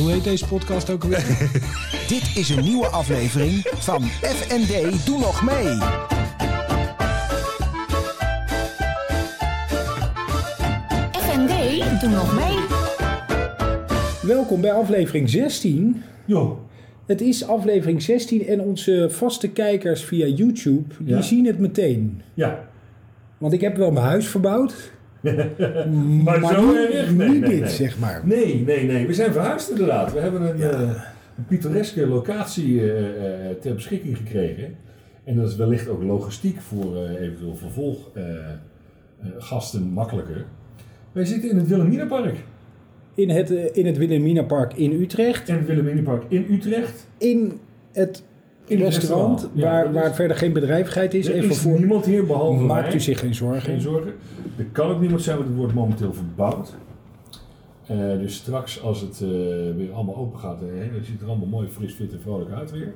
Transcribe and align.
Hoe 0.00 0.10
heet 0.10 0.24
deze 0.24 0.46
podcast 0.46 0.90
ook 0.90 1.02
alweer? 1.02 1.50
Dit 2.08 2.30
is 2.36 2.48
een 2.48 2.64
nieuwe 2.64 2.86
aflevering 2.86 3.66
van 3.74 4.02
FND 4.02 5.06
Doe 5.06 5.18
Nog 5.18 5.42
Mee. 5.42 5.78
FND, 11.12 12.00
doe 12.00 12.10
nog 12.10 12.34
mee. 12.34 12.58
Welkom 14.22 14.60
bij 14.60 14.72
aflevering 14.72 15.30
16. 15.30 16.02
Jo, 16.24 16.64
Het 17.06 17.20
is 17.20 17.46
aflevering 17.46 18.02
16 18.02 18.46
en 18.46 18.60
onze 18.60 19.06
vaste 19.10 19.48
kijkers 19.48 20.02
via 20.04 20.26
YouTube, 20.26 20.94
die 20.98 21.14
Ja. 21.14 21.22
zien 21.22 21.46
het 21.46 21.58
meteen. 21.58 22.22
ja. 22.34 22.68
Want 23.38 23.52
ik 23.52 23.60
heb 23.60 23.76
wel 23.76 23.90
mijn 23.90 24.06
huis 24.06 24.26
verbouwd, 24.26 24.92
Maar, 26.24 26.54
zo 26.54 26.72
niet? 26.72 27.16
Nee, 27.16 27.28
nee, 27.28 27.40
dit, 27.40 27.60
nee. 27.60 27.68
zeg 27.68 27.98
maar. 27.98 28.20
Nee, 28.24 28.62
nee, 28.66 28.84
nee. 28.84 29.06
We 29.06 29.14
zijn 29.14 29.32
verhuisd 29.32 29.70
inderdaad. 29.70 30.12
We 30.12 30.20
hebben 30.20 30.42
een, 30.42 30.62
eh, 30.62 30.90
een 31.40 31.46
pittoreske 31.46 32.06
locatie 32.06 32.80
eh, 32.80 33.50
eh, 33.50 33.56
ter 33.60 33.74
beschikking 33.74 34.16
gekregen. 34.16 34.76
En 35.24 35.36
dat 35.36 35.48
is 35.48 35.56
wellicht 35.56 35.88
ook 35.88 36.02
logistiek 36.02 36.60
voor 36.60 36.96
eh, 36.96 37.20
eventueel 37.20 37.56
vervolggasten 37.56 39.82
makkelijker. 39.82 40.44
Wij 41.12 41.24
zitten 41.24 41.50
in 41.50 41.56
het 41.56 41.68
Wilhelminapark. 41.68 42.36
In 43.14 43.30
het, 43.30 43.50
in 43.50 43.86
het 43.86 43.96
Wilhelminapark 43.96 44.74
in 44.74 44.92
Utrecht, 44.92 45.48
En 45.48 45.56
het 45.56 45.66
Wilhelminapark 45.66 46.22
in 46.28 46.46
Utrecht. 46.50 47.06
in 47.18 47.58
het 47.92 48.22
In 48.70 48.78
restaurant, 48.78 49.40
restaurant, 49.40 49.48
waar, 49.54 49.92
waar 49.92 50.10
is- 50.10 50.16
verder 50.16 50.36
geen 50.36 50.52
bedrijvigheid 50.52 51.14
is. 51.14 51.26
Er 51.28 51.34
Even 51.34 51.50
is 51.50 51.58
voor, 51.58 51.78
niemand 51.78 52.04
hier 52.04 52.26
behalve 52.26 52.62
maakt 52.62 52.86
mij. 52.86 52.94
u 52.94 53.00
zich 53.00 53.18
geen 53.18 53.34
zorgen. 53.34 53.60
Geen 53.62 53.80
zorgen. 53.80 54.12
Er 54.56 54.64
kan 54.72 54.90
ook 54.90 55.00
niemand 55.00 55.22
zijn, 55.22 55.36
want 55.36 55.48
het 55.48 55.58
wordt 55.58 55.74
momenteel 55.74 56.12
verbouwd. 56.12 56.74
Eh, 57.86 57.96
dus 58.18 58.34
straks 58.34 58.82
als 58.82 59.00
het 59.00 59.20
eh, 59.20 59.28
weer 59.76 59.92
allemaal 59.92 60.16
open 60.16 60.38
gaat, 60.38 60.62
eh, 60.62 60.68
het 60.94 61.06
ziet 61.06 61.20
er 61.20 61.26
allemaal 61.28 61.46
mooi 61.46 61.68
fris, 61.68 61.92
fit 61.94 62.12
en 62.12 62.20
vrolijk 62.20 62.50
uit 62.50 62.70
weer. 62.70 62.92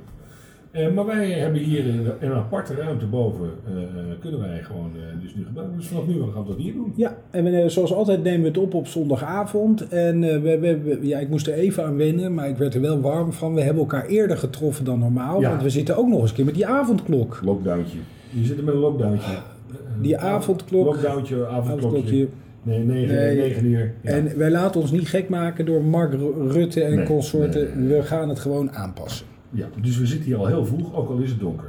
Maar 0.95 1.07
wij 1.07 1.31
hebben 1.31 1.61
hier 1.61 1.87
in, 1.87 2.07
een 2.21 2.33
aparte 2.33 2.75
ruimte 2.75 3.07
boven, 3.07 3.51
kunnen 4.21 4.41
wij 4.41 4.63
gewoon 4.63 4.91
dus 5.23 5.35
nu 5.35 5.45
gebruiken. 5.45 5.77
Dus 5.77 5.87
vanaf 5.87 6.07
nu 6.07 6.13
gaan 6.33 6.43
we 6.43 6.49
dat 6.49 6.57
hier 6.57 6.73
doen. 6.73 6.93
Ja, 6.97 7.14
en 7.35 7.45
we, 7.45 7.51
eh, 7.61 7.69
zoals 7.69 7.93
altijd 7.95 8.23
nemen 8.23 8.41
we 8.41 8.47
het 8.49 8.59
op 8.59 8.75
op 8.75 8.87
zondagavond. 8.87 9.89
En 9.89 10.25
eh, 10.25 10.41
we, 10.43 10.59
we, 10.59 10.79
we- 10.81 10.99
ja, 11.03 11.19
ik 11.19 11.29
moest 11.29 11.47
er 11.47 11.53
even 11.55 11.85
aan 11.85 11.97
wennen, 11.97 12.35
maar 12.35 12.49
ik 12.49 12.57
werd 12.57 12.75
er 12.75 12.81
wel 12.81 13.01
warm 13.01 13.33
van. 13.33 13.55
We 13.55 13.61
hebben 13.61 13.83
elkaar 13.83 14.07
eerder 14.07 14.37
getroffen 14.37 14.85
dan 14.85 14.99
normaal, 14.99 15.41
Ja. 15.41 15.49
want 15.51 15.63
we 15.63 15.71
zitten 15.71 15.97
ook 15.97 16.09
nog 16.09 16.21
eens 16.21 16.31
een 16.31 16.37
keer 16.37 16.45
met 16.45 16.55
die 16.55 16.67
avondklok. 16.67 17.41
Lockdowntje. 17.45 17.99
Je 18.31 18.45
zit 18.45 18.59
er 18.59 18.65
met 18.65 18.75
een 18.75 18.81
lockdowntje. 18.81 19.33
Eh, 19.33 19.39
Die 20.01 20.19
avondklok. 20.19 20.85
Lockdowntje, 20.85 21.47
avondklokje. 21.47 22.27
Nee, 22.63 22.79
9 22.79 23.15
Nee. 23.15 23.37
9 23.37 23.65
uur. 23.67 23.93
Ja. 24.01 24.11
En 24.11 24.39
wij 24.39 24.51
laten 24.51 24.81
ons 24.81 24.91
niet 24.91 25.09
gek 25.09 25.29
maken 25.29 25.67
door 25.67 25.83
Mark 25.85 26.13
Ru- 26.13 26.49
Rutte 26.51 26.83
en 26.83 26.95
Nee, 26.97 27.07
consorten. 27.07 27.69
nee. 27.75 27.97
We 27.97 28.03
gaan 28.03 28.29
het 28.29 28.39
gewoon 28.39 28.73
aanpassen. 28.73 29.27
ja, 29.51 29.67
dus 29.83 29.99
we 29.99 30.07
zitten 30.07 30.27
hier 30.27 30.37
al 30.37 30.47
heel 30.47 30.67
vroeg, 30.67 30.95
ook 30.97 31.09
al 31.11 31.19
is 31.19 31.31
het 31.31 31.41
donker. 31.41 31.69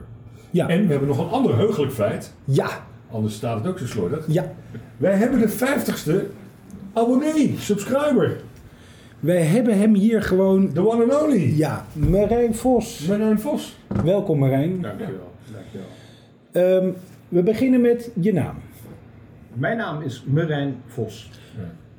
Ja, 0.51 0.67
En 0.69 0.81
we 0.85 0.89
hebben 0.91 1.07
nog 1.07 1.19
een 1.19 1.29
ander 1.31 1.57
heugelijk 1.57 1.91
feit. 1.91 2.33
ja, 2.43 2.67
Anders 3.15 3.35
staat 3.35 3.57
het 3.57 3.67
ook 3.67 3.79
zo 3.79 3.85
slordig. 3.85 4.25
ja. 4.27 4.51
Wij 4.97 5.13
hebben 5.13 5.39
de 5.39 5.49
50ste 5.49 6.13
abonnee, 6.93 7.55
subscriber. 7.57 8.37
Wij 9.19 9.41
hebben 9.41 9.77
hem 9.79 9.93
hier 9.93 10.21
gewoon. 10.23 10.73
The 10.73 10.87
one 10.89 11.03
and 11.13 11.23
only. 11.23 11.53
Ja, 11.57 11.85
Marijn 11.93 12.55
Vos. 12.55 13.05
Marijn 13.07 13.39
Vos. 13.39 13.77
Welkom 14.03 14.39
Marijn. 14.39 14.81
Dankjewel. 14.81 15.31
Dankjewel. 15.53 15.87
Ehm, 16.51 16.91
we 17.29 17.43
beginnen 17.43 17.81
met 17.81 18.11
je 18.21 18.33
naam. 18.33 18.55
Mijn 19.53 19.77
naam 19.77 20.01
is 20.01 20.23
Marijn 20.27 20.75
Vos. 20.87 21.29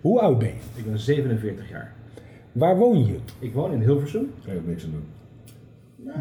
Hoe 0.01 0.21
oud 0.21 0.39
ben 0.39 0.49
je? 0.49 0.55
Ik 0.75 0.85
ben 0.87 0.99
47 0.99 1.69
jaar. 1.71 1.93
Waar 2.53 2.77
woon 2.77 3.07
je? 3.07 3.17
Ik 3.39 3.55
woon 3.55 3.73
in 3.73 3.81
Hilversum. 3.81 4.31
Je 4.45 4.53
ook 4.57 4.67
niks 4.67 4.85
aan 4.85 4.91
doen. 4.91 5.05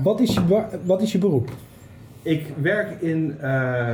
Wat 0.03 0.19
is 0.19 0.33
je, 0.33 0.47
wa- 0.47 0.69
wat 0.85 1.01
is 1.01 1.11
je 1.11 1.17
beroep? 1.17 1.49
Ik 2.25 2.53
werk 2.61 3.01
in, 3.01 3.35
eh, 3.39 3.89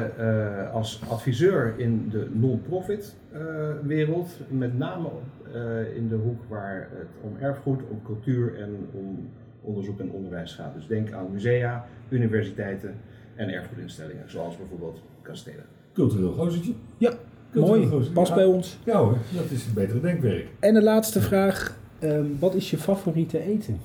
eh, 0.65 0.73
als 0.73 1.01
adviseur 1.09 1.73
in 1.77 2.07
de 2.09 2.27
non-profit 2.33 3.15
eh, 3.31 3.39
wereld. 3.83 4.29
Met 4.49 4.77
name 4.77 5.07
eh, 5.53 5.95
in 5.95 6.07
de 6.07 6.15
hoek 6.15 6.41
waar 6.47 6.87
het 6.91 7.07
om 7.21 7.37
erfgoed, 7.39 7.81
om 7.89 8.01
cultuur 8.05 8.59
en 8.59 8.75
om 8.93 9.29
onderzoek 9.61 9.99
en 9.99 10.11
onderwijs 10.11 10.53
gaat. 10.53 10.73
Dus 10.73 10.87
denk 10.87 11.11
aan 11.11 11.27
musea, 11.31 11.85
universiteiten 12.09 12.95
en 13.35 13.49
erfgoedinstellingen. 13.49 14.23
Zoals 14.29 14.57
bijvoorbeeld 14.57 15.01
kastelen. 15.21 15.63
Cultureel 15.93 16.31
gozertje. 16.31 16.73
Ja, 16.97 17.13
Cultureel 17.51 17.77
mooi. 17.77 17.89
gozertje. 17.89 18.13
Past 18.13 18.29
Ja. 18.29 18.35
bij 18.35 18.45
ons. 18.45 18.77
Ja 18.85 18.97
hoor, 18.97 19.17
dat 19.35 19.51
is 19.51 19.65
het 19.65 19.73
betere 19.73 19.99
denkwerk. 20.01 20.47
En 20.59 20.73
de 20.73 20.83
laatste 20.83 21.21
vraag. 21.21 21.79
ehm, 21.99 22.25
wat 22.39 22.55
is 22.55 22.71
je 22.71 22.77
favoriete 22.77 23.39
eten? 23.39 23.77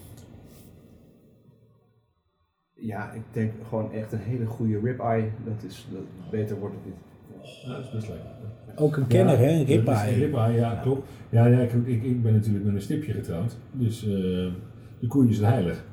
Ja, 2.86 3.12
ik 3.12 3.22
denk 3.32 3.52
gewoon 3.68 3.92
echt 3.92 4.12
een 4.12 4.18
hele 4.18 4.46
goede 4.46 4.80
ribeye. 4.82 5.30
Dat 5.44 5.70
is, 5.70 5.86
dat, 5.92 6.30
beter 6.30 6.58
wordt 6.58 6.74
het 6.74 6.84
niet. 6.84 6.94
Ja, 7.64 7.76
dat 7.76 7.84
is 7.84 7.90
best 7.90 8.08
lekker. 8.08 8.26
Ook 8.76 8.96
een 8.96 9.06
kenner, 9.06 9.38
hè? 9.38 9.50
Is 9.50 9.66
ribeye. 9.66 10.14
Ribeye, 10.14 10.54
ja, 10.54 10.74
klopt. 10.74 11.08
Ja, 11.30 11.46
ja 11.46 11.58
ik, 11.58 11.72
ik, 11.72 12.02
ik 12.02 12.22
ben 12.22 12.32
natuurlijk 12.32 12.64
met 12.64 12.74
een 12.74 12.80
stipje 12.80 13.12
getrouwd. 13.12 13.56
Dus 13.72 14.02
eh, 14.02 14.10
de 14.98 15.06
koeien 15.08 15.34
zijn 15.34 15.52
heilig. 15.52 15.84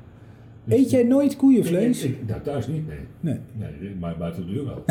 Dus- 0.64 0.78
Eet 0.78 0.90
jij 0.90 1.02
nooit 1.02 1.36
koeienvlees? 1.36 2.04
Ik, 2.04 2.10
ik, 2.10 2.28
nou, 2.28 2.40
thuis 2.42 2.66
niet, 2.66 2.86
nee. 2.86 2.98
Nee. 3.20 3.38
Nee, 3.52 3.94
maar 4.00 4.16
buiten 4.16 4.46
de 4.46 4.52
deur 4.52 4.64
wel. 4.64 4.84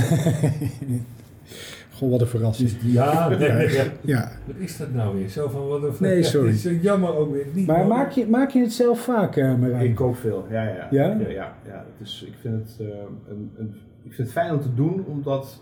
Goh, 1.93 2.09
wat 2.09 2.21
een 2.21 2.27
verrassing. 2.27 2.69
Dus, 2.69 2.93
ja, 2.93 3.29
nee, 3.29 3.51
nee, 3.51 3.71
ja. 3.71 3.83
Ja. 4.01 4.31
Wat 4.45 4.55
is 4.57 4.77
dat 4.77 4.93
nou 4.93 5.17
weer? 5.17 5.29
Zo 5.29 5.47
van 5.47 5.67
wat 5.67 5.83
een 5.83 5.93
Nee, 5.99 6.23
sorry. 6.23 6.47
Het 6.47 6.55
is 6.55 6.61
zo 6.61 6.71
jammer 6.71 7.15
ook 7.15 7.31
weer. 7.31 7.45
Niet 7.53 7.67
Maar 7.67 7.87
maak 7.87 8.11
je, 8.11 8.27
maak 8.27 8.49
je 8.49 8.59
het 8.59 8.73
zelf 8.73 8.99
vaak, 8.99 9.35
eh, 9.35 9.55
Marijn? 9.55 9.85
Ik 9.85 9.95
kook 9.95 10.15
veel, 10.15 10.45
ja, 10.49 10.63
ja. 10.63 10.87
Ja? 10.91 11.05
Ja, 11.05 11.29
ja, 11.29 11.55
ja. 11.65 11.85
Het 11.97 12.07
is, 12.07 12.23
ik, 12.27 12.33
vind 12.41 12.53
het, 12.55 12.87
eh, 12.87 12.87
een, 13.29 13.51
een, 13.57 13.73
ik 14.03 14.13
vind 14.13 14.27
het 14.27 14.31
fijn 14.31 14.53
om 14.53 14.61
te 14.61 14.73
doen, 14.73 15.05
omdat... 15.07 15.61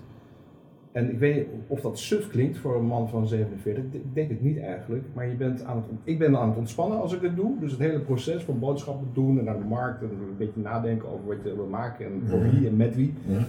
En 0.92 1.12
ik 1.12 1.20
weet 1.20 1.36
niet 1.36 1.46
of 1.68 1.82
dat 1.82 2.00
suf 2.00 2.30
klinkt 2.30 2.58
voor 2.58 2.76
een 2.76 2.86
man 2.86 3.10
van 3.10 3.28
47. 3.28 3.84
Ik 3.92 4.14
denk 4.14 4.30
het 4.30 4.42
niet 4.42 4.60
eigenlijk. 4.60 5.04
Maar 5.14 5.28
je 5.28 5.36
bent 5.36 5.64
aan 5.64 5.76
het, 5.76 5.86
ik 6.04 6.20
ben 6.20 6.38
aan 6.38 6.50
het 6.50 6.58
ontspannen 6.58 7.02
als 7.02 7.14
ik 7.14 7.22
dit 7.22 7.36
doe. 7.36 7.60
Dus 7.60 7.72
het 7.72 7.80
hele 7.80 8.00
proces 8.00 8.44
van 8.44 8.60
boodschappen 8.60 9.08
doen 9.14 9.40
en 9.40 9.46
naar 9.46 9.58
de 9.58 9.66
markt. 9.66 10.02
En 10.02 10.10
een 10.10 10.38
beetje 10.38 10.62
nadenken 10.62 11.10
over 11.10 11.26
wat 11.26 11.38
je 11.44 11.56
wil 11.56 11.68
maken 11.68 12.06
en 12.06 12.22
voor 12.26 12.42
wie 12.42 12.68
en 12.68 12.76
met 12.76 12.96
wie. 12.96 13.14
Ja. 13.28 13.46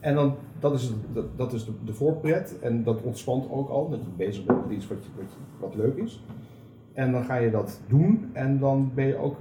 En 0.00 0.14
dan, 0.14 0.34
dat 0.58 0.74
is, 0.74 0.92
dat, 1.12 1.24
dat 1.36 1.52
is 1.52 1.64
de, 1.64 1.72
de 1.84 1.92
voorpret 1.92 2.58
en 2.60 2.82
dat 2.82 3.02
ontspant 3.02 3.50
ook 3.50 3.68
al, 3.68 3.88
dat 3.90 3.98
je 4.00 4.10
bezig 4.16 4.44
bent 4.44 4.66
met 4.66 4.76
iets 4.76 4.88
wat, 4.88 4.98
je, 5.04 5.10
wat, 5.16 5.36
wat 5.60 5.74
leuk 5.74 5.96
is. 5.96 6.22
En 6.92 7.12
dan 7.12 7.24
ga 7.24 7.36
je 7.36 7.50
dat 7.50 7.80
doen 7.88 8.30
en 8.32 8.58
dan 8.58 8.90
ben 8.94 9.06
je 9.06 9.16
ook, 9.16 9.36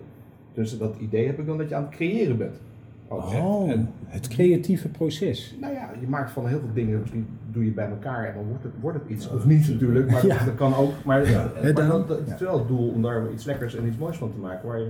dus 0.54 0.78
dat 0.78 0.96
idee 1.00 1.26
heb 1.28 1.40
ik 1.40 1.46
dan 1.46 1.58
dat 1.58 1.70
je 1.70 1.76
aan 1.76 1.84
het 1.84 1.92
creëren 1.92 2.38
bent. 2.38 2.62
Oh, 3.08 3.70
En, 3.72 3.90
het 4.06 4.28
creatieve 4.28 4.88
proces. 4.90 5.56
nou 5.62 5.74
ja, 5.74 5.92
je 6.00 6.08
maakt 6.08 6.32
van 6.32 6.48
heel 6.48 6.60
veel 6.60 6.74
dingen, 6.74 7.04
die 7.12 7.26
doe 7.52 7.66
je 7.66 7.72
bij 7.72 7.90
elkaar 7.90 8.28
en 8.28 8.34
dan 8.36 8.48
wordt 8.48 8.64
het, 8.64 8.74
wordt 8.82 9.00
het 9.00 9.10
iets. 9.10 9.30
Of 9.30 9.46
niet 9.46 9.70
natuurlijk, 9.70 10.12
maar 10.12 10.26
Ja. 10.26 10.44
dat, 10.46 10.56
kan 10.56 10.76
ook. 10.76 10.92
Maar, 11.06 11.30
Ja. 11.30 11.52
maar 11.62 11.74
dan- 11.74 11.88
dat, 11.88 12.08
dat 12.08 12.20
is 12.28 12.40
wel 12.42 12.58
het 12.58 12.68
doel 12.68 12.90
om 12.90 13.02
daar 13.02 13.32
iets 13.32 13.46
lekkers 13.46 13.76
en 13.76 13.88
iets 13.88 13.98
moois 13.98 14.18
van 14.18 14.32
te 14.32 14.38
maken, 14.38 14.68
waar 14.68 14.80
je, 14.80 14.90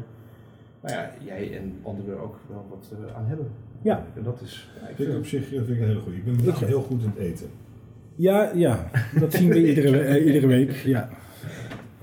nou 0.82 0.96
ja, 0.96 1.10
jij 1.26 1.58
en 1.60 1.74
anderen 1.84 2.20
ook 2.22 2.36
wel 2.50 2.66
wat 2.70 2.92
eh, 3.10 3.16
aan 3.18 3.26
hebben. 3.26 3.48
Ja. 3.82 4.06
En 4.16 4.24
dat 4.24 4.42
is, 4.42 4.70
ja, 4.82 4.88
ik 4.88 4.96
Vind 4.96 5.10
ik 5.10 5.18
op 5.18 5.26
zich 5.26 5.48
vind 5.48 5.70
ik 5.70 5.80
een 5.80 5.88
hele 5.88 6.00
goede. 6.00 6.18
Ik 6.18 6.24
ben 6.24 6.68
heel 6.68 6.82
goed 6.82 7.02
in 7.02 7.12
het 7.16 7.18
eten. 7.18 7.48
Ja, 8.16 8.52
ja. 8.56 8.90
Dat 9.20 9.34
zien 9.34 9.50
we 9.50 9.68
iedere, 9.70 10.00
eh, 10.00 10.26
iedere 10.26 10.48
week. 10.48 10.72
Ja. 10.72 11.10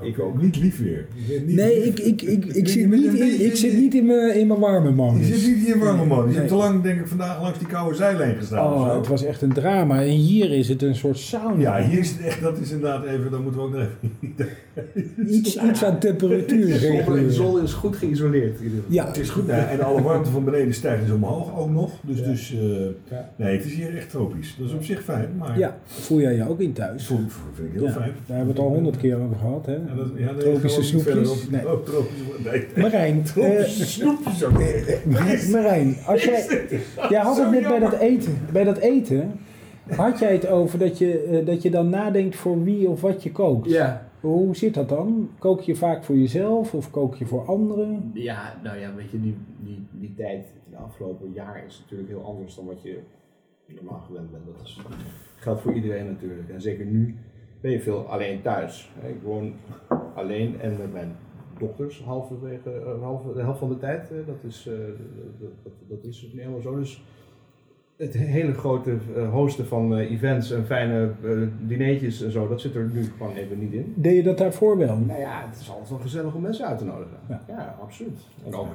Ik 0.03 0.19
ook. 0.21 0.43
Niet 0.43 0.57
lief 0.57 0.79
weer. 0.83 1.07
Je 1.29 1.43
niet 1.47 1.57
Nee, 1.57 1.79
lief. 1.85 1.87
ik, 1.87 1.99
ik, 1.99 2.23
ik, 2.23 2.45
ik 2.45 2.67
Je 2.67 2.73
zit 2.73 2.91
niet 2.91 3.15
in, 3.15 3.45
ik 3.47 3.57
zit 3.57 3.73
niet 3.79 3.95
in 3.95 4.07
mijn, 4.07 4.35
in 4.39 4.47
mijn 4.47 4.61
warme 4.61 4.89
Je 4.89 4.95
modus. 4.95 5.27
zit 5.29 5.55
niet 5.57 5.65
hier 5.67 5.79
warme 5.79 6.05
man. 6.05 6.19
Je 6.19 6.25
Nee. 6.27 6.35
hebt 6.37 6.49
te 6.49 6.55
lang 6.55 6.83
denk 6.83 7.01
ik 7.01 7.07
vandaag 7.07 7.41
langs 7.43 7.59
die 7.59 7.69
koude 7.69 7.97
zijlijn 7.97 8.37
gestaan. 8.37 8.73
Oh, 8.73 8.89
zo. 8.91 8.97
het 8.99 9.07
was 9.09 9.25
echt 9.25 9.43
een 9.43 9.53
drama. 9.53 10.01
En 10.03 10.09
hier 10.09 10.51
is 10.53 10.69
het 10.69 10.83
een 10.83 10.95
soort 10.97 11.19
sauna. 11.19 11.61
Ja, 11.61 11.89
hier 11.89 11.99
is 11.99 12.11
het 12.11 12.21
echt, 12.21 12.43
dat 12.43 12.59
is 12.61 12.71
inderdaad 12.71 13.05
even, 13.05 13.31
dan 13.31 13.43
moeten 13.43 13.61
we 13.61 13.67
ook 13.67 13.73
nog 13.73 13.81
even... 13.83 13.95
Iets, 15.29 15.57
iets 15.63 15.85
aan 15.85 15.99
temperatuur 15.99 16.67
De 16.67 17.27
zon 17.33 17.63
is 17.63 17.73
goed 17.73 17.97
geïsoleerd. 17.97 18.61
in. 18.61 18.83
Ja, 18.87 19.07
Het 19.07 19.17
is 19.19 19.29
goed, 19.31 19.47
ja, 19.47 19.69
en 19.69 19.81
alle 19.81 20.03
warmte 20.03 20.31
van 20.31 20.45
beneden 20.45 20.75
stijgt 20.75 21.03
dus 21.05 21.15
omhoog 21.15 21.59
ook 21.59 21.71
nog. 21.71 21.91
Dus, 22.03 22.19
Ja. 22.19 22.25
dus 22.25 22.53
eh, 22.53 22.59
Ja. 23.11 23.31
nee, 23.37 23.57
het 23.57 23.65
is 23.67 23.75
hier 23.75 23.97
echt 23.97 24.11
tropisch. 24.11 24.55
Dat 24.59 24.69
is 24.69 24.75
op 24.75 24.83
zich 24.85 25.03
fijn, 25.03 25.29
maar 25.39 25.59
ja, 25.59 25.79
voel 25.85 26.21
jij 26.21 26.35
je 26.35 26.49
ook 26.49 26.61
in 26.61 26.73
thuis? 26.73 27.07
voel- 27.07 27.19
vind 27.55 27.69
ik 27.69 27.75
heel 27.75 27.85
Ja, 27.85 27.91
fijn. 27.93 28.13
Daar 28.27 28.37
hebben 28.37 28.55
we 28.55 28.61
het 28.61 28.71
al 28.71 28.75
honderd 28.75 28.97
keer 28.97 29.17
over 29.21 29.37
gehad. 29.37 29.67
Hè? 29.67 29.77
Ja, 29.87 29.95
dat, 29.95 30.09
ja, 30.17 30.31
nee, 30.33 30.39
Tropische 30.41 30.83
snoepjes? 30.83 31.13
verder 31.13 31.31
op- 31.31 31.51
Nee. 31.51 31.67
Oh, 31.73 31.83
tropische, 31.85 32.25
nee. 32.45 32.67
Marijn, 32.85 33.23
Tropische 33.35 33.87
snoepjes 33.87 34.45
ook. 34.45 34.53
Marijn, 35.51 35.97
als 36.07 36.25
jij, 36.25 36.69
jij 37.09 37.21
had 37.21 37.37
het 37.39 37.51
net 37.51 37.63
bij 37.69 37.79
dat 37.79 37.93
eten. 37.99 38.39
Bij 38.53 38.65
dat 38.65 38.79
eten 38.79 39.33
had 39.89 40.19
jij 40.19 40.33
het 40.33 40.47
over 40.49 40.79
dat 40.79 40.99
je, 40.99 41.23
eh, 41.23 41.47
dat 41.47 41.63
je 41.63 41.71
dan 41.71 41.89
nadenkt 41.89 42.37
voor 42.37 42.63
wie 42.65 42.89
of 42.89 43.01
wat 43.01 43.23
je 43.23 43.33
kookt. 43.33 43.71
Ja. 43.71 44.09
Hoe 44.21 44.57
zit 44.57 44.75
dat 44.75 44.89
dan? 44.89 45.31
Kook 45.39 45.61
je 45.61 45.75
vaak 45.77 46.05
voor 46.05 46.17
jezelf 46.17 46.75
of 46.75 46.91
kook 46.91 47.15
je 47.15 47.27
voor 47.27 47.45
anderen? 47.45 48.11
ja, 48.15 48.55
nou 48.63 48.79
ja, 48.79 48.95
weet 48.95 49.11
je, 49.11 49.21
die, 49.21 49.37
die, 49.61 49.87
die 49.93 50.15
tijd, 50.17 50.47
de 50.71 50.77
afgelopen 50.77 51.33
jaar 51.33 51.63
is 51.67 51.79
natuurlijk 51.83 52.09
heel 52.11 52.25
anders 52.25 52.55
dan 52.55 52.67
wat 52.67 52.83
je 52.83 52.99
normaal 53.75 54.01
gewend 54.07 54.31
bent. 54.31 54.43
Dat 54.47 54.65
is, 54.65 54.81
geldt 55.37 55.61
voor 55.61 55.73
iedereen 55.73 56.07
natuurlijk. 56.07 56.49
En 56.49 56.61
zeker 56.61 56.85
nu 56.87 57.17
ben 57.61 57.71
je 57.71 57.81
veel 57.81 58.07
alleen 58.09 58.43
thuis. 58.43 58.91
Ik 59.07 59.23
woon 59.23 59.53
alleen 60.15 60.61
en 60.61 60.77
met 60.79 60.93
mijn 60.93 61.17
dochters 61.59 62.03
halverwege, 62.03 62.71
eh, 62.71 63.03
halve, 63.03 63.33
de 63.33 63.41
helft 63.41 63.59
van 63.59 63.69
de 63.69 63.79
tijd. 63.79 64.11
eh, 64.11 64.17
dat, 64.27 64.37
is, 64.47 64.67
eh, 64.67 64.75
dat, 65.41 65.51
dat, 65.63 65.73
dat 65.89 66.05
is 66.05 66.31
nu 66.33 66.41
helemaal 66.41 66.61
zo. 66.61 66.77
Dus 66.79 67.05
het 67.97 68.15
hele 68.15 68.53
grote 68.53 68.97
hosten 69.31 69.67
van 69.67 69.97
eh, 69.97 70.11
events 70.11 70.51
en 70.51 70.67
fijne 70.67 71.11
dineetjes 71.67 72.23
en 72.23 72.31
zo, 72.31 72.49
dat 72.49 72.61
zit 72.61 72.75
er 72.75 72.91
nu 72.93 73.05
gewoon 73.05 73.35
even 73.35 73.59
niet 73.59 73.73
in. 73.73 73.93
Deed 73.97 74.17
je 74.17 74.23
dat 74.23 74.39
daarvoor 74.39 74.79
wel? 74.79 74.97
Nou 74.97 75.21
ja, 75.21 75.47
het 75.47 75.61
is 75.61 75.71
altijd 75.71 75.89
wel 75.89 75.99
gezellig 75.99 76.35
om 76.35 76.43
mensen 76.43 76.67
uit 76.67 76.79
te 76.79 76.85
nodigen. 76.85 77.19
Ja. 77.29 77.43
Ja, 77.49 77.77
absoluut. 77.83 78.19
En 78.45 78.55
ook, 78.55 78.67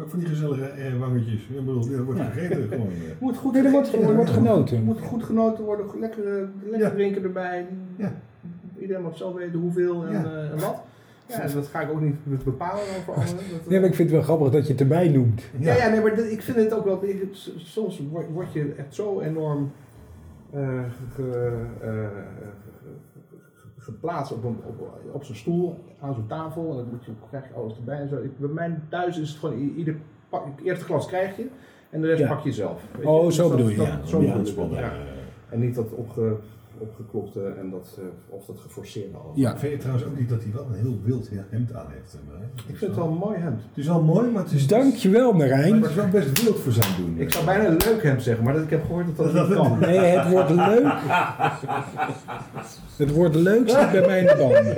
Ook 0.00 0.08
van 0.08 0.18
die 0.18 0.28
gezellige 0.28 0.64
eh, 0.64 0.98
wangetjes. 0.98 1.42
Ik 1.42 1.56
bedoel, 1.64 1.88
wordt 2.04 2.20
Ja. 2.20 2.24
gegeten 2.26 2.68
gewoon. 2.68 2.86
eh. 2.86 3.20
moet 3.20 3.36
goed 3.36 3.52
Nee, 3.52 3.62
er 3.64 3.70
wordt, 3.70 3.88
gegeten 3.88 4.08
er 4.08 4.14
wordt 4.16 4.30
worden. 4.30 4.48
genoten. 4.52 4.76
Er 4.76 4.82
moet 4.82 5.00
goed 5.00 5.22
genoten 5.24 5.64
worden, 5.64 5.86
lekker, 6.00 6.36
eh, 6.38 6.42
lekker 6.62 6.88
Ja. 6.88 6.90
drinken 6.94 7.22
erbij. 7.22 7.66
Ja. 7.96 8.12
Iedereen 8.78 9.02
mag 9.02 9.16
zelf 9.16 9.34
weten 9.34 9.58
hoeveel 9.60 10.04
en, 10.06 10.12
Ja. 10.12 10.24
eh, 10.24 10.50
en 10.50 10.58
wat. 10.60 10.82
Ja, 11.26 11.40
en 11.40 11.50
dat 11.54 11.66
ga 11.66 11.80
ik 11.80 11.90
ook 11.90 12.00
niet 12.00 12.44
bepalen 12.44 12.74
dan 12.94 13.02
voor 13.04 13.14
anderen. 13.14 13.36
Dat, 13.36 13.68
Nee, 13.68 13.80
maar 13.80 13.88
ik 13.88 13.94
vind 13.94 14.08
het 14.10 14.16
wel 14.18 14.22
grappig 14.36 14.50
dat 14.52 14.66
je 14.66 14.72
het 14.72 14.80
erbij 14.80 15.08
noemt. 15.08 15.42
Ja, 15.58 15.74
ja, 15.74 15.88
nee, 15.88 16.00
maar 16.00 16.18
ik 16.18 16.42
vind 16.42 16.56
het 16.56 16.74
ook 16.74 16.84
wel. 16.84 17.04
ik- 17.04 17.28
s- 17.32 17.52
soms 17.56 18.02
word, 18.10 18.26
word 18.32 18.52
je 18.52 18.72
echt 18.76 18.94
zo 18.94 19.20
enorm 19.20 19.72
eh, 20.52 20.78
ge- 21.14 21.62
eh, 21.80 21.88
ge- 21.88 23.09
geplaatst 23.80 24.32
op, 24.32 24.44
een, 24.44 24.56
op, 24.66 24.88
op 25.12 25.24
zo'n 25.24 25.34
stoel, 25.34 25.78
aan 26.00 26.14
zo'n 26.14 26.26
tafel. 26.26 26.70
En 26.70 26.76
dan 26.76 26.88
moet 26.90 27.04
je, 27.04 27.12
krijg 27.28 27.48
je 27.48 27.54
alles 27.54 27.76
erbij 27.76 27.98
en 28.00 28.08
zo. 28.08 28.16
Ik, 28.16 28.38
bij 28.38 28.48
mij 28.48 28.80
thuis 28.88 29.18
is 29.18 29.28
het 29.30 29.38
gewoon 29.38 29.58
ieder 29.58 29.96
pak, 30.28 30.42
eerste 30.64 30.84
glas 30.84 31.06
krijg 31.06 31.36
je 31.36 31.46
en 31.90 32.00
de 32.00 32.06
rest 32.06 32.20
Ja. 32.20 32.28
pak 32.28 32.40
je 32.44 32.52
zelf. 32.52 32.82
Weet 32.96 33.06
Oh, 33.06 33.30
zo 33.30 33.50
bedoel 33.50 33.68
je, 33.68 33.76
dat- 33.76 33.86
ja. 33.86 34.00
Zo 34.06 34.20
Ja, 34.22 34.36
bedoel. 34.36 34.68
En 35.48 35.60
niet 35.60 35.74
dat 35.74 35.92
opge, 35.92 36.36
opgeklopte 36.80 37.52
en 37.60 37.70
dat, 37.70 37.98
eh, 37.98 38.34
of 38.36 38.44
dat 38.46 38.58
geforceerde 38.60 39.16
alles. 39.16 39.36
Ja. 39.36 39.58
Vind 39.58 39.72
je 39.72 39.78
trouwens 39.78 40.06
ook 40.06 40.18
niet 40.18 40.28
dat 40.28 40.42
hij 40.42 40.52
wel 40.52 40.66
een 40.70 40.80
heel 40.80 40.98
wild 41.04 41.28
hemd 41.50 41.74
aan 41.74 41.86
heeft? 41.90 42.12
hè? 42.12 42.44
Ik 42.72 42.76
vind 42.76 42.80
het 42.80 42.94
wel 42.96 43.06
een 43.08 43.18
mooi 43.18 43.38
hemd. 43.38 43.60
Het 43.68 43.78
is 43.78 43.86
wel 43.86 44.02
mooi, 44.02 44.30
maar 44.30 44.42
het 44.42 44.52
is, 44.52 44.58
Dus 44.58 44.66
dankjewel, 44.66 45.32
maar 45.32 45.48
Marijn. 45.48 45.74
het 45.80 45.90
is 45.90 45.96
wel 45.96 46.08
best 46.08 46.42
wild 46.42 46.58
voor 46.60 46.72
zijn 46.72 46.96
doen. 46.98 47.14
Ik 47.18 47.32
zou 47.32 47.44
bijna 47.44 47.66
een 47.66 47.76
leuk 47.86 48.02
hemd 48.02 48.22
zeggen, 48.22 48.44
maar 48.44 48.54
dat, 48.54 48.62
ik 48.62 48.70
heb 48.70 48.84
gehoord 48.84 49.06
dat 49.16 49.32
dat 49.32 49.48
niet 49.48 49.56
kan. 49.56 49.78
Nee, 49.78 49.98
het 49.98 50.28
wordt 50.30 50.50
leuk. 50.50 50.92
Het 52.96 53.12
wordt 53.12 53.34
leuk 53.34 53.68
zit 53.70 53.90
bij 53.90 54.06
mij 54.06 54.20
in 54.20 54.26
de 54.26 54.36
banden. 54.38 54.76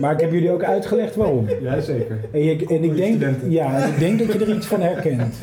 Maar 0.00 0.12
ik 0.12 0.20
heb 0.20 0.32
jullie 0.32 0.50
ook 0.50 0.62
uitgelegd 0.62 1.16
waarom. 1.16 1.48
Jazeker. 1.60 2.18
En, 2.32 2.42
je, 2.42 2.66
en, 2.66 2.84
ik, 2.84 2.96
denk, 2.96 3.22
ja, 3.48 3.84
ik 3.84 3.98
denk 3.98 4.18
dat 4.18 4.32
je 4.32 4.38
er 4.38 4.54
iets 4.56 4.66
van 4.66 4.80
herkent. 4.80 5.34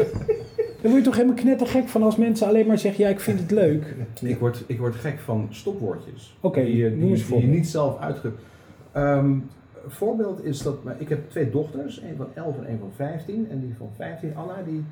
Daar 0.83 0.91
word 0.91 1.03
je 1.03 1.09
toch 1.09 1.19
helemaal 1.19 1.43
knettergek 1.43 1.87
van 1.87 2.03
als 2.03 2.15
mensen 2.15 2.47
alleen 2.47 2.67
maar 2.67 2.77
zeggen, 2.77 3.03
ja, 3.03 3.09
ik 3.09 3.19
vind 3.19 3.39
het 3.39 3.51
leuk. 3.51 3.95
Ik 4.21 4.39
word, 4.39 4.63
ik 4.67 4.79
word 4.79 4.95
gek 4.95 5.19
van 5.19 5.47
stopwoordjes. 5.49 6.37
Oké, 6.41 6.63
die, 6.63 6.97
die 6.97 7.39
je 7.39 7.47
niet 7.47 7.67
zelf 7.67 7.99
uitge... 7.99 8.31
Ehm, 8.91 9.37
voorbeeld 9.87 10.45
is 10.45 10.61
dat, 10.61 10.77
ik 10.97 11.09
heb 11.09 11.29
twee 11.29 11.49
dochters, 11.49 12.01
een 12.01 12.15
van 12.17 12.27
11 12.33 12.57
en 12.57 12.71
een 12.71 12.79
van 12.79 12.91
15. 12.95 13.47
En 13.49 13.59
die 13.59 13.73
van 13.77 13.89
15, 13.95 14.35
Anna, 14.35 14.61
die, 14.65 14.83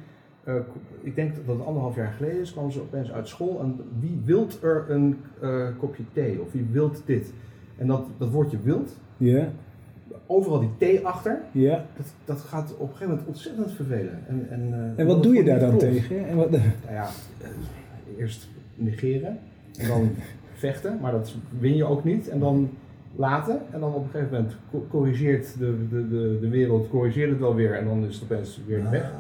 eh, 0.44 0.56
ik 1.02 1.16
denk 1.16 1.36
dat 1.36 1.58
het 1.58 1.66
anderhalf 1.66 1.96
jaar 1.96 2.14
geleden 2.18 2.42
is, 2.42 2.52
kwam 2.52 2.72
ze 2.72 2.82
opeens 2.82 3.12
uit 3.12 3.28
school. 3.28 3.60
En 3.60 3.80
wie 4.00 4.22
wilt 4.26 4.64
er 4.64 4.86
een 4.90 5.18
eh, 5.42 5.68
kopje 5.78 6.04
thee? 6.14 6.42
Of 6.42 6.52
wie 6.52 6.68
wilt 6.72 7.02
dit? 7.06 7.34
En 7.78 7.88
dat, 7.88 8.08
dat 8.18 8.30
woordje 8.30 8.58
wilt, 8.64 9.00
Ja, 9.18 9.52
overal 10.26 10.60
die 10.60 10.70
thee 10.78 11.06
achter, 11.06 11.40
ja. 11.52 11.86
dat, 11.98 12.06
dat 12.26 12.40
gaat 12.40 12.72
op 12.74 12.80
een 12.80 12.88
gegeven 12.88 13.10
moment 13.10 13.28
ontzettend 13.28 13.72
vervelen. 13.72 14.20
En, 14.28 14.48
en, 14.50 14.74
eh, 14.96 15.00
En 15.02 15.06
wat 15.08 15.24
doe 15.24 15.36
je 15.36 15.44
daar 15.44 15.60
dan 15.60 15.70
klopt. 15.70 15.84
tegen? 15.84 16.28
En 16.28 16.36
wat, 16.36 16.50
Nou 16.52 16.64
ja, 16.92 17.08
eh, 17.42 17.48
eerst 18.20 18.50
negeren 18.76 19.38
en 19.78 19.88
dan 19.88 20.10
vechten, 20.54 20.98
maar 21.02 21.12
dat 21.12 21.34
win 21.60 21.76
je 21.76 21.84
ook 21.86 22.04
niet. 22.04 22.30
En 22.30 22.40
dan 22.40 22.70
laten 23.16 23.60
en 23.72 23.80
dan 23.80 23.94
op 23.94 24.04
een 24.04 24.10
gegeven 24.12 24.34
moment 24.36 24.56
co- 24.72 24.86
corrigeert 24.90 25.58
de, 25.60 25.88
de, 25.90 26.08
de, 26.10 26.38
de 26.42 26.50
wereld, 26.50 26.90
corrigeert 26.90 27.30
het 27.30 27.40
wel 27.40 27.56
weer 27.56 27.74
en 27.78 27.86
dan 27.86 28.06
is 28.06 28.16
het 28.20 28.24
opeens 28.32 28.62
weer 28.68 28.90
weg. 28.90 29.12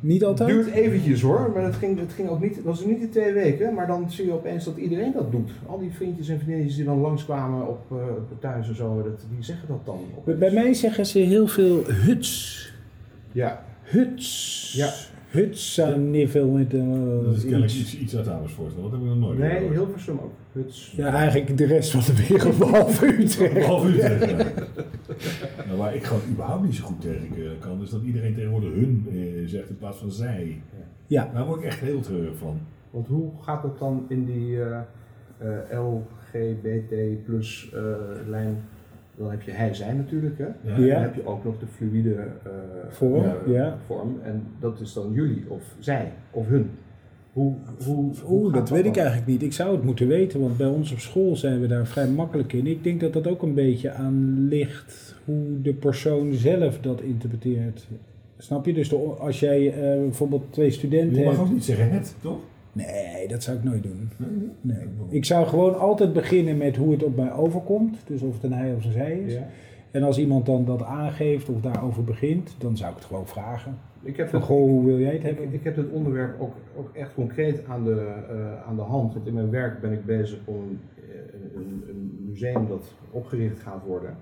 Niet 0.00 0.20
Het 0.20 0.28
altijd? 0.28 0.48
duurt 0.48 0.70
eventjes 0.70 1.20
hoor, 1.22 1.50
maar 1.54 1.64
het 1.64 1.74
ging, 1.74 1.98
het 1.98 2.12
ging 2.12 2.28
ook 2.28 2.42
niet, 2.42 2.56
het 2.56 2.64
was 2.64 2.84
niet 2.84 3.00
in 3.00 3.10
twee 3.10 3.32
weken, 3.32 3.74
maar 3.74 3.86
dan 3.86 4.10
zie 4.10 4.24
je 4.26 4.32
opeens 4.32 4.64
dat 4.64 4.76
iedereen 4.76 5.12
dat 5.12 5.32
doet. 5.32 5.50
Al 5.66 5.78
die 5.78 5.90
vriendjes 5.92 6.28
en 6.28 6.36
vriendinnetjes 6.36 6.76
die 6.76 6.84
dan 6.84 7.00
langskwamen 7.00 7.68
op, 7.68 7.80
eh, 7.90 7.96
op 8.32 8.40
thuis 8.40 8.68
en 8.68 8.76
zo, 8.76 9.02
dat, 9.02 9.26
die 9.34 9.44
zeggen 9.44 9.68
dat 9.68 9.80
dan. 9.84 9.98
Bij- 10.24 10.36
Bij 10.38 10.50
mij 10.52 10.74
zeggen 10.74 11.06
ze 11.06 11.18
heel 11.18 11.46
veel 11.46 11.84
huts. 11.86 12.64
Ja, 13.32 13.64
Huts. 13.82 14.72
Ja. 14.76 14.92
Huts 15.30 15.80
aan 15.80 16.10
niveau 16.10 16.46
met 16.50 16.74
eh, 16.74 16.80
Dat 17.24 17.36
is 17.36 17.40
kennelijk 17.42 17.72
iets. 17.72 17.98
iets, 17.98 18.16
uit 18.16 18.28
Amersfoort. 18.28 18.72
Wat 18.80 18.90
hebben 18.90 19.08
we 19.08 19.14
nog 19.14 19.18
nooit 19.26 19.38
nee, 19.38 19.50
gehoord. 19.50 19.74
Hilversum 19.74 20.18
ook. 20.22 20.32
Huts. 20.52 20.92
Ja, 20.96 21.12
eigenlijk 21.14 21.56
de 21.58 21.66
rest 21.66 21.90
van 21.90 22.00
de 22.14 22.26
wereld 22.28 22.58
behalve 22.58 23.06
Utrecht. 23.06 23.54
Behalve 23.54 23.88
Utrecht, 23.88 24.30
ja. 24.30 24.36
waar 25.76 25.94
ik 25.94 26.04
gewoon 26.04 26.22
überhaupt 26.30 26.64
niet 26.64 26.74
zo 26.74 26.84
goed 26.84 27.00
tegen 27.00 27.36
eh, 27.36 27.50
kan, 27.58 27.82
is 27.82 27.90
dat 27.90 28.02
iedereen 28.02 28.34
tegenwoordig 28.34 28.72
hun 28.72 29.06
eh, 29.10 29.48
zegt 29.48 29.68
in 29.68 29.78
plaats 29.78 29.98
van 29.98 30.10
zij. 30.10 30.62
Ja. 31.06 31.30
Daar 31.34 31.46
word 31.46 31.58
ik 31.60 31.66
echt 31.66 31.80
heel 31.80 32.00
treurig 32.00 32.36
van. 32.36 32.58
Want 32.90 33.06
hoe 33.08 33.30
gaat 33.40 33.62
het 33.62 33.78
dan 33.78 34.04
in 34.08 34.24
die 34.24 34.62
eh, 34.62 34.78
eh, 35.38 35.80
LGBT 35.84 37.24
plus 37.24 37.72
eh, 37.74 37.82
lijn? 38.26 38.62
Dan 39.16 39.30
heb 39.30 39.42
je 39.42 39.50
hij, 39.50 39.74
zij 39.74 39.92
natuurlijk, 39.92 40.38
hè? 40.38 40.44
Ja. 40.44 40.76
Ja. 40.78 40.94
Dan 40.94 41.02
heb 41.02 41.14
je 41.14 41.26
ook 41.26 41.44
nog 41.44 41.58
de 41.58 41.66
fluïde 41.66 42.14
eh, 42.14 42.50
Vorm, 42.88 43.24
ja. 43.46 43.78
vorm. 43.86 44.20
En 44.22 44.46
dat 44.60 44.80
is 44.80 44.92
dan 44.92 45.12
jullie, 45.12 45.44
of 45.48 45.74
zij, 45.78 46.12
of 46.30 46.46
hun. 46.46 46.70
Hoe, 47.36 47.52
hoe, 47.84 48.12
hoe 48.22 48.44
Oeh, 48.44 48.54
dat 48.54 48.68
weet 48.68 48.84
ik 48.84 48.96
eigenlijk 48.96 49.26
niet. 49.26 49.42
Ik 49.42 49.52
zou 49.52 49.74
het 49.74 49.84
moeten 49.84 50.06
weten, 50.08 50.40
want 50.40 50.56
bij 50.56 50.66
ons 50.66 50.92
op 50.92 50.98
school 50.98 51.36
zijn 51.36 51.60
we 51.60 51.66
daar 51.66 51.86
vrij 51.86 52.08
makkelijk 52.08 52.52
in. 52.52 52.66
Ik 52.66 52.84
denk 52.84 53.00
dat 53.00 53.12
dat 53.12 53.26
ook 53.26 53.42
een 53.42 53.54
beetje 53.54 53.92
aan 53.92 54.46
ligt 54.48 55.14
hoe 55.24 55.62
de 55.62 55.74
persoon 55.74 56.34
zelf 56.34 56.80
dat 56.80 57.00
interpreteert. 57.00 57.86
Snap 58.38 58.66
je? 58.66 58.72
Dus 58.72 58.88
de, 58.88 58.96
als 58.96 59.40
jij 59.40 59.72
eh, 59.72 60.00
bijvoorbeeld 60.00 60.44
twee 60.50 60.70
studenten 60.70 61.18
Je 61.18 61.24
mag 61.24 61.36
hebt. 61.36 61.46
ook 61.46 61.54
niet 61.54 61.64
zeggen 61.64 61.90
het, 61.90 62.14
toch? 62.20 62.38
Nee, 62.72 63.28
dat 63.28 63.42
zou 63.42 63.56
ik 63.56 63.64
nooit 63.64 63.82
doen. 63.82 64.10
Nee. 64.60 64.78
Ik 65.08 65.24
zou 65.24 65.46
gewoon 65.46 65.78
altijd 65.78 66.12
beginnen 66.12 66.56
met 66.56 66.76
hoe 66.76 66.92
het 66.92 67.02
op 67.02 67.16
mij 67.16 67.32
overkomt. 67.32 67.98
Dus 68.06 68.20
of 68.20 68.34
het 68.34 68.42
een 68.42 68.52
hij 68.52 68.74
of 68.74 68.84
een 68.84 68.92
zij 68.92 69.18
is. 69.26 69.32
Ja. 69.32 69.48
En 69.90 70.02
als 70.02 70.18
iemand 70.18 70.46
dan 70.46 70.64
dat 70.64 70.82
aangeeft 70.82 71.48
of 71.48 71.60
daarover 71.60 72.04
begint, 72.04 72.54
dan 72.58 72.76
zou 72.76 72.90
ik 72.90 72.96
het 72.96 73.06
gewoon 73.06 73.26
vragen. 73.26 73.78
Ik 74.06 74.16
heb 74.16 74.28
Van, 74.28 74.38
het, 74.38 74.48
goh, 74.48 74.68
hoe 74.68 74.84
wil 74.84 74.98
jij 74.98 75.12
het 75.12 75.22
hebben? 75.22 75.52
ik 75.52 75.64
heb 75.64 75.74
dit 75.74 75.90
onderwerp 75.90 76.40
ook, 76.40 76.54
ook 76.76 76.90
echt 76.92 77.14
concreet 77.14 77.64
aan 77.68 77.84
de, 77.84 78.12
eh, 78.28 78.68
aan 78.68 78.76
de 78.76 78.82
hand. 78.82 79.14
Want 79.14 79.26
in 79.26 79.34
mijn 79.34 79.50
werk 79.50 79.80
ben 79.80 79.92
ik 79.92 80.04
bezig 80.04 80.38
om 80.44 80.54
een, 80.54 80.80
eh, 80.96 81.54
een, 81.54 81.84
een 81.88 82.24
museum 82.28 82.68
dat 82.68 82.94
opgericht 83.10 83.60
gaat 83.60 83.82
worden. 83.86 84.16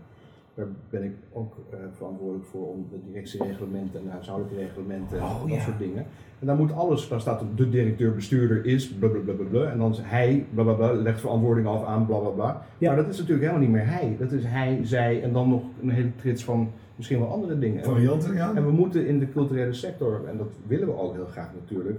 Daar 0.54 0.66
ben 0.90 1.02
ik 1.02 1.12
ook 1.32 1.56
eh, 1.70 1.78
verantwoordelijk 1.92 2.46
voor 2.46 2.68
om 2.68 2.86
de 2.90 2.98
directiereglementen 3.06 3.98
en 3.98 4.04
de 4.04 4.10
huishoudelijke 4.10 4.60
reglementen 4.60 5.18
en 5.18 5.24
Oh, 5.24 5.40
dat 5.40 5.50
ja. 5.50 5.60
soort 5.60 5.78
dingen. 5.78 6.06
En 6.40 6.46
daar 6.46 6.56
moet 6.56 6.72
alles, 6.72 7.08
daar 7.08 7.20
staat 7.20 7.44
de 7.56 7.68
directeur-bestuurder 7.68 8.64
is, 8.64 8.88
blablabla, 8.88 9.70
en 9.70 9.78
dan 9.78 9.90
is 9.90 10.00
hij, 10.02 10.46
blablabla, 10.54 10.92
legt 10.92 11.20
verantwoording 11.20 11.66
af 11.66 11.84
aan, 11.84 12.06
blablabla. 12.06 12.66
Ja. 12.78 12.88
Maar 12.88 13.02
dat 13.02 13.12
is 13.12 13.18
natuurlijk 13.18 13.46
helemaal 13.46 13.68
niet 13.68 13.76
meer 13.76 13.86
hij. 13.86 14.16
Dat 14.18 14.32
is 14.32 14.44
hij, 14.44 14.80
zij 14.82 15.22
en 15.22 15.32
dan 15.32 15.48
nog 15.48 15.62
een 15.82 15.90
hele 15.90 16.16
trits 16.16 16.44
van 16.44 16.70
misschien 16.96 17.18
wel 17.18 17.28
andere 17.28 17.58
dingen. 17.58 17.84
Varianten, 17.84 18.34
ja. 18.34 18.52
En 18.54 18.64
we 18.66 18.72
moeten 18.72 19.06
in 19.06 19.18
de 19.18 19.30
culturele 19.32 19.72
sector, 19.72 20.20
en 20.28 20.36
dat 20.36 20.46
willen 20.66 20.86
we 20.86 20.98
ook 20.98 21.14
heel 21.14 21.26
graag 21.26 21.50
natuurlijk, 21.60 21.98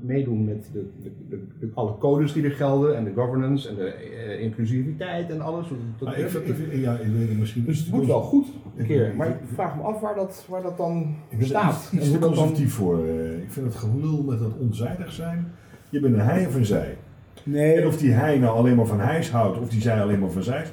meedoen 0.00 0.44
met 0.44 0.70
de, 0.72 0.88
de, 1.02 1.10
de, 1.28 1.42
de- 1.58 1.70
alle 1.74 1.98
codes 1.98 2.32
die 2.32 2.44
er 2.44 2.50
gelden 2.50 2.96
en 2.96 3.04
de 3.04 3.12
governance 3.14 3.68
en 3.68 3.74
de 3.74 3.84
eh, 3.92 4.40
inclusiviteit 4.42 5.30
en 5.30 5.40
alles. 5.40 5.66
Dat, 5.98 6.08
ik 6.16 6.16
ik 6.32 6.80
ja, 6.80 6.92
ik 6.98 7.06
weet 7.18 7.28
het 7.28 7.38
misschien. 7.38 7.64
dus 7.64 7.78
het 7.78 7.90
moet 7.90 8.06
wel 8.06 8.20
goed 8.22 8.46
een 8.76 8.86
keer. 8.86 9.12
Maar 9.16 9.28
ik 9.28 9.34
vraag 9.54 9.76
me 9.76 9.82
af 9.82 10.00
waar 10.00 10.14
dat, 10.14 10.46
waar 10.48 10.62
dat 10.62 10.76
dan 10.76 11.14
Ik 11.28 11.38
ben 11.38 11.46
staat. 11.46 11.90
iets, 11.92 12.10
te 12.12 12.18
dan, 12.18 12.56
voor. 12.56 13.06
eh. 13.06 13.38
Ik 13.42 13.50
vind 13.50 13.66
het 13.66 13.74
gelul 13.76 14.22
met 14.22 14.38
dat 14.38 14.52
onzijdig 14.60 15.12
zijn. 15.12 15.52
Je 15.88 16.00
bent 16.00 16.14
een 16.14 16.20
hij 16.20 16.46
of 16.46 16.54
een 16.54 16.64
zij. 16.66 16.96
Nee, 17.44 17.74
En 17.74 17.86
of 17.86 17.96
die 17.98 18.10
hij 18.10 18.38
nou 18.38 18.56
alleen 18.56 18.76
maar 18.76 18.86
van 18.86 19.00
hijs 19.00 19.30
houdt, 19.30 19.58
of 19.60 19.68
die 19.68 19.80
zij 19.80 20.02
alleen 20.02 20.18
maar 20.18 20.30
van 20.30 20.42
zij. 20.42 20.64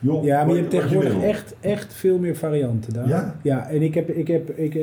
Joh, 0.00 0.24
Ja, 0.24 0.44
maar 0.44 0.54
je 0.54 0.60
hebt 0.60 0.70
tegenwoordig 0.70 1.22
echt, 1.22 1.54
echt 1.60 1.94
veel 1.94 2.18
meer 2.18 2.36
varianten 2.36 2.92
daar. 2.92 3.08
Ja? 3.08 3.36
Ja, 3.42 3.68
en 3.68 3.82
ik 3.82 3.94
heb, 3.94 4.08
ik 4.08 4.28
heb, 4.28 4.50
ik, 4.50 4.74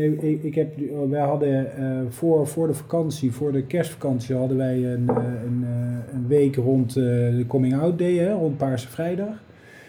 ik, 0.44 0.56
heb 0.56 0.74
wij 1.10 1.22
hadden 1.22 1.78
eh, 1.78 1.86
voor, 2.10 2.48
voor 2.48 2.68
de 2.68 2.74
vakantie, 2.74 3.32
voor 3.32 3.52
de 3.52 3.64
kerstvakantie, 3.64 4.36
hadden 4.36 4.58
wij 4.58 4.84
een, 4.84 5.10
eh, 5.10 5.16
een, 5.46 5.64
eh, 5.64 6.14
een 6.14 6.28
week 6.28 6.56
rond 6.56 6.94
de 6.94 7.46
Coming 7.48 7.76
Out 7.76 8.00
Day, 8.00 8.18
hè, 8.18 8.34
rond 8.34 8.58
Paarse 8.58 8.88
Vrijdag. 8.88 9.44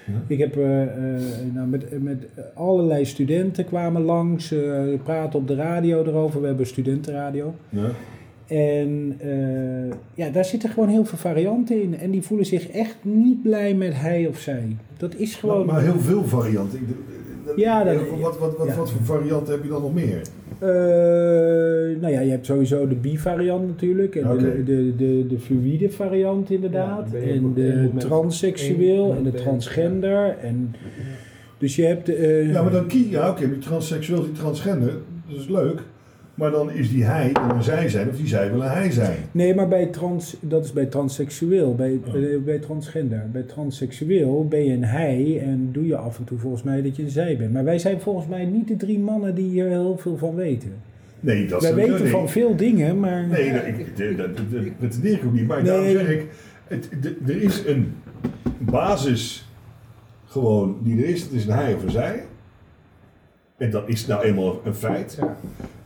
Ja. 0.07 0.13
Ik 0.27 0.39
heb 0.39 0.57
nou, 1.53 1.69
met, 1.69 2.03
met 2.03 2.29
allerlei 2.55 3.05
studenten 3.05 3.65
kwamen 3.65 4.03
langs, 4.03 4.55
praten 5.03 5.39
op 5.39 5.49
de 5.49 5.55
radio 5.55 6.05
erover. 6.05 6.41
We 6.41 6.47
hebben 6.47 6.67
studentenradio. 6.67 7.55
Ja. 7.69 7.89
En 8.47 9.15
eh, 9.19 9.97
ja, 10.15 10.31
daar 10.31 10.45
zitten 10.45 10.71
gewoon 10.71 10.89
heel 10.89 11.05
veel 11.05 11.19
varianten 11.19 11.83
in. 11.83 11.99
En 11.99 12.11
die 12.11 12.23
voelen 12.23 12.47
zich 12.47 12.69
echt 12.69 12.97
niet 13.03 13.43
blij 13.43 13.75
met 13.75 13.93
hij 13.95 14.27
of 14.27 14.39
zij. 14.39 14.77
Dat 14.97 15.15
is 15.15 15.31
Maar, 15.41 15.41
gewoon. 15.41 15.67
maar 15.67 15.83
heel 15.83 16.01
veel 16.01 16.25
varianten. 16.25 16.79
Ik- 16.79 16.87
dat- 17.47 17.57
Ja, 17.57 17.85
dat- 17.85 17.97
wat, 18.21 18.39
wat, 18.39 18.57
wat, 18.57 18.67
ja. 18.67 18.77
wat 18.77 18.91
voor 18.91 19.05
varianten 19.05 19.53
heb 19.55 19.63
je 19.63 19.69
dan 19.69 19.83
nog 19.83 19.95
meer? 19.95 20.21
Eh, 20.59 22.01
nou 22.01 22.13
ja, 22.13 22.21
je 22.21 22.31
hebt 22.31 22.47
sowieso 22.47 22.89
de 22.89 22.95
bi-variant 22.95 23.67
natuurlijk. 23.67 24.15
En 24.17 24.37
de, 24.39 24.63
de, 24.65 24.97
de, 24.97 25.27
de 25.29 25.39
fluïde 25.39 25.91
variant 25.91 26.51
inderdaad. 26.51 27.09
Ja, 27.13 27.19
en 27.19 27.53
de 27.55 27.91
transseksueel 27.99 29.15
en 29.17 29.23
de 29.23 29.33
transgender. 29.33 30.37
En 30.43 30.75
Dus 31.59 31.77
je 31.77 31.85
hebt... 31.85 32.09
eh, 32.15 32.53
Ja, 32.53 32.63
maar 32.63 32.73
dan 32.73 32.87
kies 32.87 33.09
ja, 33.11 33.31
oké, 33.31 33.49
die 33.49 33.59
transseksueel, 33.59 34.23
die 34.23 34.33
transgender, 34.33 34.93
dat 35.29 35.39
is 35.41 35.49
leuk. 35.49 35.83
Maar 36.37 36.51
dan 36.51 36.71
is 36.71 36.91
die 36.91 37.05
hij 37.05 37.31
wil 37.47 37.57
een 37.57 37.63
zij 37.63 37.89
zijn, 37.89 38.09
of 38.09 38.17
die 38.17 38.27
zij 38.27 38.51
wil 38.51 38.61
een 38.63 38.69
hij 38.71 38.91
zijn. 38.91 39.17
Nee, 39.33 39.55
maar 39.55 39.69
bij 39.69 39.87
trans, 39.87 40.37
dat 40.41 40.65
is 40.65 40.73
bij 40.73 40.87
transseksueel, 40.87 41.75
bij, 41.75 42.01
Oh. 42.07 42.13
bij, 42.13 42.41
bij 42.45 42.59
transgender. 42.59 43.29
Bij 43.33 43.43
transseksueel 43.43 44.49
ben 44.49 44.65
je 44.65 44.73
een 44.73 44.85
hij 44.85 45.41
en 45.43 45.69
doe 45.73 45.87
je 45.87 45.97
af 45.97 46.19
en 46.19 46.25
toe 46.25 46.39
volgens 46.39 46.63
mij 46.63 46.83
dat 46.83 46.97
je 46.97 47.03
een 47.03 47.11
zij 47.11 47.37
bent. 47.37 47.53
Maar 47.53 47.65
wij 47.65 47.79
zijn 47.79 48.01
volgens 48.01 48.27
mij 48.27 48.45
niet 48.45 48.69
de 48.69 48.77
drie 48.77 48.99
mannen 48.99 49.35
die 49.35 49.49
hier 49.51 49.67
heel 49.69 49.99
veel 49.99 50.17
van 50.17 50.35
weten. 50.35 50.73
Nee, 51.21 51.47
dat 51.47 51.63
wij 51.63 51.71
is 51.71 51.77
weten 51.77 52.09
van 52.09 52.29
veel 52.29 52.57
dingen, 52.57 53.01
maar... 53.01 53.27
Nee, 53.27 53.53
dat, 53.53 53.67
ik, 53.67 53.97
dat, 53.97 54.17
dat, 54.37 54.37
dat 54.51 54.65
pretendeer 54.79 55.13
ik 55.13 55.25
ook 55.25 55.33
niet. 55.33 55.47
Maar 55.47 55.65
daarom 55.65 55.91
zeg 55.91 56.09
ik, 56.09 56.27
het, 56.67 56.89
de- 57.01 57.17
er 57.27 57.43
is 57.43 57.63
een 57.67 57.93
basis 58.59 59.49
gewoon 60.25 60.77
die 60.83 61.03
er 61.03 61.09
is. 61.09 61.23
Het 61.23 61.33
is 61.33 61.47
een 61.47 61.53
hij 61.53 61.75
of 61.75 61.83
een 61.83 61.91
zij. 61.91 62.23
En 63.57 63.71
dat 63.71 63.89
is 63.89 64.07
nou 64.07 64.25
eenmaal 64.25 64.61
een 64.65 64.75
feit. 64.75 65.17
Ja. 65.21 65.37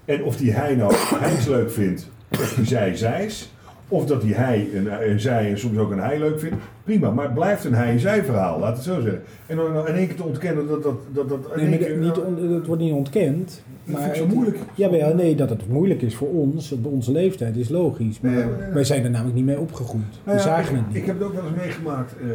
En 0.05 0.23
of 0.25 0.37
die 0.37 0.53
hij 0.53 0.75
nou 0.75 0.93
hijs 1.21 1.47
leuk 1.47 1.71
vindt, 1.71 2.09
of 2.31 2.55
die 2.55 2.65
zij 2.67 2.97
zijs. 2.97 3.53
Of 3.89 4.07
dat 4.07 4.23
die 4.23 4.35
hij 4.35 4.69
een, 4.75 5.21
zij 5.21 5.51
en 5.51 5.59
soms 5.59 5.79
ook 5.79 5.91
een 5.91 5.99
hij 6.01 6.19
leuk 6.19 6.41
vindt. 6.41 6.57
Prima, 6.85 7.11
maar 7.11 7.25
het 7.25 7.35
blijft 7.35 7.65
een 7.65 7.75
hij-zij 7.75 8.25
verhaal, 8.25 8.59
laat 8.59 8.75
het 8.77 8.85
zo 8.85 9.01
zeggen. 9.01 9.23
En 9.47 9.57
dan 9.57 9.87
in 9.89 9.95
één 9.95 10.07
keer 10.07 10.17
te 10.17 10.23
ontkennen 10.25 10.67
dat 10.69 10.83
dat... 10.83 10.95
dat, 11.13 11.29
dat 11.29 11.57
Nee, 11.57 11.79
keer, 11.79 11.97
niet, 11.97 12.19
on- 12.19 12.49
dat 12.51 12.67
wordt 12.67 12.83
niet 12.83 12.93
ontkend. 12.93 13.63
Dat 13.85 13.93
Maar 13.95 14.03
vind 14.03 14.13
ik 14.15 14.21
zo 14.21 14.27
het- 14.27 14.35
moeilijk. 14.35 14.59
Jawel, 14.75 15.15
nee, 15.15 15.35
dat 15.35 15.51
het 15.51 15.69
moeilijk 15.69 16.03
is 16.03 16.15
voor 16.17 16.29
ons, 16.29 16.73
op 16.73 16.87
onze 16.87 17.13
leeftijd, 17.13 17.57
is 17.57 17.69
logisch. 17.69 18.21
Maar 18.21 18.31
Nee, 18.33 18.41
ja. 18.41 18.73
wij 18.73 18.85
zijn 18.85 19.05
er 19.05 19.11
namelijk 19.11 19.37
niet 19.37 19.45
mee 19.45 19.59
opgegroeid. 19.59 20.05
We 20.13 20.19
Nou 20.25 20.37
ja, 20.37 20.43
zagen 20.43 20.73
ik, 20.75 20.79
het 20.79 20.87
niet. 20.89 20.97
Ik 20.97 21.07
heb 21.07 21.19
het 21.19 21.27
ook 21.29 21.35
wel 21.35 21.45
eens 21.47 21.57
meegemaakt. 21.57 22.13
eh 22.21 22.29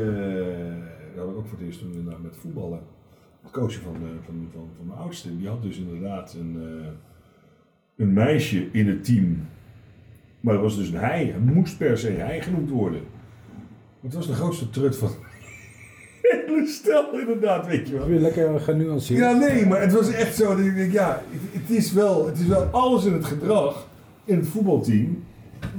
dat 1.15 1.29
ik 1.29 1.37
ook 1.37 1.47
voor 1.47 1.57
het 1.57 1.67
eerst 1.67 1.79
toen 1.79 2.03
met 2.21 2.35
voetballen. 2.41 2.79
Het 3.41 3.51
coachje 3.51 3.79
van, 3.79 3.93
eh, 3.95 4.01
van, 4.25 4.47
van, 4.53 4.67
van 4.77 4.85
mijn 4.87 4.99
oudste. 4.99 5.37
Die 5.37 5.47
had 5.47 5.61
dus 5.63 5.77
inderdaad 5.77 6.35
een, 6.39 6.55
eh, 6.61 6.87
een 7.97 8.13
meisje 8.13 8.67
in 8.71 8.87
het 8.87 9.03
team. 9.05 9.37
Maar 10.39 10.53
dat 10.53 10.63
was 10.63 10.77
dus 10.77 10.87
een 10.89 10.95
hij. 10.99 11.25
Hij 11.43 11.53
moest 11.53 11.77
per 11.77 11.97
se 11.97 12.09
hij 12.11 12.41
genoemd 12.41 12.69
worden. 12.69 12.99
Het 14.01 14.13
was 14.13 14.27
de 14.27 14.33
grootste 14.33 14.69
trut 14.69 14.97
van 14.97 15.09
het 16.21 16.69
stel 16.69 17.19
inderdaad, 17.19 17.67
weet 17.67 17.87
je 17.87 17.97
wel. 17.97 18.07
Weer 18.07 18.19
lekker 18.19 18.59
genuanceerd. 18.59 19.19
Ja, 19.19 19.31
nee, 19.31 19.65
maar 19.65 19.81
het 19.81 19.93
was 19.93 20.11
echt 20.11 20.35
zo 20.35 20.55
dat 20.55 20.65
ik 20.65 20.75
denk, 20.75 20.91
ja, 20.91 21.21
het, 21.31 21.61
het 21.61 21.77
is 21.77 21.93
wel, 21.93 22.25
het 22.25 22.39
is 22.39 22.45
wel 22.47 22.63
alles 22.63 23.05
in 23.05 23.13
het 23.13 23.25
gedrag 23.25 23.87
in 24.25 24.35
het 24.37 24.47
voetbalteam. 24.47 25.23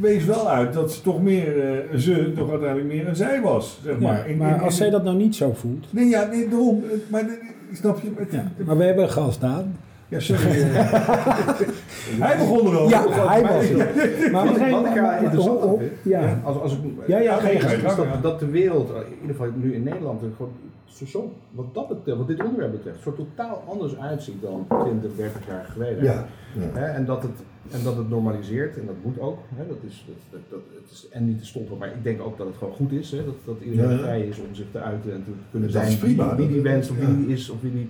Wees 0.00 0.24
wel 0.24 0.48
uit 0.50 0.72
dat 0.72 0.92
ze 0.92 1.00
toch 1.02 1.22
meer, 1.22 1.60
eh, 1.70 1.98
ze 1.98 2.32
toch 2.36 2.50
uiteindelijk 2.50 2.88
meer 2.88 3.08
een 3.08 3.16
zij 3.16 3.40
was, 3.40 3.80
zeg 3.84 3.94
Ja, 3.94 4.00
maar. 4.00 4.28
In- 4.28 4.36
maar 4.36 4.54
in- 4.54 4.60
als 4.60 4.76
zij 4.76 4.90
dat 4.90 5.04
nou 5.04 5.16
niet 5.16 5.34
zo 5.34 5.52
voelt. 5.52 5.92
Nee, 5.92 6.06
ja, 6.08 6.24
nee, 6.26 6.48
daarom. 6.48 6.82
eh, 6.84 6.90
Maar 7.10 7.20
eh, 7.20 7.28
snap 7.72 8.00
je? 8.00 8.10
Het, 8.16 8.32
Ja. 8.32 8.52
Maar 8.66 8.76
we 8.76 8.84
hebben 8.84 9.04
een 9.04 9.10
gast 9.10 9.42
aan. 9.42 9.76
Ja, 10.08 10.20
sorry. 10.20 10.42
Hij 12.26 12.36
begon 12.38 12.66
erover. 12.66 12.88
Ja, 12.88 13.26
hij 13.28 13.42
was 13.42 13.68
het. 13.68 14.30
Maar 14.32 14.46
Wat, 14.46 14.56
ik 14.56 14.96
er 14.96 15.22
interessant 15.22 15.60
aan 15.62 15.68
oh, 15.68 15.78
vind, 15.78 15.92
Ja. 16.02 16.40
als, 16.44 16.56
als 16.56 16.72
ik, 16.72 16.78
Ja, 17.06 17.18
ja, 17.18 17.36
gang, 17.36 17.82
dat, 17.82 17.96
ja. 17.96 18.16
dat 18.20 18.40
de 18.40 18.46
wereld, 18.46 18.88
in 18.88 19.20
ieder 19.20 19.36
geval 19.36 19.50
nu 19.56 19.74
in 19.74 19.82
Nederland, 19.82 20.22
er 20.22 20.28
gewoon 20.36 20.52
zo, 20.84 21.04
zo, 21.06 21.32
wat, 21.50 21.74
dat 21.74 21.88
betreft, 21.88 22.18
wat 22.18 22.26
dit 22.28 22.42
onderwerp 22.42 22.72
betreft, 22.72 23.02
zo 23.02 23.14
totaal 23.14 23.64
anders 23.68 23.96
uitziet 23.98 24.42
dan 24.42 24.66
20, 24.84 25.16
30 25.16 25.46
jaar 25.46 25.64
geleden. 25.64 26.04
Ja, 26.04 26.26
en, 26.74 27.04
dat 27.04 27.22
het, 27.22 27.38
en 27.70 27.82
dat 27.84 27.96
het 27.96 28.08
normaliseert, 28.08 28.76
en 28.78 28.86
dat 28.86 28.94
moet 29.02 29.20
ook. 29.20 29.38
Hè, 29.54 29.66
dat 29.68 29.76
is, 29.86 30.04
dat, 30.06 30.16
dat, 30.30 30.40
dat, 30.50 30.60
het 30.82 30.90
is 30.92 31.08
en 31.10 31.26
niet 31.26 31.38
te 31.38 31.46
stoppen, 31.46 31.78
maar 31.78 31.88
ik 31.88 32.02
denk 32.02 32.20
ook 32.20 32.38
dat 32.38 32.46
het 32.46 32.56
gewoon 32.56 32.74
goed 32.74 32.92
is. 32.92 33.10
Hè, 33.10 33.24
dat, 33.24 33.34
dat 33.44 33.56
iedereen 33.64 33.90
Ja, 33.90 33.98
vrij 33.98 34.20
is 34.20 34.38
om 34.38 34.54
zich 34.54 34.66
te 34.72 34.78
uiten 34.78 35.12
en 35.12 35.24
te 35.24 35.30
kunnen 35.50 35.72
Dat 35.72 35.80
zijn 35.82 35.92
is 35.92 35.98
prima. 35.98 36.36
wie, 36.36 36.46
wie 36.46 36.54
die 36.54 36.62
wenst, 36.62 36.90
of 36.90 37.00
ja. 37.00 37.06
wie 37.06 37.16
die 37.16 37.34
is, 37.34 37.50
of 37.50 37.60
wie 37.60 37.72
die, 37.72 37.88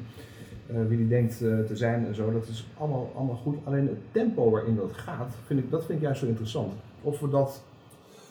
wie 0.67 0.97
die 0.97 1.09
denkt 1.09 1.43
eh, 1.43 1.59
te 1.59 1.77
zijn 1.77 2.07
en 2.07 2.15
zo. 2.15 2.33
Dat 2.33 2.47
is 2.49 2.69
allemaal, 2.79 3.13
allemaal 3.15 3.37
goed. 3.37 3.57
Alleen 3.65 3.87
het 3.89 3.99
tempo 4.13 4.51
waarin 4.51 4.77
dat 4.77 4.93
gaat, 4.93 5.35
vind 5.47 5.61
ik, 5.61 5.71
dat 5.71 5.85
vind 5.85 5.99
ik 5.99 6.05
juist 6.05 6.21
zo 6.21 6.27
interessant. 6.27 6.73
Of 7.03 7.21
we 7.21 7.29
dat 7.29 7.63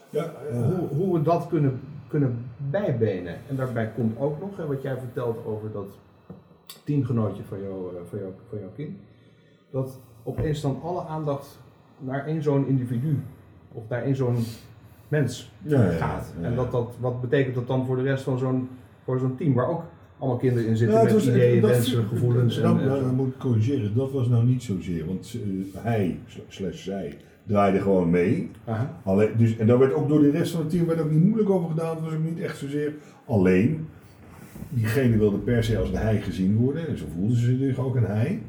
Ja, 0.10 0.34
eh, 0.50 0.64
hoe, 0.64 0.88
hoe 0.88 1.14
we 1.14 1.22
dat 1.22 1.48
kunnen, 1.48 1.80
kunnen 2.08 2.46
bijbenen. 2.58 3.36
En 3.50 3.56
daarbij 3.56 3.92
komt 3.96 4.20
ook 4.20 4.40
nog, 4.40 4.58
hè, 4.58 4.66
wat 4.66 4.82
jij 4.82 4.98
vertelt 4.98 5.46
over 5.46 5.72
dat 5.72 5.98
teamgenootje 6.84 7.44
van, 7.44 7.62
jou, 7.62 7.96
eh, 7.96 8.02
van, 8.10 8.20
jou, 8.20 8.32
van 8.50 8.60
jouw 8.60 8.72
kind, 8.76 8.98
dat 9.70 10.00
opeens 10.24 10.62
dan 10.62 10.80
alle 10.84 11.06
aandacht 11.06 11.60
naar 12.00 12.26
één 12.26 12.42
zo'n 12.44 12.68
individu 12.68 13.24
of 13.72 13.84
naar 13.90 14.04
één 14.04 14.16
zo'n 14.16 14.38
mens 15.08 15.52
Ja, 15.62 15.84
ja, 15.84 15.92
ja. 15.92 15.98
gaat. 15.98 16.34
Ja, 16.40 16.46
En 16.46 16.56
dat, 16.56 16.72
dat, 16.72 16.96
wat 17.00 17.22
betekent 17.22 17.56
dat 17.56 17.68
dan 17.68 17.86
voor 17.86 17.96
de 17.96 18.02
rest 18.02 18.24
van 18.24 18.38
zo'n, 18.38 18.70
voor 19.04 19.20
zo'n 19.20 19.36
team, 19.36 19.54
waar 19.54 19.68
ook 19.68 19.84
allemaal 20.18 20.38
kinderen 20.38 20.68
in 20.70 20.78
zitten 20.78 20.98
Ja, 20.98 21.04
met 21.14 21.24
ideeën, 21.24 21.62
dat- 21.62 21.70
wensen, 21.70 22.06
gevoelens. 22.08 22.58
Nou, 22.58 22.80
en, 22.80 22.86
nou, 22.86 22.98
en 22.98 23.04
dan 23.04 23.16
moet 23.16 23.28
ik 23.28 23.38
corrigeren. 23.38 23.96
Dat 23.96 24.12
was 24.12 24.28
nou 24.28 24.46
niet 24.46 24.64
zozeer. 24.64 25.06
Want 25.06 25.36
eh, 25.74 25.82
hij, 25.84 26.20
slash 26.48 26.84
zij, 26.84 27.18
draaide 27.44 27.82
gewoon 27.82 28.10
mee. 28.10 28.50
Aha. 28.66 29.00
Alleen, 29.04 29.30
dus, 29.38 29.58
en 29.58 29.68
daar 29.68 29.80
werd 29.80 29.94
ook 29.94 30.08
door 30.08 30.22
de 30.22 30.30
rest 30.32 30.52
van 30.52 30.62
het 30.62 30.70
team 30.70 30.86
werd 30.86 31.00
ook 31.00 31.12
niet 31.12 31.24
moeilijk 31.24 31.50
over 31.50 31.70
gedaan. 31.70 31.96
Het 31.96 32.04
was 32.06 32.14
ook 32.14 32.24
niet 32.24 32.40
echt 32.40 32.58
zozeer 32.58 32.94
alleen. 33.26 33.88
Diegene 34.70 35.18
wilde 35.18 35.38
per 35.38 35.64
se 35.64 35.78
als 35.78 35.90
een 35.90 35.96
hij 35.96 36.22
gezien 36.22 36.56
worden. 36.56 36.88
En 36.88 36.98
zo 36.98 37.06
voelden 37.16 37.38
ze 37.38 37.58
zich 37.58 37.80
ook 37.80 37.96
een 37.96 38.06
hij. 38.06 38.42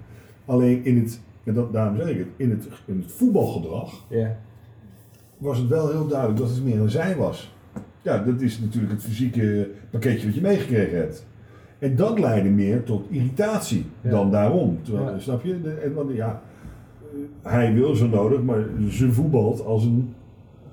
Alleen 0.44 0.84
in 0.84 0.98
het, 0.98 1.20
en 1.44 1.54
dat, 1.54 1.72
daarom 1.72 1.96
zeg 1.96 2.08
ik 2.08 2.18
het, 2.18 2.28
in 2.36 2.50
het, 2.50 2.68
in 2.84 2.96
het 3.02 3.12
voetbalgedrag 3.12 4.04
Ja. 4.08 4.38
was 5.38 5.58
het 5.58 5.68
wel 5.68 5.90
heel 5.90 6.06
duidelijk 6.06 6.38
dat 6.40 6.48
het 6.50 6.64
meer 6.64 6.80
een 6.80 6.90
zij 6.90 7.16
was. 7.16 7.54
Ja, 8.02 8.18
dat 8.24 8.40
is 8.40 8.58
natuurlijk 8.60 8.92
het 8.92 9.02
fysieke 9.02 9.70
pakketje 9.90 10.26
wat 10.26 10.34
je 10.34 10.40
meegekregen 10.40 10.98
hebt. 10.98 11.26
En 11.78 11.96
dat 11.96 12.18
leidde 12.18 12.48
meer 12.50 12.82
tot 12.82 13.06
irritatie 13.10 13.84
Ja. 14.00 14.10
dan 14.10 14.30
daarom. 14.30 14.78
Terwijl, 14.82 15.06
Ja. 15.10 15.18
Snap 15.18 15.44
je? 15.44 15.60
De, 15.62 15.70
en, 15.70 15.94
want, 15.94 16.12
ja, 16.14 16.42
eh, 17.02 17.52
hij 17.52 17.74
wil 17.74 17.94
zo 17.94 18.06
nodig, 18.08 18.42
maar 18.42 18.64
ze 18.90 19.12
voetbalt 19.12 19.64
als 19.64 19.84
een 19.84 20.14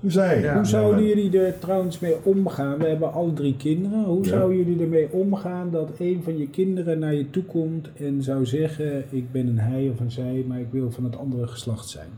zij. 0.06 0.42
Ja. 0.42 0.56
Hoe 0.56 0.66
zouden 0.66 1.06
jullie 1.06 1.40
er 1.40 1.60
trouwens 1.60 2.00
mee 2.00 2.16
omgaan? 2.24 2.78
We 2.78 2.88
hebben 2.88 3.14
alle 3.14 3.34
drie 3.34 3.56
kinderen. 3.58 4.04
Hoe 4.04 4.24
Ja. 4.24 4.30
zouden 4.30 4.58
jullie 4.58 4.82
ermee 4.82 5.12
omgaan 5.12 5.72
dat 5.72 5.90
een 6.00 6.24
van 6.24 6.38
je 6.38 6.50
kinderen 6.50 7.00
naar 7.00 7.14
je 7.14 7.30
toe 7.30 7.44
komt 7.44 7.90
en 7.94 8.24
zou 8.24 8.46
zeggen: 8.46 9.04
Ik 9.10 9.32
ben 9.32 9.48
een 9.48 9.60
hij 9.60 9.90
of 9.90 10.00
een 10.00 10.12
zij, 10.12 10.44
maar 10.48 10.60
ik 10.60 10.72
wil 10.72 10.92
van 10.92 11.04
het 11.04 11.18
andere 11.18 11.48
geslacht 11.48 11.90
zijn? 11.90 12.10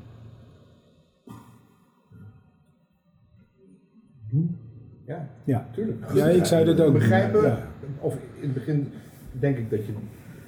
Ja, 5.06 5.28
Ja, 5.44 5.68
tuurlijk. 5.72 6.12
ja 6.14 6.26
ik 6.28 6.46
zou 6.46 6.66
dat 6.66 6.82
ook 6.82 6.94
begrijpen. 6.94 7.44
Ja. 7.44 7.68
Of 8.00 8.14
in 8.36 8.42
het 8.42 8.54
begin 8.54 8.92
denk 9.32 9.58
ik 9.58 9.70
dat 9.70 9.86
je. 9.86 9.94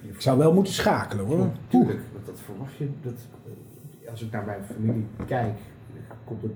je 0.02 0.10
Ik 0.10 0.22
zou 0.22 0.38
wel 0.38 0.54
moeten 0.54 0.74
schakelen 0.74 1.26
hoor. 1.26 1.50
Tuurlijk, 1.68 2.00
dat, 2.14 2.26
dat 2.26 2.40
verwacht 2.40 2.76
je. 2.76 2.90
Dat, 3.02 3.14
eh, 4.04 4.12
als 4.12 4.22
ik 4.24 4.32
naar 4.32 4.46
mijn 4.46 4.64
familie 4.64 5.06
kijk, 5.26 5.58
komt 6.24 6.42
het, 6.42 6.52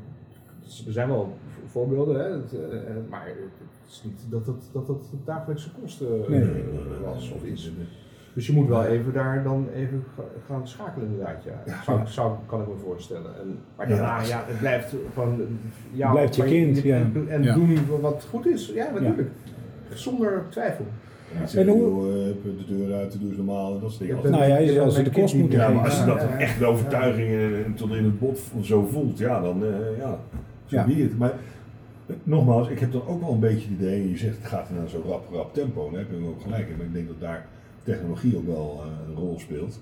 er 0.86 0.94
zijn 0.94 1.08
wel 1.08 1.38
voorbeelden, 1.68 2.24
hè, 2.24 2.30
dat, 2.30 2.54
eh, 2.54 2.78
eh, 2.78 2.96
maar 3.10 3.26
het 3.26 3.90
is 3.90 4.02
niet 4.06 4.22
dat 4.30 4.46
het, 4.46 4.70
dat 4.74 4.88
het 4.88 5.02
de 5.12 5.18
dagelijkse 5.26 5.70
kosten 5.82 6.08
Nee. 6.32 6.64
was 7.04 7.32
of 7.32 7.44
is. 7.44 7.72
Dus 8.34 8.48
je 8.48 8.54
moet 8.54 8.68
wel 8.68 8.86
even 8.86 9.14
daar 9.14 9.44
dan 9.44 9.68
even 9.76 10.04
ga- 10.16 10.24
gaan 10.48 10.68
schakelen 10.68 11.08
inderdaad, 11.08 11.44
ja. 11.44 11.82
Zou, 11.84 12.00
zou, 12.06 12.32
kan 12.46 12.62
ik 12.62 12.68
me 12.68 12.74
voorstellen. 12.84 13.32
En, 13.42 13.58
maar 13.76 13.90
Ja. 13.90 13.96
daarna, 13.96 14.22
ja, 14.22 14.44
het 14.48 14.60
blijft 14.60 14.96
gewoon 15.14 15.40
eh, 15.42 15.46
jou. 15.92 16.12
Blijft 16.12 16.36
je 16.36 16.44
kind, 16.44 16.82
ja. 16.82 17.02
En, 17.30 17.44
Ja. 17.44 17.54
doen 17.54 17.78
wat 18.02 18.28
goed 18.30 18.46
is, 18.46 18.72
ja 18.76 18.90
natuurlijk. 18.92 19.30
Zonder 19.94 20.44
twijfel. 20.50 20.86
En 21.54 21.60
En 21.62 21.68
hoe- 21.68 21.82
hoe... 21.84 22.34
de 22.44 22.66
deur 22.76 22.94
uit, 22.96 23.20
doe 23.20 23.28
eens 23.30 23.38
normaal 23.38 23.74
en 23.74 23.80
dat 23.82 23.92
soort 23.92 24.02
dingen. 24.10 24.24
Ja, 24.24 24.30
Nou 24.30 24.44
ja, 24.64 24.74
zal 24.74 24.92
ze 24.92 25.04
de 25.04 25.10
kost 25.12 25.34
niet- 25.34 25.42
moeten 25.42 25.60
Ja, 25.60 25.70
maar 25.70 25.84
als 25.84 25.94
je 25.94 26.00
Ja, 26.00 26.06
dat 26.06 26.22
ja, 26.22 26.28
ja. 26.30 26.38
echt 26.38 26.60
de 26.60 26.66
overtuiging 26.66 27.30
en, 27.30 27.66
en 27.66 27.74
tot 27.74 27.90
in 27.92 28.04
het 28.04 28.20
bot 28.20 28.40
zo 28.62 28.86
voelt, 28.86 29.18
ja, 29.18 29.42
dan 29.42 29.64
eh, 29.64 29.70
ja, 29.98 30.20
zo 30.66 30.76
Ja. 30.76 30.86
be 30.86 30.92
it. 30.92 31.18
Maar 31.18 31.30
eh, 32.08 32.16
nogmaals, 32.24 32.68
ik 32.70 32.80
heb 32.80 32.92
dan 32.92 33.08
ook 33.08 33.22
wel 33.22 33.32
een 33.32 33.40
beetje 33.40 33.70
het 33.70 33.80
idee, 33.80 34.10
je 34.10 34.18
zegt 34.18 34.38
het 34.38 34.48
gaat 34.48 34.70
in 34.70 34.76
een 34.76 34.90
zo 34.90 35.04
rap, 35.08 35.28
rap 35.32 35.54
tempo, 35.54 35.90
daar 35.90 36.00
heb 36.00 36.10
je 36.12 36.28
ook 36.28 36.42
gelijk 36.42 36.70
in, 36.70 36.78
maar 36.78 36.86
ik 36.86 36.94
denk 36.94 37.08
dat 37.08 37.20
daar 37.20 37.46
technologie 37.84 38.38
ook 38.38 38.46
wel 38.46 38.82
eh, 38.84 39.10
een 39.10 39.16
rol 39.16 39.40
speelt. 39.40 39.80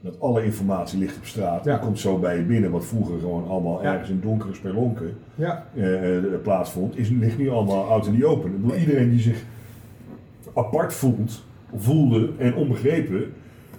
Dat 0.00 0.20
alle 0.20 0.44
informatie 0.44 0.98
ligt 0.98 1.16
op 1.16 1.24
straat, 1.24 1.64
Ja. 1.64 1.76
die 1.76 1.84
komt 1.86 1.98
zo 1.98 2.18
bij 2.18 2.36
je 2.36 2.42
binnen, 2.42 2.70
wat 2.70 2.84
vroeger 2.86 3.18
gewoon 3.18 3.48
allemaal 3.48 3.82
Ja. 3.82 3.92
ergens 3.92 4.10
in 4.10 4.20
donkere 4.20 4.54
spelonken 4.54 5.12
Ja, 5.34 5.66
eh, 5.74 6.16
eh, 6.16 6.24
plaatsvond, 6.42 6.98
is, 6.98 7.08
ligt 7.08 7.38
nu 7.38 7.48
allemaal 7.50 7.84
out 7.90 8.06
in 8.06 8.18
the 8.18 8.26
open. 8.26 8.50
Ik 8.50 8.60
bedoel, 8.60 8.76
iedereen 8.76 9.10
die 9.10 9.20
zich 9.20 9.44
apart 10.54 10.92
voelt, 10.92 11.44
voelde 11.76 12.30
en 12.38 12.54
onbegrepen, 12.54 13.32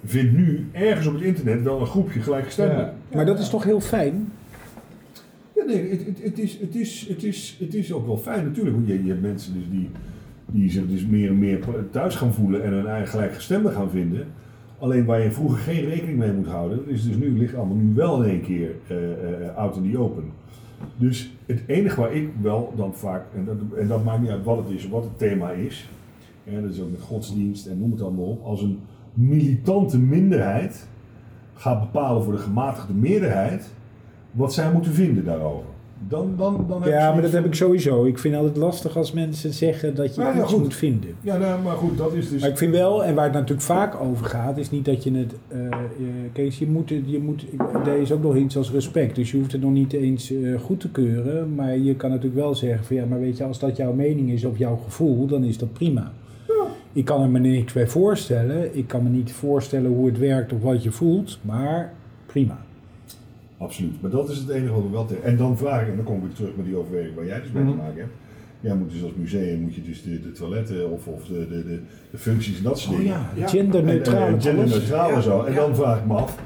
vindt 0.04 0.32
nu 0.32 0.66
ergens 0.72 1.06
op 1.06 1.14
het 1.14 1.22
internet 1.22 1.62
wel 1.62 1.80
een 1.80 1.86
groepje 1.86 2.20
gelijkgestemden. 2.20 2.76
Ja. 2.78 2.94
Maar 3.14 3.26
dat 3.26 3.38
is 3.38 3.48
toch 3.50 3.64
heel 3.64 3.80
fijn? 3.80 4.32
Ja, 5.56 5.64
nee, 5.64 5.90
het, 5.90 6.06
het, 6.06 6.22
het, 6.22 6.38
is, 6.38 6.58
het, 6.60 6.74
is, 6.74 7.06
het, 7.08 7.22
is, 7.22 7.56
het 7.60 7.74
is 7.74 7.92
ook 7.92 8.06
wel 8.06 8.16
fijn 8.16 8.44
natuurlijk. 8.44 8.76
Je, 8.84 9.02
je 9.04 9.08
hebt 9.10 9.22
mensen 9.22 9.54
dus 9.54 9.62
die, 9.70 9.90
die 10.46 10.70
zich 10.70 10.88
dus 10.88 11.06
meer 11.06 11.28
en 11.28 11.38
meer 11.38 11.60
thuis 11.90 12.16
gaan 12.16 12.32
voelen 12.32 12.62
en 12.62 12.72
hun 12.72 12.86
eigen 12.86 13.08
gelijkgestemden 13.08 13.72
gaan 13.72 13.90
vinden. 13.90 14.26
Alleen 14.78 15.04
waar 15.04 15.22
je 15.22 15.30
vroeger 15.30 15.58
geen 15.58 15.84
rekening 15.84 16.18
mee 16.18 16.32
moet 16.32 16.46
houden, 16.46 16.88
is 16.88 17.04
dus 17.04 17.16
nu 17.16 17.38
ligt 17.38 17.54
allemaal 17.54 17.76
nu 17.76 17.94
wel 17.94 18.22
in 18.22 18.30
één 18.30 18.42
keer 18.42 18.70
eh, 18.86 19.56
out 19.56 19.76
in 19.76 19.90
the 19.90 19.98
open. 19.98 20.24
Dus 20.96 21.32
het 21.46 21.62
enige 21.66 22.00
waar 22.00 22.12
ik 22.12 22.30
wel 22.40 22.72
dan 22.76 22.94
vaak, 22.94 23.24
en 23.34 23.44
dat, 23.44 23.56
en 23.78 23.88
dat 23.88 24.04
maakt 24.04 24.20
niet 24.20 24.30
uit 24.30 24.44
wat 24.44 24.56
het 24.56 24.68
is, 24.68 24.88
wat 24.88 25.04
het 25.04 25.18
thema 25.18 25.50
is, 25.50 25.88
Ja, 26.44 26.60
dat 26.60 26.70
is 26.70 26.80
ook 26.80 26.90
met 26.90 27.00
godsdienst 27.00 27.66
en 27.66 27.78
noem 27.78 27.90
het 27.90 28.02
allemaal 28.02 28.24
op. 28.24 28.44
Als 28.44 28.62
een 28.62 28.78
militante 29.14 29.98
minderheid 29.98 30.88
gaat 31.54 31.80
bepalen 31.80 32.22
voor 32.22 32.32
de 32.32 32.38
gematigde 32.38 32.94
meerderheid 32.94 33.72
wat 34.30 34.54
zij 34.54 34.72
moeten 34.72 34.92
vinden 34.92 35.24
daarover. 35.24 35.68
Dan, 36.08 36.34
dan, 36.36 36.64
dan 36.68 36.82
Ja, 36.84 37.12
maar 37.12 37.22
dat 37.22 37.32
heb 37.32 37.44
ik 37.44 37.54
sowieso. 37.54 38.04
Ik 38.04 38.18
vind 38.18 38.34
het 38.34 38.42
altijd 38.42 38.62
lastig 38.62 38.96
als 38.96 39.12
mensen 39.12 39.52
zeggen 39.52 39.94
dat 39.94 40.14
je 40.14 40.20
Ja, 40.20 40.34
ja, 40.34 40.42
iets 40.42 40.56
moet 40.56 40.74
vinden. 40.74 41.10
Ja, 41.20 41.36
nou, 41.36 41.62
maar 41.62 41.76
goed, 41.76 41.98
dat 41.98 42.12
is 42.14 42.28
dus. 42.28 42.40
Maar 42.40 42.50
ik 42.50 42.58
vind 42.58 42.72
wel, 42.72 43.04
en 43.04 43.14
waar 43.14 43.24
het 43.24 43.32
natuurlijk 43.32 43.60
vaak 43.62 44.00
over 44.00 44.26
gaat, 44.26 44.58
is 44.58 44.70
niet 44.70 44.84
dat 44.84 45.04
je 45.04 45.12
het. 45.12 45.34
eh, 45.48 45.58
Kees, 46.32 46.58
je 46.58 46.66
moet, 46.66 46.88
je 46.88 47.18
moet. 47.24 47.44
Er 47.86 48.00
is 48.00 48.12
ook 48.12 48.22
nog 48.22 48.36
iets 48.36 48.56
als 48.56 48.70
respect. 48.72 49.16
Dus 49.16 49.30
je 49.30 49.36
hoeft 49.38 49.52
het 49.52 49.60
nog 49.60 49.72
niet 49.72 49.92
eens 49.92 50.32
eh, 50.32 50.60
goed 50.60 50.80
te 50.80 50.90
keuren. 50.90 51.54
Maar 51.54 51.78
je 51.78 51.94
kan 51.94 52.10
natuurlijk 52.10 52.40
wel 52.42 52.54
zeggen: 52.54 52.84
van 52.84 52.96
ja, 52.96 53.04
maar 53.04 53.20
weet 53.20 53.36
je, 53.36 53.44
als 53.44 53.58
dat 53.58 53.76
jouw 53.76 53.92
mening 53.92 54.30
is 54.30 54.44
of 54.44 54.58
jouw 54.58 54.76
gevoel, 54.84 55.26
dan 55.26 55.44
is 55.44 55.58
dat 55.58 55.72
prima. 55.72 56.12
Ik 56.92 57.04
kan 57.04 57.22
er 57.22 57.28
me 57.28 57.38
niks 57.38 57.72
bij 57.72 57.86
voorstellen. 57.86 58.76
Ik 58.76 58.86
kan 58.86 59.02
me 59.02 59.08
niet 59.08 59.32
voorstellen 59.32 59.90
hoe 59.90 60.06
het 60.06 60.18
werkt 60.18 60.52
of 60.52 60.62
wat 60.62 60.82
je 60.82 60.90
voelt. 60.90 61.38
Maar 61.42 61.92
prima. 62.26 62.64
Absoluut. 63.62 64.00
Maar 64.02 64.10
dat 64.10 64.28
is 64.30 64.36
het 64.38 64.48
enige 64.48 64.72
wat 64.72 64.82
we 64.82 64.90
wel 64.90 65.06
tegen. 65.06 65.24
En 65.24 65.36
dan 65.36 65.56
vraag 65.56 65.82
ik, 65.82 65.88
en 65.88 65.96
dan 65.96 66.04
kom 66.04 66.16
ik 66.16 66.22
weer 66.22 66.32
terug 66.32 66.56
met 66.56 66.66
die 66.66 66.76
overweging 66.76 67.14
waar 67.14 67.26
jij 67.26 67.40
dus 67.40 67.52
mee 67.52 67.62
te 67.64 67.68
Mhm. 67.68 67.78
maken 67.78 67.98
hebt. 68.00 68.12
Jij 68.60 68.74
moet 68.74 68.90
dus 68.92 69.02
als 69.02 69.12
museum 69.16 69.60
moet 69.60 69.74
je 69.74 69.82
dus 69.82 70.02
de, 70.02 70.20
de 70.20 70.32
toiletten 70.32 70.90
of, 70.90 71.06
of 71.06 71.24
de, 71.26 71.48
de, 71.48 71.64
de, 71.66 71.78
de 72.10 72.18
functies 72.18 72.56
en 72.56 72.62
dat 72.62 72.78
soort 72.78 72.92
Oh 72.94 73.00
dingen. 73.00 73.14
ja, 73.16 73.30
Ja. 73.34 73.46
genderneutraal. 73.48 74.16
En, 74.20 74.26
en, 74.26 74.34
en 74.34 74.40
genderneutraal 74.42 75.08
en 75.08 75.14
Ja, 75.14 75.20
zo. 75.20 75.42
En 75.42 75.52
ja. 75.52 75.58
dan 75.60 75.74
vraag 75.74 75.98
ik 75.98 76.06
me 76.06 76.14
af, 76.14 76.38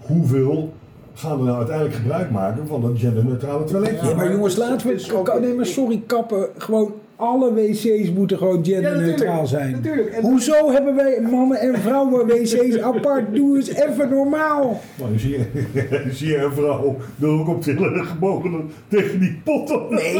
hoeveel 0.00 0.72
gaan 1.14 1.38
we 1.38 1.44
nou 1.44 1.56
uiteindelijk 1.56 1.96
gebruik 1.96 2.30
maken 2.30 2.66
van 2.66 2.80
dat 2.80 2.90
genderneutrale 2.94 3.64
toiletje? 3.64 4.06
Ja, 4.08 4.14
maar 4.14 4.32
jongens, 4.32 4.56
laten 4.56 4.86
we. 4.88 5.38
nee, 5.40 5.54
maar 5.54 5.66
sorry, 5.66 6.02
kappen. 6.06 6.48
Gewoon 6.58 6.92
alle 7.16 7.54
wc's 7.54 8.10
moeten 8.14 8.38
gewoon 8.38 8.64
genderneutraal 8.64 9.46
zijn. 9.46 9.70
natuurlijk. 9.70 10.08
En- 10.10 10.22
Hoezo 10.22 10.70
hebben 10.72 10.94
wij 10.94 11.18
mannen 11.30 11.60
en 11.60 11.78
vrouwen 11.80 12.26
wc's 12.26 12.78
apart? 12.92 13.34
Doe 13.34 13.56
eens 13.56 13.68
even 13.68 14.08
normaal. 14.08 14.80
Maar 14.98 15.08
dan 15.08 15.18
zie 15.18 15.30
je, 15.30 15.44
zie 16.12 16.28
je 16.28 16.36
een 16.36 16.52
vrouw 16.52 16.96
door 17.16 17.40
ook 17.40 17.48
op 17.48 17.62
tillen 17.62 18.04
gebogen 18.06 18.70
tegen 18.88 19.20
die 19.20 19.40
pot 19.44 19.70
op. 19.70 19.90
Nee, 19.90 20.18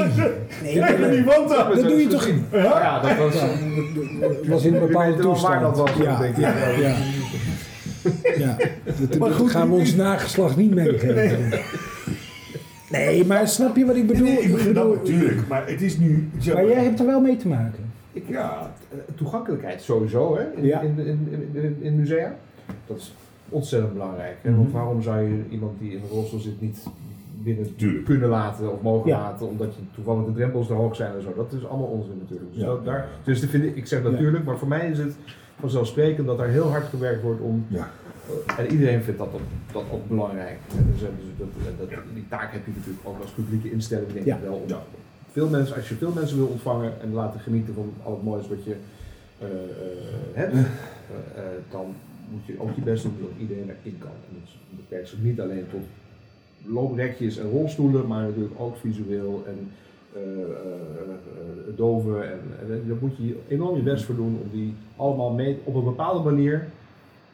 nee, 0.63 0.73
Tegen 0.81 1.11
die 1.11 1.25
wand 1.25 1.57
aan. 1.57 1.75
Dat 1.75 1.89
doe 1.89 2.01
je 2.01 2.07
toch- 2.07 2.29
Ja, 2.53 2.63
ja 2.63 3.01
dat 3.01 3.17
was... 3.17 3.35
Was 4.47 4.65
in 4.65 4.75
een 4.75 4.81
bepaalde 4.87 5.23
toestand. 5.23 5.61
dat 5.61 5.77
was, 5.79 5.91
ja, 6.03 6.19
denk 6.21 6.37
ik. 6.37 6.43
ja, 6.43 6.53
ja. 6.81 6.95
ja. 8.45 8.57
Dat, 9.09 9.19
Maar 9.19 9.29
dat 9.29 9.39
goed, 9.39 9.51
gaan 9.51 9.69
we 9.71 9.75
ons 9.77 9.95
nageslacht 9.95 10.57
niet 10.57 10.75
meegeven. 10.75 11.15
Nee, 11.15 11.61
maar 13.27 13.49
snap 13.49 13.77
je 13.77 13.85
wat 13.85 13.97
ik 13.97 14.07
bedoel? 14.07 14.27
Nee, 14.27 14.39
ik 14.39 14.59
Ik 14.59 14.65
bedoel, 14.67 14.95
natuurlijk, 14.95 15.49
maar 15.49 15.67
het 15.69 15.83
is 15.83 15.99
nu... 15.99 16.29
zeg 16.39 16.55
maar 16.55 16.67
jij 16.67 16.85
hebt 16.85 17.01
er 17.01 17.07
wel 17.07 17.21
mee 17.21 17.37
te 17.37 17.49
maken. 17.49 17.93
Ik, 18.13 18.25
ja, 18.29 18.73
eh, 18.93 18.99
toegankelijkheid 19.15 19.83
sowieso 19.83 20.37
hè, 20.37 20.45
in, 20.57 20.65
Ja. 20.65 20.81
in, 20.81 20.99
in, 20.99 21.49
in, 21.55 21.77
in 21.81 21.97
musea. 21.97 22.35
Dat 22.87 22.97
is 22.97 23.15
ontzettend 23.49 23.93
belangrijk. 23.93 24.37
Hè? 24.43 24.51
Mhm. 24.51 24.59
Want 24.59 24.73
waarom 24.73 25.03
zou 25.03 25.21
je 25.23 25.43
iemand 25.51 25.73
die 25.79 25.91
in 25.93 25.97
een 26.03 26.09
rolstoel 26.11 26.41
zit 26.41 26.61
niet 26.61 26.87
binnen 27.43 27.77
Tuurlijk. 27.77 28.05
kunnen 28.05 28.29
laten 28.29 28.73
of 28.73 28.83
mogen 28.83 29.11
Ja. 29.11 29.19
laten, 29.19 29.49
omdat 29.49 29.75
je 29.75 29.81
toevallig 29.95 30.25
de 30.25 30.33
drempels 30.33 30.67
te 30.67 30.73
hoog 30.73 30.97
zijn 30.97 31.15
en 31.15 31.23
zo. 31.23 31.33
Dat 31.37 31.53
is 31.53 31.67
allemaal 31.67 31.87
onzin 31.89 32.19
natuurlijk. 32.23 32.53
Dus, 32.53 32.61
Ja. 32.63 32.67
dat, 32.67 32.85
daar, 32.85 33.09
dus 33.25 33.41
dat 33.41 33.51
vind 33.51 33.65
ik, 33.65 33.77
ik 33.77 33.87
zeg 33.87 34.03
Ja. 34.03 34.11
natuurlijk, 34.11 34.45
maar 34.45 34.59
voor 34.59 34.69
mij 34.69 34.91
is 34.91 34.99
het 34.99 35.15
vanzelfsprekend 35.61 36.27
dat 36.27 36.39
er 36.41 36.49
heel 36.49 36.69
hard 36.71 36.85
gewerkt 36.87 37.23
wordt 37.23 37.41
om. 37.41 37.67
En 38.59 38.66
iedereen 38.71 39.02
vindt 39.02 39.19
dat 39.19 39.28
ook, 39.35 39.40
dat 39.73 39.85
ook 39.93 40.09
belangrijk. 40.09 40.59
Dus, 40.69 41.00
dus 41.00 41.09
dat, 41.38 41.49
dat, 41.78 41.88
die 42.14 42.28
taak 42.28 42.52
heb 42.52 42.66
je 42.66 42.73
natuurlijk 42.76 43.07
ook 43.09 43.21
als 43.21 43.31
publieke 43.31 43.71
instelling, 43.71 44.12
denk 44.12 44.26
ik 44.26 44.43
wel. 44.43 44.54
Om 44.54 44.69
veel 45.35 45.49
mensen, 45.49 45.76
als 45.76 45.88
je 45.88 45.95
veel 45.95 46.12
mensen 46.12 46.37
wil 46.37 46.47
ontvangen 46.47 47.00
en 47.00 47.12
laten 47.12 47.40
genieten 47.40 47.75
van 47.75 47.93
al 48.02 48.12
het 48.12 48.23
moois 48.23 48.49
wat 48.49 48.64
je 48.64 48.76
eh, 49.38 49.47
eh, 49.47 49.54
hebt, 50.33 50.54
eh, 50.54 51.43
dan 51.71 51.95
moet 52.31 52.47
je 52.47 52.61
ook 52.61 52.75
je 52.75 52.81
best 52.81 53.02
doen 53.02 53.16
dat 53.21 53.31
iedereen 53.38 53.71
erin 53.71 53.99
kan. 53.99 54.11
En 54.28 54.40
dat 54.40 54.50
beperkt 54.76 55.09
zich 55.09 55.23
niet 55.23 55.40
alleen 55.40 55.66
tot 55.71 55.81
looprekjes 56.66 57.38
en 57.38 57.51
rolstoelen, 57.51 58.07
maar 58.07 58.22
natuurlijk 58.22 58.61
ook 58.61 58.77
visueel 58.77 59.44
en 59.46 59.70
doven. 61.77 62.31
En, 62.33 62.40
en 62.61 62.83
daar 62.87 62.96
moet 63.01 63.16
je 63.16 63.38
enorm 63.49 63.77
je 63.77 63.83
best 63.83 64.05
voor 64.05 64.14
doen 64.14 64.38
om 64.42 64.49
die 64.53 64.75
allemaal 64.96 65.31
mee, 65.31 65.59
op 65.64 65.75
een 65.75 65.85
bepaalde 65.85 66.31
manier, 66.31 66.68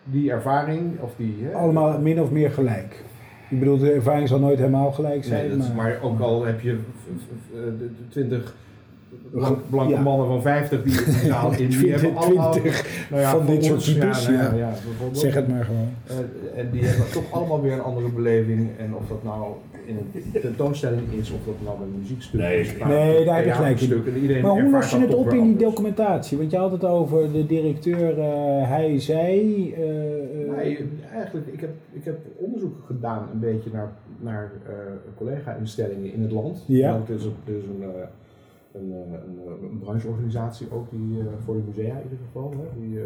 die 0.05 0.31
ervaring 0.31 1.01
of 1.01 1.13
die... 1.17 1.37
hè, 1.41 1.53
Allemaal 1.55 1.99
min 2.01 2.21
of 2.21 2.31
meer 2.31 2.51
gelijk. 2.51 3.05
Ik 3.49 3.59
bedoel, 3.59 3.79
de 3.79 3.91
ervaring 3.93 4.29
zal 4.29 4.39
nooit 4.39 4.59
helemaal 4.59 4.93
gelijk 4.93 5.25
zijn. 5.25 5.49
Nee, 5.49 5.57
maar... 5.57 5.75
maar 5.77 5.99
ook 6.03 6.21
al 6.21 6.45
heb 6.45 6.61
je 6.61 6.77
v- 6.77 7.23
v- 7.51 7.55
de- 7.55 7.77
de 7.79 8.09
20 8.09 8.55
blank- 9.31 9.59
blanke 9.71 9.93
Ja. 9.93 10.01
mannen 10.01 10.27
van 10.27 10.43
50 10.43 10.83
die 10.83 10.93
zaal 11.29 11.53
in, 11.59 11.69
die 11.69 11.91
hebben 11.93 12.17
allemaal 12.17 12.51
20 12.53 13.07
nou 13.11 13.23
ja, 13.23 13.31
van 13.31 13.47
dit 13.47 13.65
soort 13.65 13.85
types, 13.85 14.27
Ja, 14.27 14.31
nou 14.33 14.57
ja. 14.57 14.73
Zeg 15.13 15.35
het 15.35 15.49
maar 15.49 15.65
gewoon. 15.65 15.89
Eh, 16.07 16.61
en 16.61 16.71
die 16.71 16.85
hebben 16.85 17.11
toch 17.13 17.33
allemaal 17.33 17.63
weer 17.63 17.73
een 17.73 17.83
andere 17.83 18.09
beleving. 18.09 18.69
En 18.79 18.95
of 18.95 19.09
dat 19.09 19.23
nou 19.23 19.53
in 19.91 19.97
een 20.33 20.41
tentoonstelling 20.41 21.13
is, 21.13 21.31
of 21.31 21.45
dat 21.45 21.55
nou 21.65 21.83
een 21.83 21.99
muziekstuk 21.99 22.41
Nee, 22.41 22.61
is. 22.61 22.77
nee, 22.87 23.25
daar 23.25 23.37
heb 23.37 23.45
je 23.45 23.53
gelijk 23.53 23.81
in. 23.81 24.43
Maar 24.43 24.51
hoe 24.51 24.71
los 24.71 24.91
je 24.91 24.99
het 24.99 25.15
op 25.15 25.33
in 25.33 25.43
die 25.43 25.57
documentatie? 25.57 26.39
Want 26.39 26.51
je 26.51 26.57
had 26.57 26.71
het 26.73 26.85
over 26.85 27.33
de 27.33 27.47
directeur, 27.47 28.19
eh, 28.19 28.69
hij, 28.69 28.99
zij. 29.01 29.39
eh, 29.77 30.43
eh, 30.43 30.51
Nee, 30.57 30.89
eigenlijk, 31.13 31.47
ik 31.47 31.61
heb, 31.61 31.71
ik 31.93 32.05
heb 32.05 32.19
onderzoek 32.37 32.75
gedaan 32.87 33.29
een 33.33 33.41
beetje 33.41 33.71
naar, 33.73 33.93
naar 34.21 34.53
eh, 34.67 34.73
collega-instellingen 35.17 36.13
in 36.13 36.23
het 36.23 36.33
land. 36.33 36.65
Ja. 36.67 36.93
Want 36.93 37.09
Er 37.09 37.15
is, 37.15 37.25
een- 37.25 37.33
is 37.45 37.65
een, 37.65 37.83
eh, 37.83 37.89
een, 38.73 38.93
eh, 38.93 38.99
een, 39.13 39.63
een 39.71 39.79
brancheorganisatie 39.79 40.67
ook, 40.73 40.91
die, 40.91 41.19
eh, 41.21 41.27
voor 41.45 41.55
de 41.55 41.63
musea 41.67 41.97
in 41.97 42.03
ieder 42.03 42.19
geval. 42.27 42.51
Hè, 42.51 42.81
die, 42.81 42.99
eh, 43.01 43.05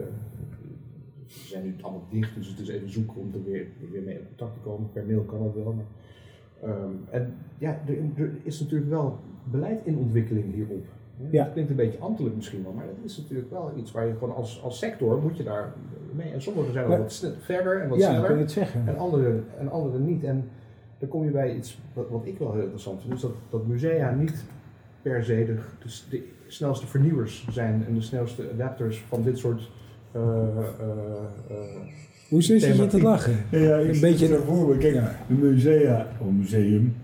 ze 1.27 1.47
zijn 1.49 1.65
nu 1.65 1.75
allemaal 1.81 2.07
dicht, 2.11 2.35
dus 2.35 2.49
het 2.49 2.59
is 2.61 2.69
even 2.69 2.91
zoeken 2.91 3.17
om 3.17 3.31
er 3.35 3.45
weer, 3.51 3.67
weer 3.93 4.03
mee 4.03 4.15
in 4.15 4.27
contact 4.29 4.53
te 4.55 4.61
komen. 4.61 4.91
Per 4.93 5.05
mail 5.07 5.21
kan 5.21 5.39
dat 5.43 5.55
wel. 5.55 5.73
Maar, 5.73 5.85
ehm, 6.65 6.91
en 7.11 7.35
ja, 7.59 7.79
er, 7.87 7.97
er 8.23 8.31
is 8.43 8.61
natuurlijk 8.61 8.91
wel 8.91 9.19
beleid 9.51 9.81
in 9.85 9.97
ontwikkeling 9.99 10.55
hierop. 10.55 10.85
Ja. 11.31 11.45
Dat 11.45 11.53
klinkt 11.53 11.71
een 11.71 11.77
beetje 11.77 11.99
ambtelijk 11.99 12.35
misschien 12.35 12.63
wel, 12.63 12.73
maar 12.73 12.87
dat 12.87 13.05
is 13.05 13.19
natuurlijk 13.19 13.51
wel 13.51 13.73
iets 13.77 13.93
waar 13.93 14.07
je 14.07 14.13
gewoon 14.13 14.35
als, 14.35 14.63
als 14.63 14.79
sector 14.79 15.23
moet 15.23 15.37
je 15.37 15.43
daar 15.43 15.73
mee. 16.13 16.33
En 16.33 16.43
sommigen 16.43 16.73
zijn 16.73 16.85
al 16.85 16.91
Maar- 16.91 17.01
wat 17.01 17.33
verder 17.41 17.81
en 17.81 17.89
wat 17.89 17.99
ja, 17.99 18.09
sneller. 18.11 18.39
het 18.39 18.51
zeggen. 18.53 18.83
En 18.87 18.97
anderen, 18.99 19.45
en 19.59 19.71
anderen 19.71 20.05
niet. 20.05 20.25
En 20.25 20.49
dan 20.99 21.09
kom 21.09 21.25
je 21.25 21.31
bij 21.31 21.57
iets 21.57 21.81
wat, 21.93 22.09
wat 22.11 22.27
ik 22.27 22.39
wel 22.39 22.53
heel 22.53 22.63
interessant 22.63 23.01
vind. 23.01 23.13
Dus 23.13 23.21
dat, 23.23 23.33
dat 23.51 23.67
musea 23.67 24.11
niet 24.15 24.45
per 25.03 25.25
se 25.25 25.35
de, 25.47 25.55
de, 25.83 25.89
s- 25.89 26.07
de 26.11 26.29
snelste 26.47 26.87
vernieuwers 26.87 27.47
zijn 27.51 27.85
en 27.87 27.95
de 27.95 28.01
snelste 28.01 28.51
adapters 28.53 29.01
van 29.09 29.23
dit 29.23 29.39
soort. 29.39 29.71
eh, 30.13 30.21
eh, 30.23 30.59
eh, 31.49 31.57
Hoe 32.35 32.43
is 32.43 32.49
het 32.49 32.61
je 32.61 32.71
thematiek. 32.73 32.91
te 32.91 33.03
lachen? 33.03 33.37
Ja, 33.51 33.77
ik 33.77 33.95
Een 33.95 34.01
beetje- 34.01 34.39
voor 34.47 34.69
me. 34.69 34.77
Kijk, 34.79 34.95
Ja. 34.95 35.17
een 35.31 35.39
musea, 35.39 36.07
of 36.19 36.27
museum, 36.39 36.95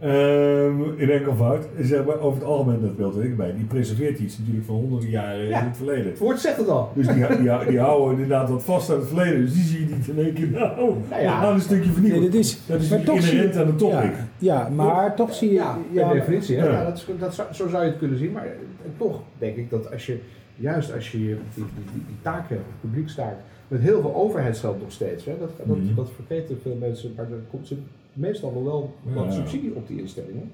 ehm, 0.00 0.72
in 0.96 1.10
enkelvoud, 1.10 1.66
zeg 1.80 2.04
maar, 2.04 2.18
over 2.20 2.38
het 2.40 2.48
algemeen, 2.48 2.80
dat 2.80 2.96
beeld 2.96 3.22
ik 3.24 3.36
bij, 3.36 3.54
die 3.56 3.64
preserveert 3.64 4.18
iets 4.18 4.38
natuurlijk 4.38 4.66
van 4.66 4.74
honderden 4.74 5.10
jaren 5.10 5.48
Ja. 5.48 5.60
in 5.60 5.66
het 5.66 5.76
verleden. 5.76 6.04
het 6.06 6.18
woord 6.18 6.40
zegt 6.40 6.56
het 6.56 6.68
al. 6.68 6.90
Dus 6.94 7.06
die, 7.06 7.26
die, 7.26 7.50
die 7.68 7.78
houden 7.78 8.12
inderdaad 8.12 8.48
wat 8.50 8.64
vast 8.64 8.90
aan 8.90 8.98
het 8.98 9.06
verleden, 9.08 9.40
dus 9.40 9.52
die 9.54 9.62
zie 9.62 9.80
je 9.88 9.94
niet 9.94 10.08
in 10.08 10.18
één 10.24 10.32
keer, 10.34 10.48
nou, 10.50 10.76
Nou 10.76 10.94
we 11.08 11.20
ja. 11.20 11.40
gaan 11.40 11.54
een 11.54 11.60
stukje 11.60 11.84
Nee, 11.84 11.92
vernieuwen. 11.92 12.22
dat 12.22 12.34
is, 12.34 12.58
Dat 12.66 12.80
is 12.80 12.88
maar 12.88 12.98
natuurlijk 12.98 13.06
toch 13.06 13.22
zie 13.22 13.36
je- 13.36 13.42
inherent 13.44 13.60
aan 13.68 13.76
de 13.76 13.76
topic. 13.84 14.12
Ja, 14.38 14.54
ja, 14.60 14.68
maar 14.68 15.14
toch 15.16 15.34
zie 15.34 15.48
je. 15.52 15.54
Ja, 15.92 16.06
per 16.08 16.12
definitie. 16.14 16.56
Hè? 16.56 16.66
Ja. 16.66 16.72
Ja. 16.72 16.84
dat 16.84 16.96
is, 16.96 17.06
dat 17.18 17.48
zo 17.52 17.68
zou 17.68 17.84
je 17.84 17.88
het 17.90 17.98
kunnen 17.98 18.18
zien. 18.18 18.32
Maar 18.32 18.44
en 18.84 18.92
toch 18.96 19.20
denk 19.38 19.56
ik 19.56 19.70
dat 19.70 19.92
als 19.92 20.06
je, 20.06 20.18
juist 20.58 20.92
als 20.92 21.12
je 21.12 21.18
die, 21.18 21.34
die, 21.54 21.64
die, 21.92 22.04
die 22.06 22.16
taak 22.22 22.48
hebt, 22.48 22.62
publiekstaak, 22.80 23.36
met 23.68 23.80
heel 23.80 24.00
veel 24.00 24.14
overheidsgeld 24.14 24.80
nog 24.80 24.92
steeds, 24.92 25.24
hè? 25.24 25.38
Dat, 25.38 25.50
dat, 25.56 25.66
Mhm. 25.66 25.94
dat 25.94 26.10
vergeten 26.10 26.60
veel 26.60 26.76
mensen, 26.76 27.12
maar 27.16 27.30
er 27.30 27.40
komt 27.50 27.72
meestal 28.12 28.52
nog 28.52 28.64
wel 28.64 28.94
wat 29.14 29.24
Ja. 29.24 29.30
subsidie 29.30 29.74
op 29.74 29.86
die 29.88 30.00
instellingen. 30.00 30.50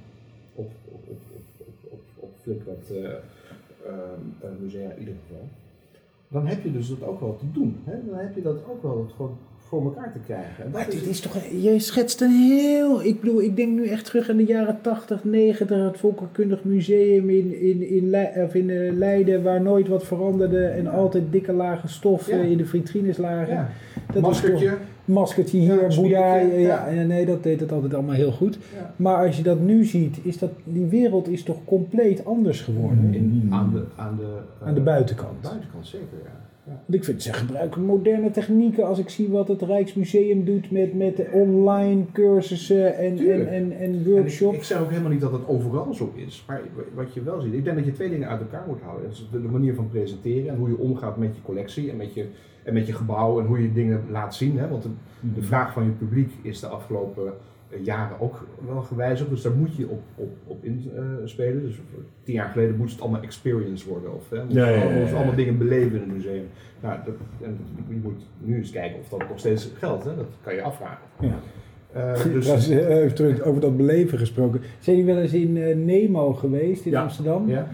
Op, 0.54 0.70
op, 0.84 1.04
op, 1.08 1.18
op, 1.90 2.00
op, 2.16 2.30
flink 2.42 2.62
wat 2.64 2.90
eh, 2.96 3.04
ehm, 3.04 4.20
eh, 4.40 4.48
musea 4.60 4.90
in 4.90 4.98
ieder 4.98 5.14
geval. 5.26 5.48
Dan 6.28 6.46
heb 6.46 6.64
je 6.64 6.72
dus 6.72 6.88
dat 6.88 7.02
ook 7.02 7.20
wel 7.20 7.36
te 7.36 7.52
doen. 7.52 7.76
Hè? 7.84 7.92
Dan 8.06 8.18
heb 8.18 8.34
je 8.34 8.42
dat 8.42 8.56
ook 8.68 8.82
wel 8.82 8.98
het 9.02 9.12
gewoon 9.16 9.36
voor 9.74 9.84
elkaar 9.94 10.12
te 10.12 10.18
krijgen. 10.24 10.70
Maar 10.72 10.86
dit 10.90 11.06
is 11.06 11.20
toch, 11.20 11.36
je 11.62 11.78
schetst 11.78 12.20
een 12.20 12.30
heel, 12.30 13.04
ik 13.04 13.20
bedoel, 13.20 13.42
ik 13.42 13.56
denk 13.56 13.72
nu 13.72 13.86
echt 13.86 14.04
terug 14.04 14.30
aan 14.30 14.36
de 14.36 14.44
jaren 14.44 14.78
80, 14.80 15.24
90, 15.24 15.84
het 15.84 15.98
Volkerkundig 15.98 16.64
Museum 16.64 17.30
in, 17.30 17.60
in, 17.60 17.88
in, 17.88 18.10
Le- 18.10 18.32
of 18.44 18.54
in 18.54 18.70
eh, 18.70 18.92
Leiden, 18.92 19.42
waar 19.42 19.62
nooit 19.62 19.88
wat 19.88 20.04
veranderde 20.04 20.64
en 20.66 20.86
altijd 20.86 21.22
dikke 21.30 21.52
lagen 21.52 21.88
stof 21.88 22.28
Ja. 22.30 22.36
in 22.36 22.56
de 22.56 22.64
vitrines 22.66 23.16
lagen. 23.16 23.54
ja. 23.54 23.68
Dat 24.12 24.22
was 24.22 24.30
Maskertje. 24.32 24.68
toch- 24.68 24.78
maskertje 25.04 25.62
Ja, 25.62 25.64
hier, 25.72 25.82
een 25.84 25.94
Boeddha, 25.94 26.34
ja, 26.36 26.56
ja. 26.58 26.88
ja, 26.88 27.02
nee, 27.02 27.26
dat 27.26 27.42
deed 27.42 27.60
het 27.60 27.72
altijd 27.72 27.94
allemaal 27.94 28.14
heel 28.14 28.32
goed. 28.32 28.58
Ja. 28.74 28.92
Maar 28.96 29.26
als 29.26 29.36
je 29.36 29.42
dat 29.42 29.60
nu 29.60 29.84
ziet, 29.84 30.18
is 30.22 30.38
dat, 30.38 30.50
die 30.64 30.86
wereld 30.86 31.28
is 31.28 31.42
toch 31.42 31.56
compleet 31.64 32.24
anders 32.24 32.60
geworden. 32.60 33.14
In, 33.14 33.46
aan 33.50 33.70
de, 33.72 33.84
aan 33.96 34.16
de, 34.16 34.38
Aan 34.64 34.74
de 34.74 34.80
eh, 34.80 34.86
buitenkant. 34.86 35.28
Aan 35.30 35.36
de 35.42 35.48
buitenkant, 35.48 35.86
zeker, 35.86 36.06
ja. 36.24 36.30
Want 36.64 36.94
ik 36.94 37.04
vind 37.04 37.22
ze 37.22 37.32
gebruiken 37.32 37.84
moderne 37.84 38.30
technieken 38.30 38.86
als 38.86 38.98
ik 38.98 39.08
zie 39.08 39.28
wat 39.28 39.48
het 39.48 39.62
Rijksmuseum 39.62 40.44
doet 40.44 40.70
met, 40.70 40.94
met 40.94 41.26
online 41.32 42.04
cursussen 42.12 42.96
en, 42.96 43.18
en, 43.18 43.48
en, 43.48 43.72
en 43.72 43.72
En 43.72 43.94
ik, 43.94 44.06
workshops. 44.06 44.56
ik 44.56 44.62
zeg 44.64 44.80
ook 44.80 44.90
helemaal 44.90 45.10
niet 45.10 45.20
dat 45.20 45.32
het 45.32 45.48
overal 45.48 45.94
zo 45.94 46.12
is. 46.14 46.44
Maar 46.46 46.60
wat 46.94 47.14
je 47.14 47.22
wel 47.22 47.40
ziet, 47.40 47.52
ik 47.52 47.64
denk 47.64 47.76
dat 47.76 47.84
je 47.84 47.92
twee 47.92 48.10
dingen 48.10 48.28
uit 48.28 48.40
elkaar 48.40 48.64
moet 48.66 48.80
houden. 48.80 49.08
Dat 49.08 49.12
is 49.12 49.28
de, 49.32 49.42
de 49.42 49.48
manier 49.48 49.74
van 49.74 49.88
presenteren 49.88 50.48
en 50.48 50.56
hoe 50.56 50.68
je 50.68 50.78
omgaat 50.78 51.16
met 51.16 51.34
je 51.36 51.42
collectie 51.42 51.90
en 51.90 51.96
met 51.96 52.14
je, 52.14 52.26
en 52.62 52.74
met 52.74 52.86
je 52.86 52.92
gebouw 52.92 53.40
en 53.40 53.46
hoe 53.46 53.62
je 53.62 53.72
dingen 53.72 54.04
laat 54.10 54.34
zien. 54.34 54.58
Hè? 54.58 54.68
Want 54.68 54.82
de, 54.82 54.90
de 55.34 55.42
vraag 55.42 55.72
van 55.72 55.84
je 55.84 55.90
publiek 55.90 56.32
is 56.42 56.60
de 56.60 56.66
afgelopen 56.66 57.32
jaren 57.82 58.20
ook 58.20 58.46
wel 58.66 58.82
gewijzigd. 58.82 59.30
Dus 59.30 59.42
daar 59.42 59.52
moet 59.52 59.76
je 59.76 59.88
op, 59.88 60.02
op, 60.14 60.36
op 60.46 60.64
inspelen. 60.64 61.62
dus 61.62 61.80
tien 62.22 62.34
jaar 62.34 62.48
geleden 62.48 62.76
moest 62.76 62.92
het 62.92 63.00
allemaal 63.02 63.22
experience 63.22 63.88
worden. 63.88 64.14
Of 64.14 64.30
hè, 64.30 64.44
moest 64.44 64.56
Ja, 64.56 64.68
ja, 64.68 64.70
ja, 64.70 64.76
allemaal, 64.76 64.94
ja. 64.96 65.00
moest 65.02 65.14
allemaal 65.14 65.34
dingen 65.34 65.58
beleven 65.58 65.92
in 65.92 66.00
het 66.00 66.12
museum. 66.12 66.46
Nou, 66.80 66.98
dat, 67.04 67.14
en 67.42 67.58
je 67.88 68.00
moet 68.02 68.22
nu 68.38 68.56
eens 68.56 68.70
kijken 68.70 68.98
of 69.00 69.08
dat 69.08 69.28
nog 69.28 69.38
steeds 69.38 69.70
geldt. 69.78 70.04
Hè? 70.04 70.16
Dat 70.16 70.26
kan 70.42 70.54
je 70.54 70.62
afvragen. 70.62 71.06
Ja. 71.20 71.38
Eh, 71.92 72.22
dus, 72.32 72.68
eh, 72.68 73.06
terug 73.06 73.40
over 73.42 73.60
dat 73.60 73.76
beleven 73.76 74.18
gesproken. 74.18 74.60
Zijn 74.78 74.96
jullie 74.96 75.12
wel 75.14 75.22
eens 75.22 75.32
in 75.32 75.56
eh, 75.56 75.76
Nemo 75.76 76.32
geweest 76.32 76.84
in 76.84 76.90
Ja. 76.90 77.02
Amsterdam? 77.02 77.48
ja. 77.48 77.68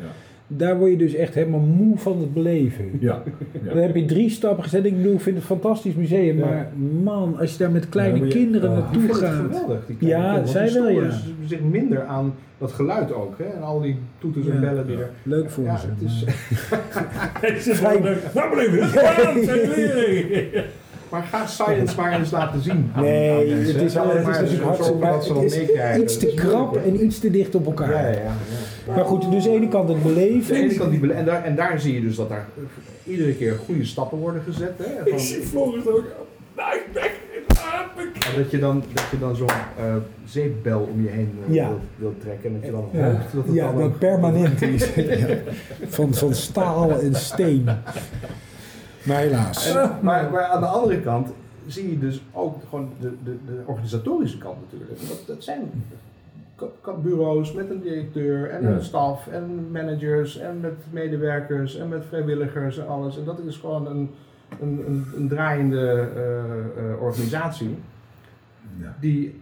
Daar 0.53 0.79
word 0.79 0.91
je 0.91 0.97
dus 0.97 1.15
echt 1.15 1.35
helemaal 1.35 1.61
moe 1.61 1.99
van 1.99 2.19
het 2.21 2.33
beleven. 2.35 2.85
Ja. 3.01 3.23
Dan 3.65 3.77
heb 3.77 3.95
je 3.97 4.05
drie 4.05 4.31
stappen 4.31 4.63
gezet. 4.65 4.85
Ik 4.85 4.97
bedoel, 4.97 5.13
ik 5.15 5.21
vind 5.21 5.37
het 5.37 5.51
een 5.51 5.57
fantastisch 5.57 5.95
museum. 5.95 6.39
Ja. 6.39 6.45
Maar 6.47 6.69
man, 7.03 7.37
als 7.39 7.53
je 7.53 7.59
daar 7.59 7.71
met 7.71 7.89
kleine 7.89 8.15
Ja, 8.15 8.19
maar 8.21 8.29
je- 8.29 8.35
kinderen. 8.35 8.71
Die 8.71 8.81
naartoe 8.81 9.03
het 9.03 9.17
gaat. 9.17 9.35
geweldig, 9.35 9.81
die 9.87 10.09
Ja, 10.09 10.21
kinderen, 10.35 10.49
zij 10.49 10.73
wel, 10.73 10.89
ja. 10.91 11.11
zich 11.47 11.61
minder 11.61 12.05
aan 12.05 12.35
dat 12.59 12.73
geluid 12.73 13.13
ook. 13.13 13.39
Hè? 13.39 13.45
En 13.45 13.63
al 13.63 13.81
die 13.81 13.97
toeters 14.19 14.47
en 14.49 14.61
bellen 14.61 14.87
die 14.87 14.97
er... 14.97 15.11
Leuk 15.23 15.51
voor 15.51 15.65
Ja, 15.65 15.77
ze. 15.77 15.87
het 15.87 16.03
is, 16.03 16.25
Het 17.41 17.67
is 17.67 17.81
Nou 17.81 18.09
het 18.09 19.77
lering. 19.77 20.51
maar 21.11 21.23
ga 21.23 21.47
science 21.47 21.97
maar 21.97 22.19
eens 22.19 22.31
laten 22.31 22.61
zien. 22.61 22.91
aan- 22.95 23.03
Nee, 23.03 23.31
aan 23.31 23.39
het 23.39 23.47
is, 23.69 23.73
het 23.73 23.83
is 23.83 23.95
Maar 23.95 24.07
natuurlijk 24.07 24.83
zo- 24.83 25.01
hartstikke 25.01 25.79
het 25.79 25.97
is 25.97 26.03
iets 26.03 26.17
te 26.19 26.33
krap 26.35 26.77
en 26.77 27.05
iets 27.05 27.19
te 27.19 27.31
dicht 27.31 27.55
op 27.55 27.67
elkaar. 27.67 27.91
Ja, 27.91 28.01
ja, 28.09 28.11
ja. 28.11 28.33
Maar 28.95 29.05
goed, 29.05 29.31
dus 29.31 29.45
aan 29.47 29.51
de 29.53 29.57
ene 29.57 29.69
kant 29.69 29.89
het 29.89 30.03
beleven. 30.03 30.55
De 30.55 30.61
ene 30.63 30.75
kant 30.75 30.91
die 30.91 31.01
bele- 31.01 31.13
en, 31.13 31.25
daar, 31.25 31.45
en 31.45 31.55
daar 31.57 31.81
zie 31.81 31.95
je 31.95 32.01
dus 32.01 32.17
dat 32.17 32.29
daar 32.29 32.47
eh, 32.57 33.13
iedere 33.13 33.35
keer 33.35 33.55
goede 33.65 33.85
stappen 33.85 34.19
worden 34.19 34.43
gezet. 34.43 34.73
Hè? 34.77 35.01
Ik 35.05 35.09
Van- 35.11 35.21
zie 35.21 35.41
Floris 35.43 35.87
ook. 35.87 36.05
Nou, 36.57 36.75
ik 36.77 36.85
ben 36.93 37.03
ik. 37.05 38.25
en 38.25 38.43
dat 38.43 38.51
je 38.51 38.59
dan, 38.59 38.83
dat 38.93 39.05
je 39.11 39.19
dan 39.19 39.37
zo'n 39.37 39.47
eh, 39.49 39.95
zeepbel 40.25 40.89
om 40.93 41.03
je 41.03 41.09
heen 41.09 41.31
Ja. 41.49 41.69
wilt, 41.69 41.81
wilt 41.97 42.21
trekken. 42.21 42.51
En 42.51 42.53
dat 42.53 42.65
je 42.65 42.71
dan 42.71 42.89
Ja, 42.93 43.11
hoopt 43.11 43.33
dat 43.35 43.45
het 43.47 43.55
ja 43.55 43.73
dan 43.73 43.81
dat 43.81 43.99
permanent 43.99 44.63
is. 44.63 44.95
Ja. 44.95 45.27
Van, 45.89 46.15
van 46.15 46.35
staal 46.35 47.01
en 47.01 47.15
steen. 47.15 47.65
Maar 49.03 49.19
helaas. 49.19 49.75
En, 49.75 49.91
maar, 50.03 50.31
maar 50.31 50.45
aan 50.45 50.61
de 50.61 50.67
andere 50.67 51.01
kant 51.01 51.29
zie 51.67 51.91
je 51.91 51.99
dus 51.99 52.23
ook 52.33 52.57
gewoon 52.69 52.91
de, 53.01 53.13
de, 53.25 53.37
de 53.47 53.61
organisatorische 53.67 54.39
kant 54.39 54.57
natuurlijk. 54.65 55.01
Dat, 55.09 55.23
dat 55.27 55.45
zijn 55.45 55.61
bureaus 57.03 57.53
met 57.53 57.71
een 57.71 57.81
directeur 57.81 58.51
en 58.51 58.63
Ja. 58.63 58.69
een 58.69 58.83
staf 58.83 59.27
en 59.29 59.71
managers 59.71 60.39
en 60.39 60.61
met 60.61 60.75
medewerkers 60.91 61.77
en 61.77 61.89
met 61.89 62.05
vrijwilligers 62.09 62.79
en 62.79 62.89
alles. 62.89 63.19
En 63.19 63.25
dat 63.25 63.39
is 63.39 63.57
gewoon 63.57 63.87
een, 63.87 64.11
een, 64.61 64.85
een, 64.87 65.05
een 65.17 65.29
draaiende 65.29 66.09
eh, 66.17 66.91
eh, 66.91 67.03
organisatie 67.03 67.79
Ja. 68.81 68.97
die 69.01 69.41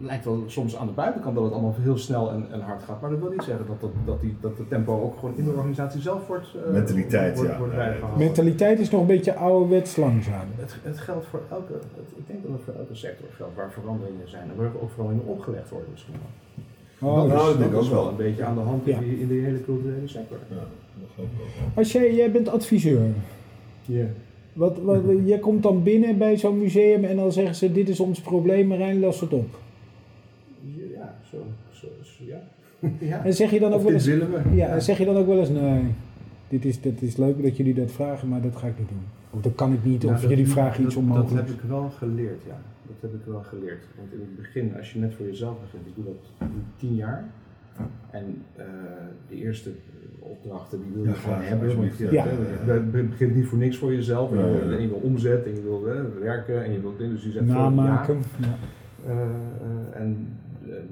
lijkt 0.00 0.24
wel 0.24 0.42
soms 0.46 0.76
aan 0.76 0.86
de 0.86 0.92
buitenkant 0.92 1.34
dat 1.34 1.44
het 1.44 1.52
allemaal 1.52 1.74
heel 1.80 1.98
snel 1.98 2.30
en, 2.30 2.46
en 2.52 2.60
hard 2.60 2.82
gaat. 2.82 3.00
Maar 3.00 3.10
dat 3.10 3.18
wil 3.18 3.30
niet 3.30 3.42
zeggen 3.42 3.66
dat, 3.66 3.80
dat, 3.80 3.90
dat, 4.06 4.20
die, 4.20 4.36
dat 4.40 4.56
de 4.56 4.68
tempo 4.68 5.02
ook 5.02 5.14
gewoon 5.18 5.36
in 5.36 5.44
de 5.44 5.50
organisatie 5.50 6.00
zelf 6.00 6.26
wordt, 6.26 6.46
eh, 6.66 6.72
Mentaliteit, 6.72 7.34
wordt, 7.36 7.50
ja. 7.50 7.58
wordt 7.58 7.72
Ja, 7.72 7.78
bijgehouden. 7.78 8.18
Mentaliteit 8.26 8.78
is 8.78 8.90
nog 8.90 9.00
een 9.00 9.06
beetje 9.06 9.34
ouderwets 9.34 9.96
langzaam. 9.96 10.46
Het, 10.56 10.76
het 10.82 10.98
geldt 10.98 11.26
voor 11.26 11.40
elke, 11.50 11.72
het- 11.72 12.12
ik 12.16 12.26
denk 12.26 12.42
dat 12.42 12.52
het 12.52 12.60
voor 12.64 12.74
elke 12.74 12.94
sector 12.94 13.28
geldt 13.36 13.56
waar 13.56 13.70
veranderingen 13.72 14.28
zijn 14.28 14.50
en 14.50 14.56
waar 14.56 14.70
ook 14.82 14.90
veranderingen 14.90 15.26
opgelegd 15.32 15.70
worden 15.70 15.88
misschien 15.90 16.14
wel. 16.14 17.10
Oh, 17.10 17.16
dat 17.16 17.26
is, 17.26 17.32
nou, 17.32 17.52
ik 17.52 17.58
denk 17.58 17.72
dat 17.72 17.80
is 17.82 17.86
ook 17.88 17.92
wel 17.94 18.02
wel. 18.02 18.10
een 18.10 18.16
beetje 18.16 18.44
aan 18.44 18.54
de 18.54 18.60
hand 18.60 18.84
Ja. 18.86 18.98
in, 18.98 19.02
die, 19.08 19.20
in 19.20 19.28
de 19.28 19.34
hele 19.34 19.64
culturele 19.64 20.08
sector. 20.08 20.38
Ja, 20.48 20.54
dat. 20.56 21.26
Als 21.74 21.92
jij, 21.92 22.14
jij 22.14 22.30
bent 22.30 22.48
adviseur. 22.48 23.00
Ja. 23.84 24.04
Wat, 24.52 24.78
wat, 24.82 25.00
jij 25.24 25.38
komt 25.38 25.62
dan 25.62 25.82
binnen 25.82 26.18
bij 26.18 26.36
zo'n 26.36 26.58
museum 26.58 27.04
en 27.04 27.16
dan 27.16 27.32
zeggen 27.32 27.54
ze: 27.54 27.72
Dit 27.72 27.88
is 27.88 28.00
ons 28.00 28.20
probleem, 28.20 28.66
Marijn, 28.66 29.00
los 29.00 29.20
het 29.20 29.32
op. 29.32 29.46
ja. 33.10 33.24
En 33.24 33.34
zeg 33.34 33.50
je 33.50 33.60
dan 33.60 33.72
ook 33.72 33.76
Of 33.78 33.82
wel 33.82 33.92
dit 33.92 34.06
eens: 34.06 34.18
willen 34.18 34.30
we. 34.50 34.56
Ja, 34.56 34.66
en 34.68 34.82
zeg 34.82 34.98
je 34.98 35.04
dan 35.04 35.16
ook 35.16 35.26
wel 35.26 35.38
eens: 35.38 35.48
Nee, 35.48 35.82
dit 36.48 36.64
is, 36.64 36.80
dit 36.80 37.02
is 37.02 37.16
leuk 37.16 37.42
dat 37.42 37.56
jullie 37.56 37.74
dat 37.74 37.90
vragen, 37.90 38.28
maar 38.28 38.40
dat 38.40 38.56
ga 38.56 38.66
ik 38.66 38.78
niet 38.78 38.88
doen. 38.88 39.02
Of 39.30 39.40
dat 39.40 39.54
kan 39.54 39.72
ik 39.72 39.84
niet, 39.84 40.02
Nou, 40.02 40.14
of 40.14 40.20
dat- 40.20 40.30
jullie 40.30 40.48
vragen 40.48 40.76
dat, 40.82 40.86
iets 40.86 40.96
onmogelijks. 40.96 41.32
Dat 41.34 41.46
heb 41.46 41.54
ik 41.56 41.68
wel 41.68 41.90
geleerd, 41.98 42.42
ja. 42.46 42.58
Dat 42.86 43.10
heb 43.10 43.20
ik 43.20 43.26
wel 43.26 43.40
geleerd. 43.42 43.82
Want 43.96 44.12
in 44.12 44.20
het 44.20 44.36
begin, 44.36 44.72
als 44.76 44.92
je 44.92 44.98
net 44.98 45.14
voor 45.14 45.26
jezelf 45.26 45.56
begint, 45.60 45.86
ik 45.86 45.94
doe 45.94 46.04
dat 46.04 46.48
tien 46.76 46.94
jaar. 46.94 47.24
En 48.10 48.42
eh, 48.56 48.64
de 49.28 49.34
eerste 49.36 49.70
opdrachten 50.18 50.78
die 50.82 50.90
wil 50.94 51.02
je 51.02 51.08
Ja, 51.08 51.14
gewoon 51.14 51.40
hebben. 51.40 51.76
Want 51.76 51.96
je, 51.98 52.10
ja. 52.10 52.24
begint 53.10 53.34
niet 53.34 53.46
voor 53.46 53.58
niks 53.58 53.76
voor 53.76 53.92
jezelf. 53.92 54.30
En, 54.32 54.38
je, 54.38 54.44
Ja, 54.44 54.50
wil, 54.60 54.70
ja. 54.70 54.76
en 54.76 54.82
je 54.82 54.88
wil 54.88 55.00
omzet 55.02 55.44
en 55.46 55.54
je 55.54 55.62
wil 55.62 55.84
hè, 55.86 56.18
werken 56.20 56.64
en 56.64 56.72
je 56.72 56.80
wilt 56.80 56.98
dit. 56.98 57.10
Dus 57.10 57.22
je 57.24 57.30
zegt 57.30 57.46
van, 57.46 57.54
Namaken. 57.74 58.16
ja. 58.40 58.46
Ja. 58.46 58.56
Eh, 59.10 59.20
eh, 59.20 60.00
en 60.00 60.28
eh, 60.40 60.43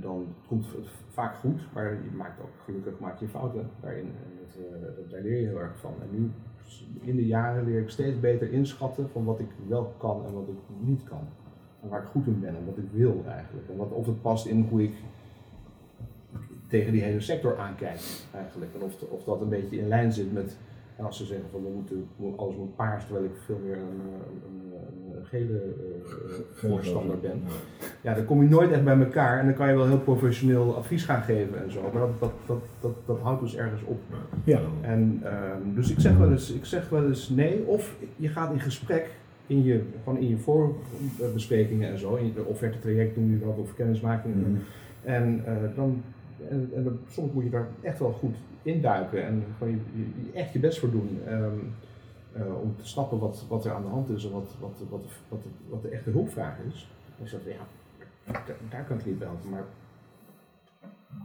dan 0.03 0.27
komt 0.47 0.67
het 0.67 0.89
vaak 1.09 1.35
goed, 1.35 1.61
maar 1.75 1.93
je 1.93 2.11
maakt 2.17 2.41
ook 2.41 2.55
gelukkig 2.65 2.99
maak 2.99 3.21
je 3.21 3.29
fouten 3.29 3.71
daarin. 3.81 4.07
En 4.07 4.39
dat, 4.41 4.57
eh, 4.57 5.11
daar 5.11 5.21
leer 5.21 5.41
je 5.41 5.47
heel 5.47 5.61
erg 5.61 5.79
van. 5.79 5.95
En 6.01 6.09
nu 6.11 6.31
in 7.01 7.17
de 7.17 7.27
jaren 7.27 7.65
leer 7.65 7.81
ik 7.81 7.89
steeds 7.89 8.21
beter 8.21 8.53
inschatten 8.53 9.11
van 9.11 9.25
wat 9.25 9.41
ik 9.41 9.51
wel 9.69 9.95
kan 9.99 10.27
en 10.27 10.33
wat 10.33 10.49
ik 10.49 10.59
niet 10.79 11.05
kan. 11.05 11.29
En 11.83 11.89
waar 11.89 12.03
ik 12.03 12.09
goed 12.09 12.27
in 12.27 12.41
ben 12.41 12.57
en 12.57 12.67
wat 12.67 12.77
ik 12.77 12.91
wil 12.93 13.25
eigenlijk. 13.29 13.69
En 13.69 13.77
wat, 13.77 13.91
of 13.91 14.07
het 14.07 14.23
past 14.23 14.47
in 14.47 14.67
hoe 14.71 14.83
ik 14.83 14.95
tegen 16.67 16.93
die 16.93 17.03
hele 17.03 17.21
sector 17.21 17.59
aankijk 17.59 18.01
eigenlijk. 18.35 18.75
En 18.75 18.83
of, 18.83 19.03
of 19.03 19.25
dat 19.25 19.41
een 19.41 19.49
beetje 19.49 19.79
in 19.79 19.89
lijn 19.89 20.13
zit 20.13 20.33
met, 20.33 20.57
en 20.97 21.05
als 21.05 21.17
ze 21.17 21.25
zeggen 21.25 21.51
van 21.51 21.63
we 21.63 21.69
moeten, 21.69 22.09
alles 22.37 22.57
moet 22.57 22.77
paars, 22.77 23.05
terwijl 23.05 23.25
ik 23.25 23.37
veel 23.37 23.59
meer 23.59 23.77
een, 23.77 24.01
een 24.47 24.73
gele 25.25 25.59
eh, 25.59 26.35
voorstander 26.53 27.19
ben. 27.21 27.43
Ja, 28.01 28.15
dan 28.15 28.25
kom 28.25 28.43
je 28.43 28.49
nooit 28.49 28.71
echt 28.71 28.85
bij 28.85 28.99
elkaar 28.99 29.39
en 29.39 29.45
dan 29.47 29.55
kan 29.55 29.69
je 29.69 29.75
wel 29.77 29.87
heel 29.87 29.99
professioneel 30.01 30.77
advies 30.77 31.05
gaan 31.05 31.23
geven 31.23 31.65
en 31.65 31.71
zo. 31.73 31.81
Maar 31.93 32.01
dat, 32.03 32.21
dat, 32.21 32.33
dat, 32.47 32.61
dat, 32.81 32.93
dat 33.07 33.19
houdt 33.21 33.41
dus 33.41 33.57
ergens 33.57 33.83
op. 33.85 34.01
Ja. 34.45 34.61
En, 34.81 35.21
ehm, 35.25 35.75
dus 35.75 35.91
ik 35.91 36.01
zeg, 36.01 36.17
wel 36.17 36.31
eens, 36.31 36.53
ik 36.53 36.65
zeg 36.65 36.89
wel 36.89 37.07
eens 37.09 37.29
nee, 37.29 37.65
of 37.67 37.97
je 38.17 38.29
gaat 38.29 38.53
in 38.53 38.61
gesprek 38.61 39.11
in 39.47 39.63
je, 39.65 39.81
gewoon 40.05 40.19
in 40.19 40.29
je 40.29 40.37
voorbesprekingen 40.37 41.91
en 41.91 41.99
zo, 41.99 42.15
in 42.15 42.33
je 42.35 42.45
offerte 42.47 42.79
traject 42.79 43.15
doen 43.15 43.31
je 43.31 43.39
dat 43.39 43.59
of 43.59 43.75
kennismaking. 43.75 44.35
Mhm. 44.35 44.51
En 45.03 45.43
eh, 45.47 45.55
dan, 45.77 46.03
en, 46.51 46.71
en 46.75 46.85
dan- 46.85 46.99
soms 47.09 47.33
moet 47.33 47.45
je 47.45 47.51
daar 47.51 47.69
echt 47.81 47.99
wel 47.99 48.13
goed 48.13 48.35
induiken 48.63 49.25
en 49.27 49.43
gewoon 49.59 49.73
je, 49.73 49.79
je- 50.03 50.23
je 50.33 50.39
echt 50.39 50.53
je 50.53 50.59
best 50.59 50.79
voor 50.79 50.91
doen. 50.91 51.19
ehm, 51.27 51.43
eh, 52.33 52.61
om 52.63 52.75
te 52.77 52.87
snappen 52.89 53.19
wat, 53.19 53.45
wat 53.49 53.65
er 53.65 53.73
aan 53.73 53.83
de 53.83 53.89
hand 53.89 54.09
is 54.11 54.25
en 54.25 54.31
wat, 54.33 54.55
wat, 54.61 54.83
wat, 54.91 55.01
wat, 55.29 55.41
wat 55.69 55.83
de 55.83 55.89
echte 55.89 56.11
hulpvraag 56.11 56.57
is. 56.73 56.91
Dan 57.19 57.27
zeg 57.29 57.41
ik, 57.41 57.47
ja, 57.53 58.33
daar, 58.33 58.45
daar 58.71 58.85
kan 58.85 58.99
ik 58.99 59.07
niet 59.07 59.19
bij 59.19 59.29
helpen, 59.29 59.51
maar 59.51 59.65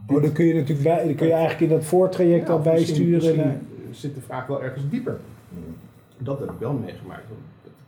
Oh, 0.06 0.22
dan 0.22 0.32
kun 0.32 0.44
je 0.44 0.54
natuurlijk 0.54 0.82
bij, 0.88 1.04
dan 1.06 1.14
kun 1.14 1.26
je 1.26 1.32
eigenlijk 1.32 1.60
in 1.70 1.76
dat 1.78 1.84
voortraject 1.84 2.46
Ja, 2.46 2.52
al 2.52 2.58
misschien- 2.58 2.74
bijsturen. 2.86 3.12
Misschien 3.12 3.36
naar- 3.36 3.60
zit 3.94 4.14
de 4.14 4.20
vraag 4.20 4.46
wel 4.46 4.62
ergens 4.62 4.88
dieper. 4.90 5.18
Dat 6.18 6.38
heb 6.40 6.50
ik 6.50 6.58
wel 6.58 6.72
meegemaakt. 6.72 7.24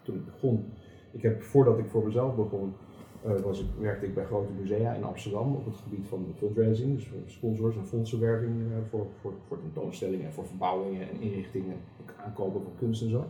Toen 0.03 0.15
ik 0.15 0.25
begon, 0.25 0.65
ik 1.11 1.23
heb 1.23 1.43
voordat 1.43 1.79
ik 1.79 1.85
voor 1.91 2.05
mezelf 2.05 2.35
begon, 2.37 2.75
was 3.23 3.61
ik, 3.61 3.67
werkte 3.79 4.07
ik 4.07 4.15
bij 4.15 4.25
grote 4.25 4.53
musea 4.61 4.93
in 4.93 5.05
Amsterdam 5.05 5.55
op 5.55 5.65
het 5.65 5.77
gebied 5.77 6.09
van 6.09 6.27
fundraising, 6.37 6.95
dus 6.95 7.09
voor 7.09 7.19
sponsors 7.27 7.77
en 7.77 7.87
fondsenwerving 7.87 8.61
eh, 8.61 8.77
voor, 8.91 9.07
voor, 9.21 9.33
voor 9.47 9.61
tentoonstellingen 9.61 10.27
en 10.27 10.33
voor 10.33 10.47
verbouwingen 10.47 11.09
en 11.11 11.21
inrichtingen, 11.21 11.77
aankopen 12.25 12.63
van 12.63 12.73
kunst 12.79 13.03
en 13.03 13.11
zo. 13.11 13.25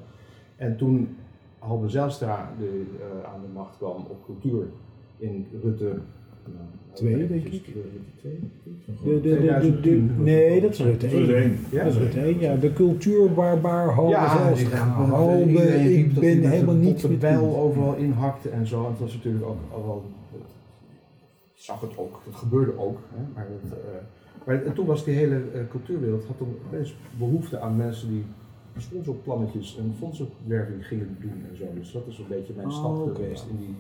En 0.57 0.77
toen 0.77 1.17
Halbe 1.59 1.89
Zijlstra 1.89 2.53
de, 2.59 2.85
eh, 3.01 3.33
aan 3.33 3.41
de 3.41 3.49
macht 3.53 3.77
kwam 3.77 4.07
op 4.09 4.25
cultuur 4.25 4.67
in 5.17 5.47
Rutte. 5.63 6.01
Nou, 6.55 6.69
Twee, 6.93 7.27
denk 7.29 7.45
ik. 7.45 7.53
Rutte 7.67 7.71
2, 8.17 8.33
denk 8.33 8.43
ik. 8.65 9.05
De, 9.05 9.21
de, 9.21 9.21
de, 9.21 9.41
de, 9.41 9.41
de- 9.41 9.81
2010. 9.81 10.23
nee, 10.23 10.61
dat 10.61 10.71
is 10.71 10.81
Rutte 10.81 11.07
Dat 11.09 11.21
is 11.21 11.29
1. 11.29 11.35
één. 11.43 11.59
Ja? 11.71 11.85
Dat 11.85 11.93
is 11.93 11.99
Rutte 11.99 12.21
1, 12.21 12.39
ja. 12.41 12.55
De 12.57 12.73
cultuurbarbaar 12.73 13.89
Halbe 13.89 14.11
Ja, 14.11 14.27
Halbe, 14.27 14.61
ik 15.95 16.15
dat 16.15 16.21
ben 16.21 16.43
helemaal 16.51 16.79
botte 16.79 17.09
met 17.09 17.19
bijl 17.19 17.57
overal 17.57 17.95
inhakte 17.97 18.49
en 18.49 18.67
zo. 18.67 18.85
En 18.85 18.91
het 18.91 18.99
was 19.01 19.15
natuurlijk 19.15 19.45
ook 19.45 19.59
al 19.73 19.83
wel. 19.87 20.03
Ik 21.55 21.67
zag 21.67 21.81
het 21.81 21.99
ook, 21.99 22.21
het 22.25 22.35
gebeurde 22.35 22.79
ook. 22.79 22.99
Hè? 23.15 23.23
Maar, 23.35 23.47
het, 23.63 23.73
eh, 23.73 24.47
maar 24.47 24.65
en 24.65 24.73
toen 24.75 24.87
was 24.87 25.05
die 25.05 25.15
hele 25.15 25.35
eh, 25.55 25.61
cultuurwereld 25.71 26.25
had 26.27 26.39
toen 26.39 26.57
opeens 26.67 26.95
behoefte 27.19 27.61
aan 27.61 27.77
mensen 27.77 28.09
die 28.09 28.25
sponsorplannetjes 28.77 29.79
en 29.79 29.95
fondsenwerving 29.99 30.87
gingen 30.87 31.17
doen 31.21 31.45
en 31.51 31.57
zo. 31.57 31.65
Dus 31.79 31.93
dat 31.93 32.07
is 32.07 32.19
een 32.19 32.25
beetje 32.29 32.53
mijn 32.57 32.69
Oh, 32.69 32.75
stap 32.75 33.15
geweest 33.17 33.45
ja. 33.45 33.51
in, 33.51 33.57
die, 33.59 33.75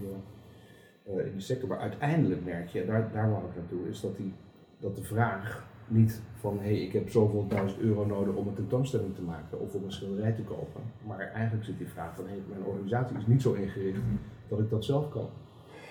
eh, 1.04 1.26
in 1.26 1.32
die 1.32 1.40
sector. 1.40 1.68
Maar 1.68 1.78
uiteindelijk 1.78 2.44
merk 2.44 2.68
je, 2.68 2.86
daar, 2.86 3.10
daar 3.12 3.30
wou 3.30 3.44
ik 3.44 3.54
naartoe, 3.56 3.88
is 3.88 4.00
dat, 4.00 4.16
die, 4.16 4.32
dat 4.78 4.96
de 4.96 5.02
vraag 5.02 5.68
niet 5.86 6.22
van 6.34 6.58
hé, 6.58 6.64
hey, 6.64 6.80
ik 6.82 6.92
heb 6.92 7.10
zoveel 7.10 7.46
duizend 7.48 7.80
euro 7.80 8.06
nodig 8.06 8.34
om 8.34 8.46
een 8.48 8.54
tentoonstelling 8.54 9.14
te 9.14 9.22
maken 9.22 9.60
of 9.60 9.74
om 9.74 9.84
een 9.84 9.92
schilderij 9.92 10.32
te 10.32 10.42
kopen. 10.42 10.80
Maar 11.06 11.18
eigenlijk 11.18 11.64
zit 11.64 11.78
die 11.78 11.88
vraag 11.88 12.14
van 12.14 12.24
hé, 12.24 12.30
hey, 12.30 12.40
mijn 12.48 12.64
organisatie 12.64 13.16
is 13.16 13.26
niet 13.26 13.42
zo 13.42 13.52
ingericht 13.52 14.00
dat 14.48 14.58
ik 14.58 14.70
dat 14.70 14.84
zelf 14.84 15.08
kan. 15.10 15.28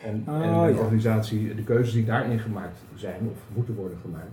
En, 0.05 0.23
Ah, 0.25 0.33
en 0.33 0.39
mijn 0.39 0.73
ja. 0.73 0.79
organisatie, 0.79 1.55
de 1.55 1.63
keuzes 1.63 1.93
die 1.93 2.05
daarin 2.05 2.39
gemaakt 2.39 2.83
zijn 2.95 3.19
of 3.31 3.55
moeten 3.55 3.75
worden 3.75 3.97
gemaakt, 3.97 4.31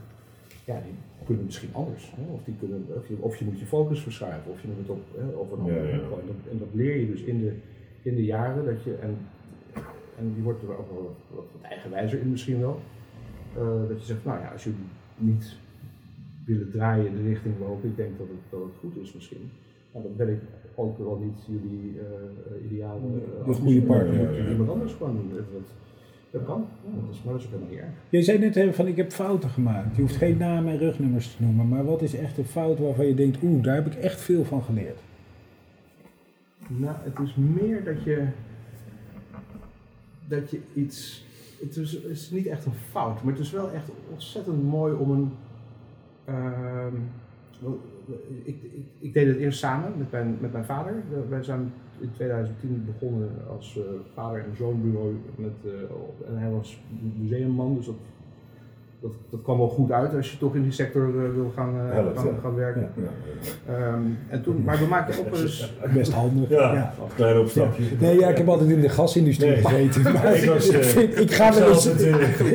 ja, 0.64 0.80
die 0.84 0.94
kunnen 1.24 1.44
misschien 1.44 1.68
anders. 1.74 2.12
Hè? 2.16 2.32
Of, 2.32 2.44
die 2.44 2.54
kunnen, 2.58 2.86
of, 2.96 3.08
je, 3.08 3.16
of 3.20 3.36
je 3.36 3.44
moet 3.44 3.58
je 3.58 3.66
focus 3.66 4.00
verschuiven, 4.02 4.50
of 4.52 4.60
je 4.62 4.68
moet 4.68 4.78
het 4.78 4.88
op, 4.88 5.02
hè, 5.16 5.26
op 5.26 5.52
een 5.52 5.58
andere 5.58 5.86
Ja, 5.88 5.94
ja. 5.94 5.98
gooien. 5.98 6.20
En 6.20 6.26
dat, 6.26 6.52
en 6.52 6.58
dat 6.58 6.68
leer 6.72 6.96
je 7.00 7.06
dus 7.06 7.20
in 7.22 7.40
de, 7.40 7.54
in 8.02 8.14
de 8.14 8.24
jaren 8.24 8.64
dat 8.64 8.82
je, 8.82 8.94
en, 8.94 9.18
en 10.18 10.32
die 10.34 10.42
wordt 10.42 10.62
er 10.62 10.78
ook 10.78 10.90
wel 10.92 11.02
wat, 11.02 11.44
wat 11.52 11.62
eigenwijzer 11.62 12.20
in 12.20 12.30
misschien 12.30 12.60
wel, 12.60 12.80
eh, 13.56 13.88
dat 13.88 14.00
je 14.00 14.06
zegt, 14.06 14.24
nou 14.24 14.40
ja, 14.40 14.48
als 14.48 14.64
jullie 14.64 14.78
niet 15.16 15.56
willen 16.44 16.70
draaien 16.70 17.06
in 17.06 17.16
de 17.16 17.28
richting 17.28 17.58
waarop 17.58 17.84
ik 17.84 17.96
denk 17.96 18.18
dat 18.18 18.28
het, 18.28 18.50
dat 18.50 18.60
het 18.60 18.72
goed 18.80 18.96
is 18.96 19.14
misschien, 19.14 19.50
nou, 19.92 20.04
dan 20.04 20.16
ben 20.16 20.28
ik 20.28 20.40
ook 20.74 20.98
wel 20.98 21.18
niet 21.18 21.38
jullie 21.46 21.98
eh 21.98 22.64
ideale 22.70 23.06
uh, 23.40 23.46
De 23.46 23.52
goede 23.52 23.82
partner. 23.82 24.42
Ja. 24.42 24.50
Iemand 24.50 24.70
anders 24.70 24.92
gewoon 24.92 25.16
doen. 25.16 25.30
Dat, 25.34 25.44
dat 26.30 26.44
kan, 26.44 26.66
ja, 26.84 27.00
dat 27.00 27.14
is, 27.14 27.22
maar 27.22 27.32
dat 27.32 27.42
is 27.42 27.46
ook 27.46 27.52
helemaal 27.52 27.72
niet 27.72 27.82
erg. 27.82 27.90
Je 28.08 28.22
zei 28.22 28.38
net 28.38 28.56
even 28.56 28.74
van 28.74 28.86
ik 28.86 28.96
heb 28.96 29.10
fouten 29.10 29.48
gemaakt. 29.48 29.96
Je 29.96 30.02
hoeft 30.02 30.16
geen 30.16 30.36
namen 30.36 30.72
en 30.72 30.78
rugnummers 30.78 31.36
te 31.36 31.42
noemen. 31.42 31.68
Maar 31.68 31.84
wat 31.84 32.02
is 32.02 32.14
echt 32.14 32.38
een 32.38 32.44
fout 32.44 32.78
waarvan 32.78 33.06
je 33.06 33.14
denkt, 33.14 33.42
oeh, 33.42 33.62
daar 33.62 33.74
heb 33.74 33.86
ik 33.86 33.94
echt 33.94 34.20
veel 34.20 34.44
van 34.44 34.62
geleerd? 34.62 35.00
Nou, 36.66 36.96
het 37.02 37.18
is 37.18 37.34
meer 37.34 37.84
dat 37.84 38.02
je. 38.02 38.26
Dat 40.28 40.50
je 40.50 40.60
iets. 40.74 41.24
Het 41.60 41.76
is, 41.76 42.00
is 42.00 42.30
niet 42.30 42.46
echt 42.46 42.64
een 42.64 42.72
fout, 42.90 43.22
maar 43.22 43.32
het 43.32 43.42
is 43.42 43.50
wel 43.50 43.70
echt 43.70 43.88
ontzettend 44.12 44.64
mooi 44.64 44.94
om 44.94 45.10
een. 45.10 45.30
ehm, 46.24 46.94
ik, 48.44 48.56
ik, 48.62 48.86
ik 48.98 49.12
deed 49.12 49.26
het 49.26 49.36
eerst 49.36 49.58
samen 49.58 49.98
met 49.98 50.10
mijn, 50.10 50.36
met 50.40 50.52
mijn 50.52 50.64
vader. 50.64 51.02
Wij 51.28 51.42
zijn 51.42 51.72
in 52.00 52.10
2010 52.12 52.84
begonnen 52.86 53.30
als 53.48 53.78
eh, 53.78 53.84
vader- 54.14 54.44
en 54.44 54.56
zoonbureau. 54.56 55.16
Met, 55.36 55.52
eh, 55.64 56.28
en 56.28 56.38
hij 56.38 56.50
was 56.50 56.78
museumman, 57.18 57.74
dus 57.74 57.86
dat, 57.86 57.94
dat, 59.00 59.10
dat 59.30 59.42
kwam 59.42 59.58
wel 59.58 59.68
goed 59.68 59.90
uit 59.92 60.14
als 60.14 60.30
je 60.30 60.38
toch 60.38 60.54
in 60.54 60.62
die 60.62 60.72
sector 60.72 61.02
eh, 61.08 61.34
wil 61.34 61.52
gaan, 61.56 61.74
eh, 61.88 61.94
Helpt, 61.94 62.18
gaan, 62.18 62.26
ja. 62.26 62.32
gaan 62.42 62.54
werken. 62.54 62.80
Ja. 62.96 63.02
Ja, 63.02 63.74
Ehm, 63.74 64.00
en 64.28 64.42
toen, 64.42 64.62
maar 64.64 64.78
we 64.78 64.86
maakten 64.86 65.20
ook 65.20 65.30
wel 65.30 65.40
eens. 65.40 65.74
Best 65.94 66.12
handig. 66.12 66.48
ja. 66.48 66.72
Ja. 66.74 66.94
een 67.00 67.14
klein 67.14 67.38
opstapje. 67.38 67.82
Nee, 67.98 68.18
ja, 68.18 68.28
ik 68.28 68.36
heb 68.36 68.48
altijd 68.48 68.70
in 68.70 68.80
de 68.80 68.88
gasindustrie 68.88 69.50
Nee. 69.50 69.64
gezeten. 69.64 70.12
Maar 70.12 70.34
Ik 70.36 70.48
was, 70.48 70.68
eh, 70.68 70.76
ik, 70.78 70.84
vind- 70.84 71.18
ik 71.20 71.30
ga 71.32 71.54
wel 71.54 71.68
eens... 71.68 71.86
in 71.86 71.94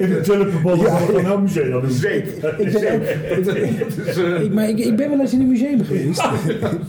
de 0.10 0.20
tulpenbol 0.24 0.76
Ja, 0.76 0.98
van 0.98 1.26
een 1.26 1.42
museum. 1.42 1.90
Zeep. 1.90 2.26
Ik 2.58 2.68
ik, 4.44 4.54
maar 4.54 4.70
ik, 4.70 4.78
ik 4.80 4.96
ben 4.96 5.10
wel 5.10 5.20
eens 5.20 5.34
in 5.34 5.42
een 5.42 5.48
museum 5.50 5.84
geweest. 5.84 6.22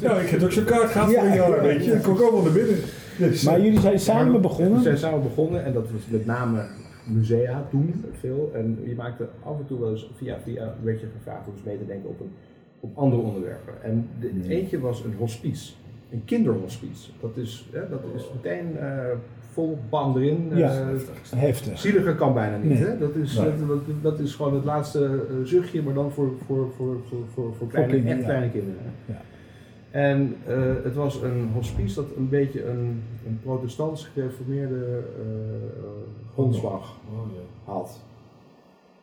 Ja, 0.01 0.17
ik 0.19 0.29
heb 0.29 0.43
ook 0.43 0.53
zo'n 0.53 0.65
kaart 0.65 0.91
gehad 0.91 1.11
Ja. 1.11 1.19
voor 1.21 1.29
een 1.29 1.35
jaar, 1.35 1.63
weet 1.63 1.85
je. 1.85 1.93
Ik 1.93 2.03
kon 2.03 2.13
ook 2.13 2.21
allemaal 2.21 2.43
naar 2.43 2.53
binnen. 2.53 2.77
Dus, 3.17 3.43
Maar 3.43 3.61
jullie 3.61 3.81
zijn 3.81 3.99
samen 3.99 4.33
We 4.33 4.39
begonnen. 4.41 4.83
zijn 4.83 4.99
samen 4.99 5.23
begonnen 5.23 5.65
en 5.65 5.73
dat 5.73 5.83
was 5.93 6.01
met 6.09 6.27
name 6.27 6.61
musea 7.05 7.67
toen 7.71 8.05
veel. 8.13 8.51
En 8.55 8.79
je 8.85 8.95
maakte 8.95 9.29
af 9.43 9.59
en 9.59 9.67
toe 9.67 9.81
wel 9.81 9.91
eens 9.91 10.11
via 10.15 10.39
via 10.45 10.75
werd 10.83 11.01
je 11.01 11.07
gevraagd 11.17 11.47
om 11.47 11.53
eens 11.53 11.63
mee 11.63 11.79
te 11.79 11.87
denken 11.87 12.09
op, 12.09 12.21
een, 12.21 12.31
op 12.81 12.97
andere 12.99 13.23
onderwerpen. 13.23 13.83
En 13.83 14.09
de, 14.21 14.31
het 14.35 14.49
eentje 14.49 14.81
was 14.81 15.05
een 15.05 15.15
hospice, 15.19 15.73
een 16.11 16.25
kinderhospice. 16.25 17.11
Dat 17.21 17.37
is, 17.37 17.69
hè, 17.73 17.89
dat 17.89 18.01
is 18.15 18.31
meteen 18.35 18.79
eh, 18.79 19.05
vol 19.51 19.79
bam 19.91 20.17
erin. 20.17 20.51
Ja. 20.55 20.81
Eh, 20.81 20.87
Heftig. 21.37 21.79
Zieliger 21.79 22.15
kan 22.15 22.35
bijna 22.35 22.57
niet. 22.57 22.69
Nee. 22.69 22.79
Hè? 22.79 22.99
Dat, 22.99 23.15
is, 23.15 23.39
Nee. 23.39 23.51
dat, 23.59 23.69
dat, 23.69 24.03
dat 24.03 24.19
is 24.19 24.35
gewoon 24.35 24.55
het 24.55 24.65
laatste 24.65 25.05
eh, 25.05 25.35
zuchtje, 25.45 25.83
maar 25.83 25.95
dan 25.95 26.11
voor, 26.13 26.33
voor, 26.47 26.71
voor, 26.77 26.97
voor, 27.09 27.19
voor, 27.35 27.55
voor 27.55 27.69
kleine, 27.69 27.93
kinderen, 27.93 28.17
echt 28.17 28.27
ja. 28.27 28.33
kleine 28.33 28.51
kinderen. 28.53 28.83
Ja. 29.07 29.21
En 29.93 30.37
eh, 30.47 30.85
het 30.85 30.95
was 30.95 31.23
een 31.23 31.51
hospice 31.55 31.95
dat 31.95 32.17
een 32.17 32.29
beetje 32.29 32.67
een, 32.67 33.03
een 33.27 33.41
protestants 33.43 34.07
gereformeerde 34.07 35.03
eh, 35.19 36.33
grondslag 36.33 36.97
Oh, 37.11 37.29
had. 37.65 38.01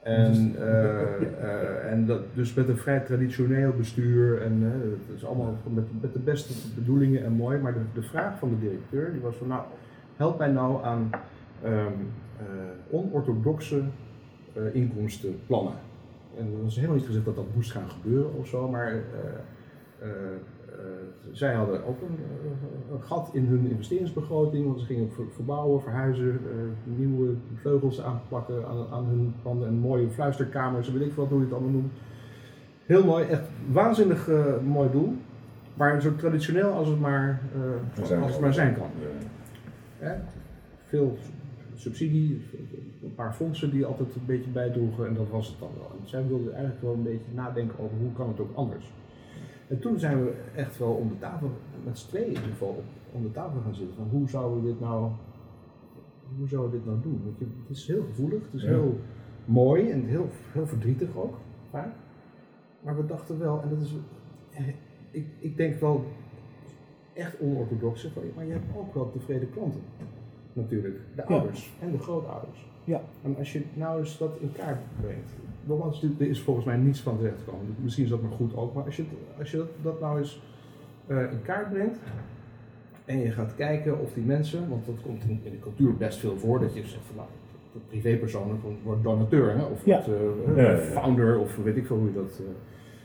En, 0.04 0.56
eh, 0.58 1.92
en 1.92 2.06
dat, 2.06 2.22
dus 2.34 2.54
met 2.54 2.70
een 2.70 2.78
vrij 2.78 3.00
traditioneel 3.00 3.74
bestuur 3.78 4.42
en 4.42 4.62
het 4.62 5.16
is 5.16 5.26
allemaal 5.26 5.58
met, 5.74 6.02
met 6.02 6.14
de 6.14 6.20
beste 6.20 6.54
bedoelingen 6.76 7.24
en 7.24 7.32
mooi. 7.32 7.60
Maar 7.60 7.74
de, 7.74 7.80
de 7.94 8.02
vraag 8.02 8.40
van 8.40 8.50
de 8.50 8.60
directeur 8.60 9.12
die 9.12 9.22
was 9.22 9.36
van 9.36 9.48
nou, 9.48 9.62
help 10.16 10.38
mij 10.38 10.52
nou 10.52 10.84
aan 10.84 11.10
ehm, 11.64 11.94
eh, 12.38 12.46
onorthodoxe 12.90 13.82
inkomstenplannen. 14.74 15.74
En 16.38 16.46
er 16.46 16.64
was 16.64 16.76
helemaal 16.76 16.96
niet 16.96 17.06
gezegd 17.06 17.26
dat 17.26 17.36
dat 17.36 17.56
moest 17.56 17.72
gaan 17.72 17.90
gebeuren 17.90 18.34
of 18.38 18.48
zo, 18.48 18.70
maar 18.70 18.94
zij 21.32 21.54
hadden 21.54 21.86
ook 21.86 22.02
een, 22.02 22.18
eh, 22.18 22.94
een 22.94 23.02
gat 23.02 23.30
in 23.34 23.46
hun 23.46 23.70
investeringsbegroting, 23.70 24.66
want 24.66 24.80
ze 24.80 24.86
gingen 24.86 25.12
ver- 25.12 25.32
verbouwen, 25.36 25.82
verhuizen, 25.82 26.30
eh, 26.46 26.98
nieuwe 26.98 27.34
vleugels 27.56 28.02
aanplakken 28.02 28.66
aan, 28.68 28.86
aan 28.92 29.06
hun 29.06 29.34
panden 29.42 29.68
en 29.68 29.74
mooie 29.74 30.10
fluisterkamers, 30.10 30.92
weet 30.92 31.06
ik 31.08 31.14
veel 31.14 31.26
hoe 31.28 31.38
je 31.38 31.44
het 31.44 31.54
allemaal 31.54 31.72
noemt. 31.72 31.92
Heel 32.86 33.06
mooi, 33.06 33.26
echt 33.26 33.44
waanzinnig 33.72 34.28
eh, 34.30 34.44
mooi 34.66 34.90
doel, 34.92 35.14
maar 35.74 36.02
zo 36.02 36.16
traditioneel 36.16 36.72
als 36.72 36.88
het 36.88 37.00
maar, 37.00 37.42
Zijn 38.04 38.22
als 38.22 38.30
het 38.32 38.32
kan. 38.32 38.42
maar 38.42 38.54
zijn 38.54 38.74
kan. 38.74 38.88
Ja. 40.02 40.22
Veel 40.86 41.18
subsidie, 41.76 42.42
een 43.04 43.16
paar 43.16 43.34
fondsen 43.34 43.72
die 43.72 43.86
altijd 43.86 44.16
een 44.16 44.26
beetje 44.26 44.50
bijdroegen 44.50 45.08
en 45.08 45.14
dat 45.14 45.30
was 45.30 45.48
het 45.48 45.60
dan 45.60 45.70
wel. 45.78 45.92
En 46.02 46.08
zij 46.08 46.28
wilden 46.28 46.52
eigenlijk 46.54 46.82
wel 46.82 46.94
een 46.94 47.04
beetje 47.04 47.32
nadenken 47.34 47.80
over 47.80 47.98
hoe 47.98 48.12
kan 48.14 48.28
het 48.28 48.40
ook 48.40 48.56
anders. 48.56 48.92
En 49.70 49.80
toen 49.80 50.00
zijn 50.00 50.24
we 50.26 50.34
echt 50.56 50.78
wel 50.78 50.92
om 50.92 51.10
de 51.10 51.18
tafel, 51.20 51.52
met 51.84 51.98
z'n 51.98 52.08
tweeën 52.08 52.26
in 52.26 52.34
ieder 52.34 52.50
geval, 52.50 52.84
om 53.12 53.22
de 53.22 53.32
tafel 53.32 53.62
gaan 53.62 53.76
zitten 53.76 53.96
van 53.96 54.08
hoe 54.10 54.30
zouden 54.30 54.62
we 54.62 54.68
dit 54.68 54.80
nou, 54.80 55.12
hoe 56.38 56.48
zouden 56.48 56.72
we 56.72 56.78
dit 56.78 56.86
nou 56.86 57.00
doen? 57.02 57.22
Want 57.24 57.38
je, 57.40 57.46
het 57.68 57.78
is 57.78 57.88
heel 57.88 58.04
gevoelig, 58.04 58.42
het 58.44 58.54
is 58.54 58.62
Ja. 58.62 58.68
heel 58.70 59.00
mooi 59.46 59.90
en 59.92 60.06
heel, 60.06 60.30
heel 60.52 60.68
verdrietig 60.68 61.16
ook, 61.16 61.38
vaak. 61.70 61.94
Maar 62.82 62.96
we 62.98 63.06
dachten 63.06 63.40
wel, 63.40 63.62
en 63.62 63.70
dat 63.70 63.82
is, 63.82 63.96
ik, 65.12 65.28
ik 65.40 65.58
denk 65.58 65.80
wel 65.80 66.06
echt 67.14 67.40
onorthodox, 67.40 68.08
van, 68.14 68.24
maar 68.36 68.46
je 68.46 68.52
hebt 68.52 68.78
ook 68.78 68.94
wel 68.94 69.12
tevreden 69.12 69.50
klanten. 69.52 69.82
Natuurlijk, 70.54 71.00
de 71.16 71.26
ouders 71.26 71.74
en 71.82 71.92
de 71.92 72.00
grootouders. 72.00 72.68
Ja. 72.84 73.02
En 73.24 73.38
als 73.38 73.54
je 73.54 73.64
nou 73.74 74.00
eens 74.00 74.18
dat 74.18 74.38
in 74.40 74.52
kaart 74.52 74.80
brengt. 75.02 75.30
Nogmaals, 75.70 76.04
er 76.20 76.28
is 76.28 76.42
volgens 76.42 76.66
mij 76.66 76.78
niets 76.78 77.00
van 77.00 77.18
terecht 77.18 77.38
gekomen. 77.44 77.76
Misschien 77.80 78.04
is 78.04 78.10
dat 78.10 78.22
maar 78.22 78.32
goed 78.32 78.56
ook, 78.56 78.74
maar 78.74 78.84
als 78.84 78.96
je, 78.96 79.04
als 79.40 79.52
je 79.52 79.58
dat, 79.58 79.68
dat 79.82 80.00
nou 80.00 80.18
eens 80.20 80.42
eh, 81.08 81.32
in 81.32 81.42
kaart 81.42 81.70
brengt. 81.70 82.00
En 83.06 83.20
je 83.20 83.32
gaat 83.32 83.56
kijken 83.56 84.00
of 84.00 84.14
die 84.14 84.24
mensen, 84.24 84.70
want 84.70 84.86
dat 84.86 84.96
komt 85.02 85.24
in, 85.24 85.40
in 85.44 85.52
de 85.52 85.60
cultuur 85.60 85.98
best 85.98 86.20
veel 86.20 86.38
voor, 86.38 86.60
dat 86.60 86.74
je 86.74 86.80
zegt 86.82 87.04
van 87.08 87.16
nou, 87.16 87.28
de 87.74 87.80
privépersonen 87.88 88.60
wordt 88.84 89.04
donateur, 89.04 89.56
hè, 89.58 89.64
of 89.64 89.86
Ja. 89.86 90.04
eh, 90.56 90.78
founder, 90.78 91.40
of 91.40 91.56
weet 91.58 91.78
ik 91.78 91.86
veel 91.86 91.98
hoe 91.98 92.08
je 92.08 92.14
dat 92.14 92.40
eh, 92.40 92.46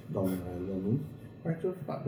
dan, 0.07 0.25
dan 0.69 0.83
noemt. 0.85 1.03
Maar 1.45 1.59
nou, 1.87 2.01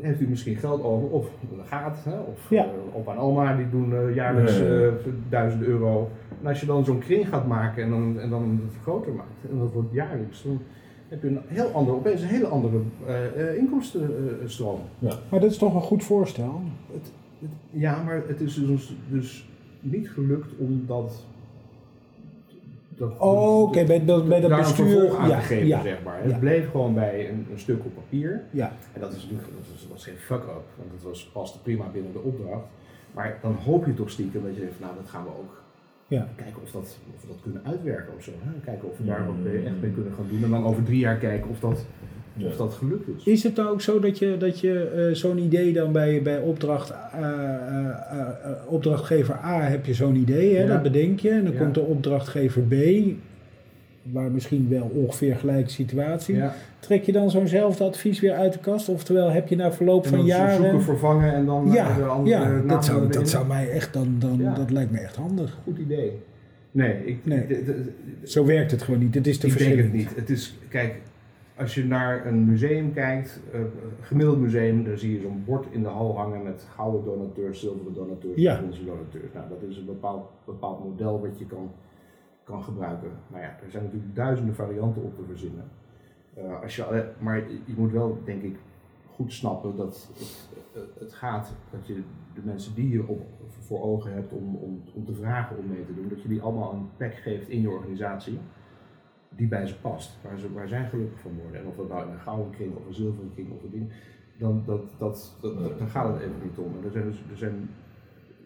heeft 0.00 0.20
u 0.20 0.28
misschien 0.28 0.56
geld 0.56 0.82
over, 0.82 1.08
of 1.08 1.26
een 1.58 1.64
gaat, 1.64 2.04
hè, 2.04 2.18
of 2.18 2.50
Ja. 2.50 2.64
eh, 2.64 2.96
opa 2.96 3.12
en 3.12 3.18
oma 3.18 3.56
die 3.56 3.70
doen 3.70 3.92
eh, 3.94 4.14
jaarlijks 4.14 4.58
Ja, 4.58 4.64
ja, 4.64 4.80
ja. 4.80 4.90
duizend 5.28 5.62
euro. 5.62 6.10
En 6.40 6.46
als 6.46 6.60
je 6.60 6.66
dan 6.66 6.84
zo'n 6.84 6.98
kring 6.98 7.28
gaat 7.28 7.46
maken 7.46 7.82
en 7.82 7.90
dan, 7.90 8.18
en 8.20 8.30
dan 8.30 8.60
het 8.64 8.82
groter 8.82 9.12
maakt, 9.12 9.50
en 9.50 9.58
dat 9.58 9.72
wordt 9.72 9.92
jaarlijks, 9.92 10.42
dan 10.42 10.60
heb 11.08 11.22
je 11.22 11.28
een 11.28 11.40
heel 11.46 11.66
andere, 11.70 11.96
opeens 11.96 12.20
een 12.22 12.28
hele 12.28 12.46
andere 12.46 12.80
eh, 13.06 13.48
eh, 13.50 13.56
inkomstenstroom. 13.56 14.80
Maar 15.00 15.40
dat 15.40 15.50
is 15.50 15.58
toch 15.58 15.74
een 15.74 15.80
goed 15.80 16.04
voorstel? 16.04 16.60
Het, 16.92 17.12
het- 17.38 17.50
ja, 17.70 18.02
maar 18.02 18.22
het 18.26 18.40
is 18.40 18.54
dus, 18.54 18.94
dus 19.10 19.48
niet 19.80 20.10
gelukt 20.10 20.56
om 20.58 20.84
dat. 20.86 21.26
Dat 22.98 23.18
Oh, 23.18 23.62
oké, 23.62 23.84
bij, 23.84 24.04
dat, 24.04 24.28
bij 24.28 24.40
dat 24.40 24.50
daar 24.50 24.58
een 24.58 24.64
bestuur. 24.64 24.86
vervolg 24.86 25.16
aan 25.16 25.28
ja, 25.28 25.38
te 25.38 25.44
geven, 25.44 25.66
ja, 25.66 25.82
zeg 25.82 26.02
maar. 26.04 26.22
Het 26.22 26.30
ja. 26.30 26.38
bleef 26.38 26.70
gewoon 26.70 26.94
bij 26.94 27.28
een, 27.28 27.46
een 27.52 27.58
stuk 27.58 27.84
op 27.84 27.94
papier. 27.94 28.42
ja. 28.50 28.72
En 28.92 29.00
dat, 29.00 29.12
is 29.12 29.22
natuurlijk, 29.22 29.48
dat 29.48 29.66
was, 29.72 29.86
was 29.90 30.04
geen 30.04 30.16
fuck-up, 30.16 30.64
want 30.76 30.90
het 30.92 31.02
was, 31.02 31.30
paste 31.32 31.62
prima 31.62 31.84
binnen 31.92 32.12
de 32.12 32.20
opdracht. 32.20 32.64
Maar 33.14 33.38
dan 33.42 33.52
hoop 33.54 33.86
je 33.86 33.94
toch 33.94 34.10
stiekem 34.10 34.42
dat 34.42 34.54
je 34.54 34.60
denkt, 34.60 34.74
van, 34.78 34.86
nou 34.86 34.98
dat 35.00 35.08
gaan 35.10 35.24
we 35.24 35.30
ook 35.30 35.62
Ja. 36.08 36.28
kijken 36.36 36.62
of, 36.62 36.70
dat, 36.70 36.98
of 37.14 37.20
we 37.20 37.26
dat 37.26 37.40
kunnen 37.42 37.62
uitwerken 37.64 38.14
of 38.16 38.22
zo. 38.22 38.30
Hè? 38.44 38.60
Kijken 38.64 38.90
of 38.90 38.98
we 38.98 39.04
daar 39.04 39.26
wat 39.26 39.36
mee, 39.42 39.64
echt 39.64 39.80
mee 39.80 39.90
kunnen 39.90 40.12
gaan 40.12 40.26
doen. 40.30 40.44
En 40.44 40.50
dan 40.50 40.64
over 40.64 40.82
drie 40.84 40.98
jaar 40.98 41.16
kijken 41.16 41.50
of 41.50 41.58
dat, 41.60 41.86
Ja. 42.38 42.46
of 42.46 42.56
dat 42.56 42.74
gelukt 42.74 43.08
is. 43.16 43.24
Is 43.24 43.42
het 43.42 43.56
nou 43.56 43.68
ook 43.68 43.80
zo 43.80 44.00
dat 44.00 44.18
je, 44.18 44.36
dat 44.38 44.60
je 44.60 44.82
eh, 45.08 45.14
zo'n 45.14 45.38
idee 45.38 45.72
dan 45.72 45.92
bij, 45.92 46.22
bij 46.22 46.38
opdracht, 46.38 46.90
eh, 46.90 47.20
eh, 47.22 48.26
opdrachtgever 48.66 49.34
A 49.44 49.60
heb 49.62 49.86
je 49.86 49.94
zo'n 49.94 50.16
idee, 50.16 50.54
hè? 50.56 50.62
Ja. 50.62 50.68
dat 50.68 50.82
bedenk 50.82 51.20
je. 51.20 51.30
En 51.30 51.44
dan 51.44 51.52
Ja. 51.52 51.58
komt 51.58 51.74
de 51.74 51.80
opdrachtgever 51.80 52.62
B, 52.62 52.74
waar 54.02 54.30
misschien 54.30 54.66
wel 54.68 54.90
ongeveer 54.94 55.36
gelijke 55.36 55.70
situatie. 55.70 56.34
Ja. 56.36 56.54
Trek 56.78 57.02
je 57.04 57.12
dan 57.12 57.30
zo'nzelfde 57.30 57.84
advies 57.84 58.20
weer 58.20 58.32
uit 58.34 58.52
de 58.52 58.58
kast? 58.58 58.88
Oftewel 58.88 59.30
heb 59.30 59.48
je 59.48 59.56
na 59.56 59.72
verloop 59.72 60.04
En 60.04 60.08
van 60.10 60.18
dan 60.18 60.26
zo- 60.28 60.34
jaren... 60.36 60.56
zoeken, 60.56 60.82
vervangen 60.82 61.32
en 61.34 61.44
dan 61.46 61.64
eh, 61.66 61.70
de 61.70 61.76
ja, 61.76 62.06
andere 62.06 62.36
ja 62.38 62.44
namen 62.48 62.66
dat, 62.68 62.84
zou, 62.84 63.08
dat 63.12 63.28
zou 63.28 63.46
mij 63.46 63.70
echt 63.70 63.92
dan, 63.92 64.16
dan 64.18 64.38
Ja. 64.40 64.54
dat 64.54 64.70
lijkt 64.70 64.90
me 64.90 64.98
echt 64.98 65.16
handig. 65.16 65.58
Goed 65.64 65.78
idee. 65.78 66.12
Nee, 66.70 66.94
ik, 67.04 67.18
Nee. 67.22 67.44
Zo 68.24 68.44
werkt 68.44 68.70
het 68.70 68.82
gewoon 68.82 69.00
niet. 69.00 69.14
Het 69.14 69.26
is 69.26 69.38
te 69.38 69.46
ik 69.46 69.58
denk 69.58 69.76
het 69.76 69.92
niet. 69.92 70.08
Het 70.16 70.30
is, 70.30 70.56
kijk, 70.68 70.94
als 71.58 71.74
je 71.74 71.84
naar 71.84 72.26
een 72.26 72.44
museum 72.44 72.92
kijkt, 72.92 73.40
eh, 73.52 73.60
een 73.60 73.70
gemiddeld 74.00 74.38
museum, 74.38 74.84
dan 74.84 74.98
zie 74.98 75.12
je 75.14 75.20
zo'n 75.20 75.42
bord 75.44 75.66
in 75.70 75.82
de 75.82 75.88
hal 75.88 76.16
hangen 76.16 76.42
met 76.42 76.66
gouden 76.74 77.04
donateurs, 77.04 77.60
zilveren 77.60 77.94
donateurs, 77.94 78.40
Ja. 78.40 78.56
bronzen 78.58 78.86
donateurs. 78.86 79.32
Nou, 79.32 79.48
dat 79.48 79.62
is 79.62 79.76
een 79.76 79.84
bepaald, 79.86 80.30
bepaald 80.44 80.84
model 80.84 81.20
wat 81.20 81.38
je 81.38 81.46
kan, 81.46 81.70
kan 82.44 82.62
gebruiken. 82.62 83.10
Nou 83.28 83.42
ja, 83.42 83.48
er 83.64 83.70
zijn 83.70 83.84
natuurlijk 83.84 84.14
duizenden 84.14 84.54
varianten 84.54 85.02
op 85.02 85.14
te 85.14 85.22
verzinnen. 85.28 85.64
Eh, 86.34 86.62
als 86.62 86.76
je, 86.76 87.04
maar 87.18 87.36
je- 87.36 87.74
moet 87.76 87.92
wel, 87.92 88.18
denk 88.24 88.42
ik, 88.42 88.56
goed 89.10 89.32
snappen 89.32 89.76
dat 89.76 90.08
het, 90.18 90.48
eh, 90.74 90.80
het 91.00 91.12
gaat 91.12 91.52
dat 91.70 91.86
je 91.86 91.94
de 92.34 92.40
mensen 92.44 92.74
die 92.74 92.88
je 92.90 93.06
op, 93.06 93.20
voor 93.60 93.82
ogen 93.82 94.12
hebt 94.12 94.32
om, 94.32 94.56
om, 94.56 94.82
om 94.94 95.04
te 95.04 95.14
vragen 95.14 95.58
om 95.58 95.66
mee 95.68 95.84
te 95.86 95.94
doen, 95.94 96.08
dat 96.08 96.22
je 96.22 96.28
die 96.28 96.40
allemaal 96.42 96.72
een 96.72 96.88
plek 96.96 97.14
geeft 97.14 97.48
in 97.48 97.60
je 97.60 97.70
organisatie 97.70 98.38
die 99.38 99.46
bij 99.46 99.66
ze 99.66 99.74
past, 99.80 100.10
waar, 100.22 100.38
ze, 100.38 100.52
waar 100.52 100.68
zij 100.68 100.84
gelukkig 100.88 101.20
van 101.20 101.32
worden. 101.42 101.60
En 101.60 101.66
of 101.66 101.76
dat 101.76 101.88
nou 101.88 102.06
in 102.06 102.12
een 102.12 102.18
gouden 102.20 102.50
kring 102.50 102.74
of 102.76 102.86
een 102.86 102.94
zilveren 102.94 103.30
kring 103.34 103.50
of 103.50 103.62
een 103.62 103.70
ding, 103.70 103.88
dan, 104.38 104.62
dat, 104.66 104.80
dat, 104.98 105.36
dat, 105.40 105.78
daar 105.78 105.88
gaat 105.88 106.12
het 106.12 106.22
even 106.22 106.34
niet 106.42 106.58
om. 106.58 106.72
En 106.78 106.84
er 106.84 106.90
zijn, 106.90 107.04
dus, 107.04 107.18
er 107.30 107.36
zijn, 107.36 107.70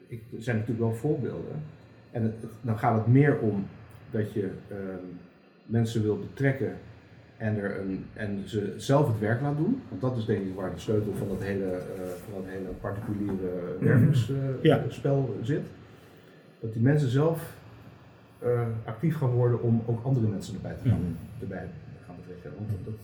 ik, 0.07 0.23
er 0.37 0.43
zijn 0.43 0.57
natuurlijk 0.57 0.85
wel 0.87 0.95
voorbeelden. 0.95 1.63
En 2.11 2.23
het, 2.23 2.35
het- 2.41 2.51
dan 2.61 2.79
gaat 2.79 2.97
het 2.99 3.07
meer 3.07 3.39
om 3.39 3.67
dat 4.11 4.33
je 4.33 4.51
ehm, 4.69 5.05
mensen 5.67 6.03
wil 6.03 6.19
betrekken 6.19 6.77
en, 7.37 7.57
er 7.59 7.81
een, 7.81 8.05
en 8.13 8.43
ze 8.49 8.75
zelf 8.77 9.07
het 9.09 9.19
werk 9.19 9.41
laat 9.41 9.57
doen. 9.57 9.83
Want 9.89 10.01
dat 10.01 10.17
is 10.17 10.25
denk 10.25 10.47
ik 10.47 10.55
waar 10.55 10.75
de 10.75 10.81
sleutel 10.81 11.13
van 11.15 11.29
dat 11.29 11.43
hele, 11.43 11.65
eh, 11.73 11.83
van 12.25 12.43
dat 12.43 12.51
hele 12.53 12.69
particuliere 12.81 13.77
Ja. 13.81 14.69
werkingsspel 14.69 15.37
zit. 15.43 15.67
Dat 16.61 16.73
die 16.73 16.83
mensen 16.83 17.09
zelf 17.09 17.39
eh, 17.39 17.62
actief 18.85 19.17
gaan 19.17 19.31
worden 19.31 19.63
om 19.63 19.83
ook 19.87 20.05
andere 20.05 20.27
mensen 20.27 20.55
erbij 20.55 20.75
te 20.83 20.89
gaan, 20.89 21.17
erbij 21.41 21.69
gaan 22.07 22.15
betrekken. 22.21 22.51
Want 22.57 22.71
dat, 22.85 22.95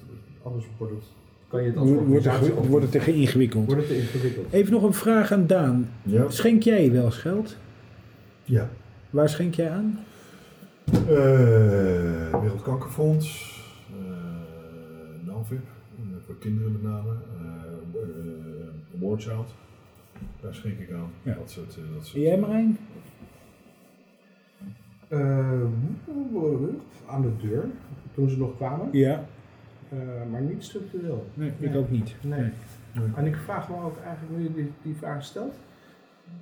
anders 0.42 0.64
wordt 0.78 0.92
het, 0.92 1.02
kan 1.48 1.62
je 1.62 1.68
het 1.68 1.76
als 1.76 1.88
Wordt 1.90 2.24
het, 2.24 2.66
wordt 2.66 2.92
het 2.92 3.04
te 3.04 3.12
ingewikkeld. 3.12 3.66
wordt 3.66 3.80
het 3.80 3.90
te 3.90 3.98
ingewikkeld. 3.98 4.52
Even 4.52 4.72
nog 4.72 4.82
een 4.82 4.92
vraag 4.92 5.32
aan 5.32 5.46
Daan. 5.46 5.88
Ja. 6.02 6.30
Schenk 6.30 6.62
jij 6.62 6.92
wel 6.92 7.04
eens 7.04 7.16
geld? 7.16 7.56
Ja. 8.44 8.68
Waar 9.10 9.28
schenk 9.28 9.54
jij 9.54 9.70
aan? 9.70 9.98
Eh, 10.92 12.40
Wereldkankerfonds, 12.40 13.56
eh 13.90 15.26
NAVIP, 15.26 15.62
eh, 15.96 16.02
voor 16.26 16.38
kinderen 16.38 16.72
met 16.72 16.82
name, 16.82 17.10
eh 17.38 18.02
eh, 18.02 19.00
War 19.00 19.18
Child, 19.20 19.54
daar 20.40 20.54
schenk 20.54 20.78
ik 20.78 20.90
aan. 20.92 21.10
Ja. 21.22 21.34
Dat 21.34 21.50
soort, 21.50 21.76
eh, 21.76 21.94
dat 21.94 22.06
soort 22.06 22.16
En 22.16 22.22
jij 22.22 22.38
Marijn? 22.38 22.78
Eh, 25.08 25.18
aan 27.06 27.22
de 27.22 27.36
deur, 27.48 27.64
toen 28.14 28.28
ze 28.28 28.38
nog 28.38 28.56
kwamen, 28.56 28.88
Ja. 28.92 29.24
Eh, 29.88 29.98
maar 30.30 30.40
niet 30.40 30.64
structureel. 30.64 31.26
Nee, 31.34 31.48
ik 31.58 31.70
Nee. 31.70 31.78
ook 31.78 31.90
niet. 31.90 32.14
Nee. 32.20 32.40
Nee. 32.92 33.08
En 33.16 33.26
ik 33.26 33.36
vraag 33.36 33.68
me 33.68 33.74
ook 33.84 33.96
eigenlijk, 34.04 34.36
nu 34.38 34.42
je 34.42 34.54
die, 34.54 34.72
die 34.82 34.94
vraag 34.94 35.24
stelt, 35.24 35.54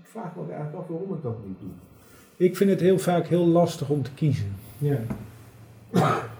vraag 0.02 0.34
me 0.34 0.40
ook 0.42 0.50
eigenlijk 0.50 0.78
af 0.78 0.88
waarom 0.88 1.14
ik 1.14 1.22
dat 1.22 1.46
niet 1.46 1.60
doe. 1.60 1.68
Ik 2.36 2.56
vind 2.56 2.70
het 2.70 2.80
heel 2.80 2.98
vaak 2.98 3.26
heel 3.26 3.46
lastig 3.46 3.88
om 3.88 4.02
te 4.02 4.10
kiezen. 4.14 4.52
Ja. 4.78 4.98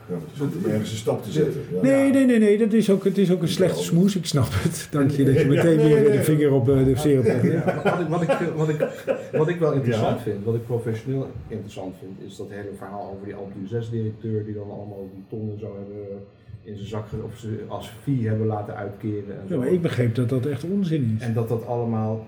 Ja, 0.09 0.15
maar 0.15 0.21
het 0.23 0.33
is 0.33 0.39
goed 0.55 0.65
om 0.65 0.71
ergens 0.71 0.91
een 0.91 0.97
stap 0.97 1.23
te 1.25 1.31
zetten. 1.33 1.61
Ja. 1.73 1.83
Nee, 1.83 2.13
nee, 2.13 2.27
nee, 2.27 2.39
nee. 2.39 2.59
Dat 2.59 2.73
is 2.73 2.91
ook, 2.91 3.05
het 3.05 3.19
is 3.19 3.31
ook 3.33 3.43
een 3.43 3.49
slechte 3.49 3.83
smoes. 3.83 4.17
Ik 4.17 4.27
snap 4.27 4.47
het. 4.51 4.89
Dank 4.91 5.11
je 5.11 5.25
dat 5.25 5.35
je 5.39 5.45
meteen 5.47 5.77
weer 5.77 6.13
de 6.13 6.23
vinger 6.23 6.53
op 6.53 6.69
eh, 6.69 6.75
de 6.77 6.85
legt. 6.85 7.03
Ja, 7.03 7.83
wat, 7.85 8.01
ik, 8.01 8.09
wat, 8.09 8.23
ik, 8.23 8.49
wat, 8.57 8.69
ik, 8.69 8.87
wat 9.33 9.49
ik 9.49 9.59
wel 9.59 9.73
interessant 9.73 10.17
Ja. 10.17 10.23
vind, 10.23 10.45
wat 10.45 10.55
ik 10.55 10.67
professioneel 10.67 11.31
interessant 11.49 11.95
vind, 12.01 12.31
is 12.31 12.37
dat 12.37 12.47
hele 12.51 12.71
verhaal 12.79 13.11
over 13.15 13.25
die 13.27 13.35
Alpdu 13.35 13.59
6-directeur 13.67 14.45
die 14.45 14.55
dan 14.55 14.71
allemaal 14.71 15.09
die 15.15 15.25
tonnen 15.29 15.59
zo 15.59 15.77
hebben 15.79 16.23
in 16.63 16.77
zijn 16.77 16.89
zak, 16.89 17.05
of 17.25 17.39
ze 17.39 17.59
als 17.69 17.91
fee 18.03 18.29
hebben 18.29 18.47
laten 18.47 18.77
uitkeren. 18.77 19.25
En, 19.29 19.43
Ja, 19.47 19.49
zo. 19.55 19.59
maar 19.59 19.69
ik 19.69 19.83
begreep 19.83 20.15
dat 20.15 20.29
dat 20.29 20.47
echt 20.47 20.65
onzin 20.65 21.17
is. 21.19 21.27
en 21.27 21.33
dat 21.35 21.49
dat 21.49 21.67
allemaal, 21.67 22.27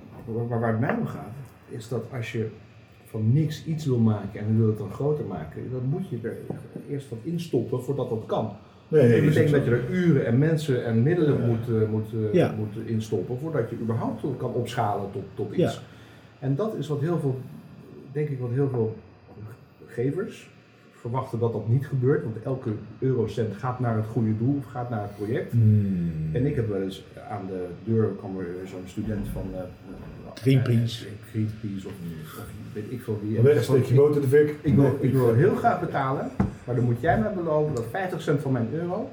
waar, 0.49 0.61
waar 0.61 0.71
het 0.71 0.81
mij 0.81 0.97
om 1.01 1.07
gaat, 1.07 1.33
is 1.69 1.89
dat 1.89 2.05
als 2.17 2.33
je 2.33 2.47
van 3.11 3.33
niks 3.33 3.65
iets 3.65 3.87
wil 3.87 3.99
maken 3.99 4.41
en 4.41 4.59
wil 4.59 4.67
het 4.67 4.79
dan 4.79 4.91
groter 4.93 5.25
maken, 5.25 5.71
dan 5.71 5.85
moet 5.89 6.09
je 6.09 6.19
er 6.23 6.37
eerst 6.91 7.09
wat 7.09 7.19
instoppen 7.23 7.83
voordat 7.83 8.09
dat 8.09 8.23
kan. 8.27 8.53
Nee, 8.89 9.01
dat 9.03 9.11
nee, 9.11 9.21
betekent 9.21 9.51
dat 9.55 9.65
je 9.65 9.71
er 9.71 9.91
uren 9.91 10.27
en 10.27 10.39
mensen 10.39 10.85
en 10.85 11.03
middelen 11.03 11.41
Ja. 11.41 11.47
moet, 11.47 11.83
eh, 11.83 11.89
moet, 11.91 12.13
eh, 12.13 12.33
Ja. 12.33 12.55
moet 12.59 12.87
instoppen 12.87 13.39
voordat 13.39 13.71
je 13.71 13.77
überhaupt 13.77 14.23
kan 14.37 14.53
opschalen 14.53 15.11
tot, 15.13 15.23
tot 15.35 15.51
iets. 15.51 15.75
Ja. 15.75 15.81
En 16.39 16.55
dat 16.55 16.75
is 16.75 16.89
wat 16.89 17.01
heel 17.01 17.19
veel, 17.19 17.39
denk 18.13 18.29
ik, 18.29 18.39
wat 18.39 18.51
heel 18.51 18.69
veel 18.69 18.97
gevers 19.87 20.51
verwachten 21.01 21.39
dat 21.39 21.53
dat 21.53 21.69
niet 21.69 21.87
gebeurt, 21.87 22.23
want 22.25 22.37
elke 22.45 22.71
eurocent 22.99 23.57
gaat 23.57 23.81
naar 23.81 23.97
het 23.97 24.07
goede 24.07 24.37
doel 24.39 24.57
of 24.59 24.65
gaat 24.65 24.91
naar 24.91 25.03
het 25.03 25.17
project. 25.17 25.53
Hmm. 25.53 26.13
En 26.33 26.47
ik 26.47 26.55
heb 26.57 26.69
wel 26.69 26.83
eens 26.83 27.05
aan 27.31 27.47
de 27.47 27.67
deur 27.85 28.07
kwam 28.19 28.39
er 28.39 28.47
zo'n 28.69 28.83
student 28.87 29.27
van 29.33 29.43
eh, 29.55 29.61
Greenpeace. 30.35 31.05
eh, 31.07 31.13
Greenpeace 31.31 31.87
of, 31.87 31.93
of 32.39 32.47
weet 32.73 32.85
ik 32.89 33.03
veel 33.03 33.21
wie. 33.23 33.37
En 33.37 33.43
Weg, 33.43 33.57
ik 33.57 33.63
zeg 33.63 33.77
steek 33.77 33.89
je 33.89 33.95
van, 33.95 34.05
boot 34.05 34.15
in 34.15 34.21
de 34.21 34.29
fik. 34.29 34.55
ik, 34.61 34.75
wil, 34.75 34.97
ik 35.01 35.13
wil 35.13 35.35
heel 35.35 35.55
graag 35.57 35.81
betalen, 35.81 36.31
maar 36.65 36.75
dan 36.75 36.85
moet 36.85 37.01
jij 37.01 37.19
mij 37.19 37.33
beloven 37.33 37.75
dat 37.75 37.85
50 37.91 38.23
cent 38.23 38.41
van 38.41 38.53
mijn 38.53 38.69
euro 38.73 39.11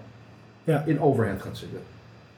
Ja. 0.63 0.83
in 0.85 0.99
overhead 0.99 1.41
gaat 1.41 1.57
zitten. 1.57 1.79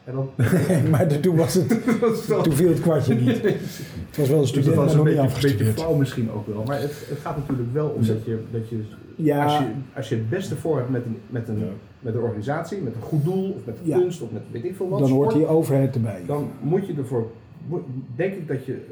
En 0.04 0.14
dan, 0.14 0.30
maar 0.92 1.20
toen, 1.20 1.36
was 1.36 1.54
het, 1.54 1.70
toen 2.44 2.54
viel 2.54 2.70
het 2.70 2.80
kwartje 2.82 3.16
niet. 3.16 3.42
Het 4.08 4.18
was 4.18 4.28
wel 4.30 4.38
een 4.38 4.44
Dus 4.44 4.52
dat 4.54 4.64
student, 4.64 4.76
was 4.76 4.94
een 4.94 5.04
beetje, 5.04 5.66
flauw 5.74 5.94
misschien 5.96 6.32
ook 6.32 6.48
wel. 6.48 6.64
Maar 6.64 6.80
het, 6.82 7.06
het 7.10 7.20
gaat 7.20 7.38
natuurlijk 7.38 7.74
wel 7.74 7.88
om 7.88 8.06
dat 8.06 8.26
je, 8.26 8.40
dat 8.52 8.70
je, 8.70 8.84
Ja. 9.24 9.44
als 9.44 9.58
je, 9.58 9.66
als 9.96 10.10
je 10.10 10.16
het 10.16 10.30
beste 10.30 10.56
voor 10.56 10.78
hebt 10.78 10.90
met 10.90 11.06
een, 11.06 11.18
met, 11.30 11.48
een, 11.48 11.64
met 12.00 12.14
een 12.14 12.22
organisatie, 12.22 12.82
met 12.82 12.96
een 12.96 13.02
goed 13.02 13.24
doel, 13.24 13.52
of 13.52 13.66
met 13.66 13.78
Ja. 13.84 13.98
kunst, 13.98 14.22
of 14.22 14.32
met 14.32 14.42
weet 14.52 14.64
ik 14.64 14.76
veel 14.76 14.90
wat, 14.90 15.00
Dan 15.00 15.10
hoort 15.10 15.30
sport, 15.30 15.46
die 15.46 15.56
overheid 15.56 15.96
erbij. 15.96 16.22
dan 16.26 16.50
moet 16.62 16.88
je 16.88 16.94
ervoor, 16.98 17.28
denk 18.16 18.34
ik 18.34 18.48
dat 18.48 18.66
je 18.66 18.86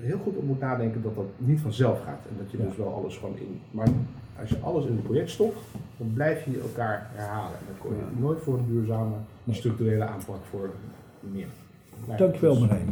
heel 0.00 0.18
goed 0.18 0.36
op 0.36 0.44
moet 0.46 0.60
nadenken 0.60 1.02
dat 1.02 1.14
dat 1.14 1.24
niet 1.36 1.60
vanzelf 1.60 2.00
gaat. 2.04 2.20
En 2.30 2.34
dat 2.38 2.50
je 2.50 2.58
Ja. 2.58 2.64
dus 2.64 2.76
wel 2.76 2.94
alles 2.94 3.16
gewoon 3.16 3.36
in, 3.38 3.60
maar 3.70 3.88
als 4.40 4.50
je 4.50 4.56
alles 4.60 4.84
in 4.86 4.92
het 4.92 5.02
project 5.02 5.30
stopt, 5.30 5.58
dan 5.96 6.10
blijf 6.14 6.44
je 6.44 6.60
elkaar 6.60 7.10
herhalen. 7.14 7.58
En 7.58 7.64
dan 7.66 7.78
kom 7.78 7.90
je 7.96 8.20
nooit 8.20 8.40
voor 8.40 8.58
een 8.58 8.66
duurzame, 8.68 9.14
structurele 9.50 10.04
aanpak 10.04 10.36
voor 10.50 10.70
meer. 11.20 11.46
Dankjewel 12.16 12.52
dus- 12.52 12.60
Marijn. 12.62 12.86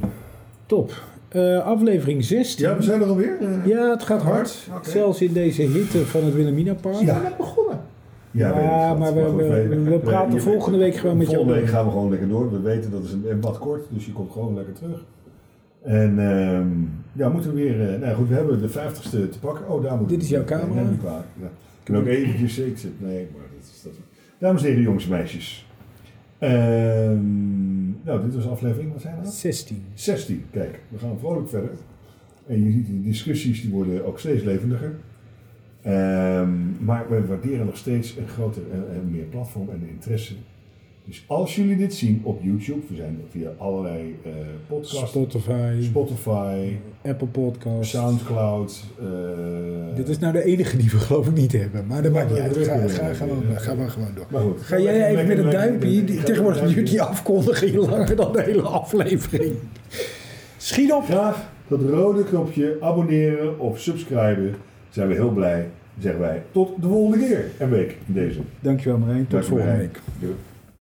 Top. 0.66 0.92
Eh, 1.30 1.58
aflevering 1.66 2.24
16. 2.24 2.66
Ja, 2.68 2.76
we 2.76 2.82
zijn 2.82 3.00
er 3.00 3.06
alweer. 3.08 3.36
Eh, 3.40 3.66
Ja, 3.66 3.90
het 3.90 4.02
gaat 4.02 4.22
hard. 4.22 4.68
Zelfs 4.82 5.22
in 5.22 5.32
deze 5.32 5.62
hitte 5.62 6.06
van 6.06 6.24
het 6.24 6.34
Wilhelmina 6.34 6.74
Park. 6.74 6.98
We 6.98 7.04
zijn 7.04 7.22
net 7.22 7.36
begonnen. 7.36 7.80
Ja, 8.30 8.48
wat. 8.88 8.98
maar 8.98 9.14
we- 9.14 9.32
we- 9.68 9.82
we 9.90 9.98
praten 9.98 10.34
je- 10.34 10.40
volgende 10.40 10.78
week 10.78 10.94
gewoon 10.96 11.16
met 11.16 11.26
je 11.30 11.34
Volgende 11.36 11.60
week 11.60 11.68
gaan 11.70 11.84
we 11.84 11.90
gewoon 11.90 12.10
lekker 12.10 12.28
door. 12.28 12.50
We 12.52 12.60
weten 12.60 12.90
dat 12.90 13.02
is 13.04 13.12
een, 13.12 13.40
wat 13.40 13.58
kort, 13.58 13.86
dus 13.90 14.06
je 14.06 14.12
komt 14.12 14.32
gewoon 14.32 14.54
lekker 14.54 14.74
terug. 14.74 15.04
En 15.82 16.18
ehm, 16.18 16.68
ja, 17.12 17.28
moeten 17.28 17.54
we 17.54 17.60
weer. 17.62 17.92
eh, 17.94 18.00
nou 18.00 18.14
goed, 18.14 18.28
we 18.28 18.34
hebben 18.34 18.60
de 18.60 18.68
50ste 18.68 19.28
te 19.28 19.38
pakken. 19.40 19.68
Oh, 19.70 19.82
daar 19.82 19.96
moet 19.96 20.08
Dit 20.08 20.22
is 20.22 20.28
jouw 20.28 20.44
camera? 20.44 20.80
Nee, 20.82 20.90
niet 20.90 21.02
waar. 21.02 21.24
Ja. 21.40 21.46
Ik 21.46 21.84
kan 21.84 21.96
ook 21.96 22.06
eventjes. 22.06 22.58
Ik 22.58 22.78
zit, 22.78 23.00
nee, 23.00 23.28
maar 23.36 23.46
dat 23.58 23.70
is 23.74 23.82
dat. 23.82 23.92
Dames 24.38 24.62
en 24.62 24.68
heren, 24.68 24.82
jongens 24.82 25.04
en 25.04 25.10
meisjes. 25.10 25.66
Ehm, 26.40 28.04
nou, 28.04 28.22
dit 28.22 28.34
was 28.34 28.48
aflevering. 28.48 28.92
Wat 28.92 29.00
zijn 29.00 29.16
dat? 29.22 29.34
16. 29.34 29.84
16. 29.94 30.44
Kijk, 30.50 30.80
we 30.88 30.98
gaan 30.98 31.18
vrolijk 31.18 31.48
verder. 31.48 31.70
En 32.46 32.64
je 32.64 32.72
ziet 32.72 32.86
die 32.86 33.02
discussies 33.02 33.62
die 33.62 33.70
worden 33.70 34.06
ook 34.06 34.18
steeds 34.18 34.42
levendiger. 34.42 34.94
Ehm, 35.82 36.84
maar 36.84 37.10
we 37.10 37.26
waarderen 37.26 37.66
nog 37.66 37.76
steeds 37.76 38.16
een 38.16 38.28
groter 38.28 38.62
en, 38.72 38.84
en 38.94 39.10
meer 39.10 39.24
platform 39.24 39.68
en 39.70 39.88
interesse. 39.88 40.34
Dus 41.10 41.24
als 41.26 41.56
jullie 41.56 41.76
dit 41.76 41.94
zien 41.94 42.20
op 42.24 42.40
YouTube, 42.42 42.80
we 42.88 42.94
zijn 42.96 43.18
via 43.30 43.50
allerlei 43.58 44.16
eh 44.24 44.30
podcasts, 44.68 45.08
Spotify, 45.08 45.72
Spotify, 45.80 46.76
Apple 47.04 47.26
Podcasts. 47.26 47.90
Soundcloud. 47.90 48.84
eh, 49.00 49.06
Dit 49.96 50.08
is 50.08 50.18
nou 50.18 50.32
de 50.32 50.44
enige 50.44 50.76
die 50.76 50.90
we 50.90 50.98
geloof 50.98 51.26
ik 51.26 51.34
niet 51.34 51.52
hebben. 51.52 51.86
Maar 51.86 52.02
dat 52.02 52.12
maakt 52.12 52.30
niet 52.30 52.38
uit. 52.38 52.56
Ga, 52.56 52.80
we 52.80 52.88
ga, 52.88 53.74
maar- 53.74 53.90
gewoon 53.90 54.08
door. 54.14 54.26
Maar 54.30 54.40
goed. 54.40 54.60
Ga 54.60 54.78
jij 54.78 55.06
even 55.10 55.26
met 55.26 55.38
een 55.38 55.50
duimpje? 55.50 56.04
Tegenwoordig 56.04 56.74
duurt 56.74 56.88
die 56.90 57.02
afkondiging 57.02 57.74
langer 57.90 58.16
dan 58.16 58.32
de 58.32 58.42
hele 58.42 58.62
aflevering. 58.62 59.54
Schiet 60.56 60.92
op! 60.92 61.04
Graag 61.04 61.48
dat 61.68 61.80
rode 61.82 62.24
knopje 62.24 62.76
abonneren 62.80 63.58
of 63.58 63.78
subscriben. 63.80 64.54
Zijn 64.90 65.08
we 65.08 65.14
heel 65.14 65.30
blij. 65.32 65.66
Zeggen 65.98 66.20
wij 66.20 66.42
tot 66.52 66.82
de 66.82 66.88
volgende 66.88 67.26
keer. 67.26 67.44
En 67.58 67.70
week 67.70 67.96
in 68.06 68.14
deze. 68.14 68.38
Dankjewel 68.60 68.98
Marijn. 68.98 69.20
Tot 69.22 69.30
Dank 69.30 69.42
je, 69.44 69.48
volgende 69.50 69.76
week. 69.76 70.00
Doei. 70.20 70.34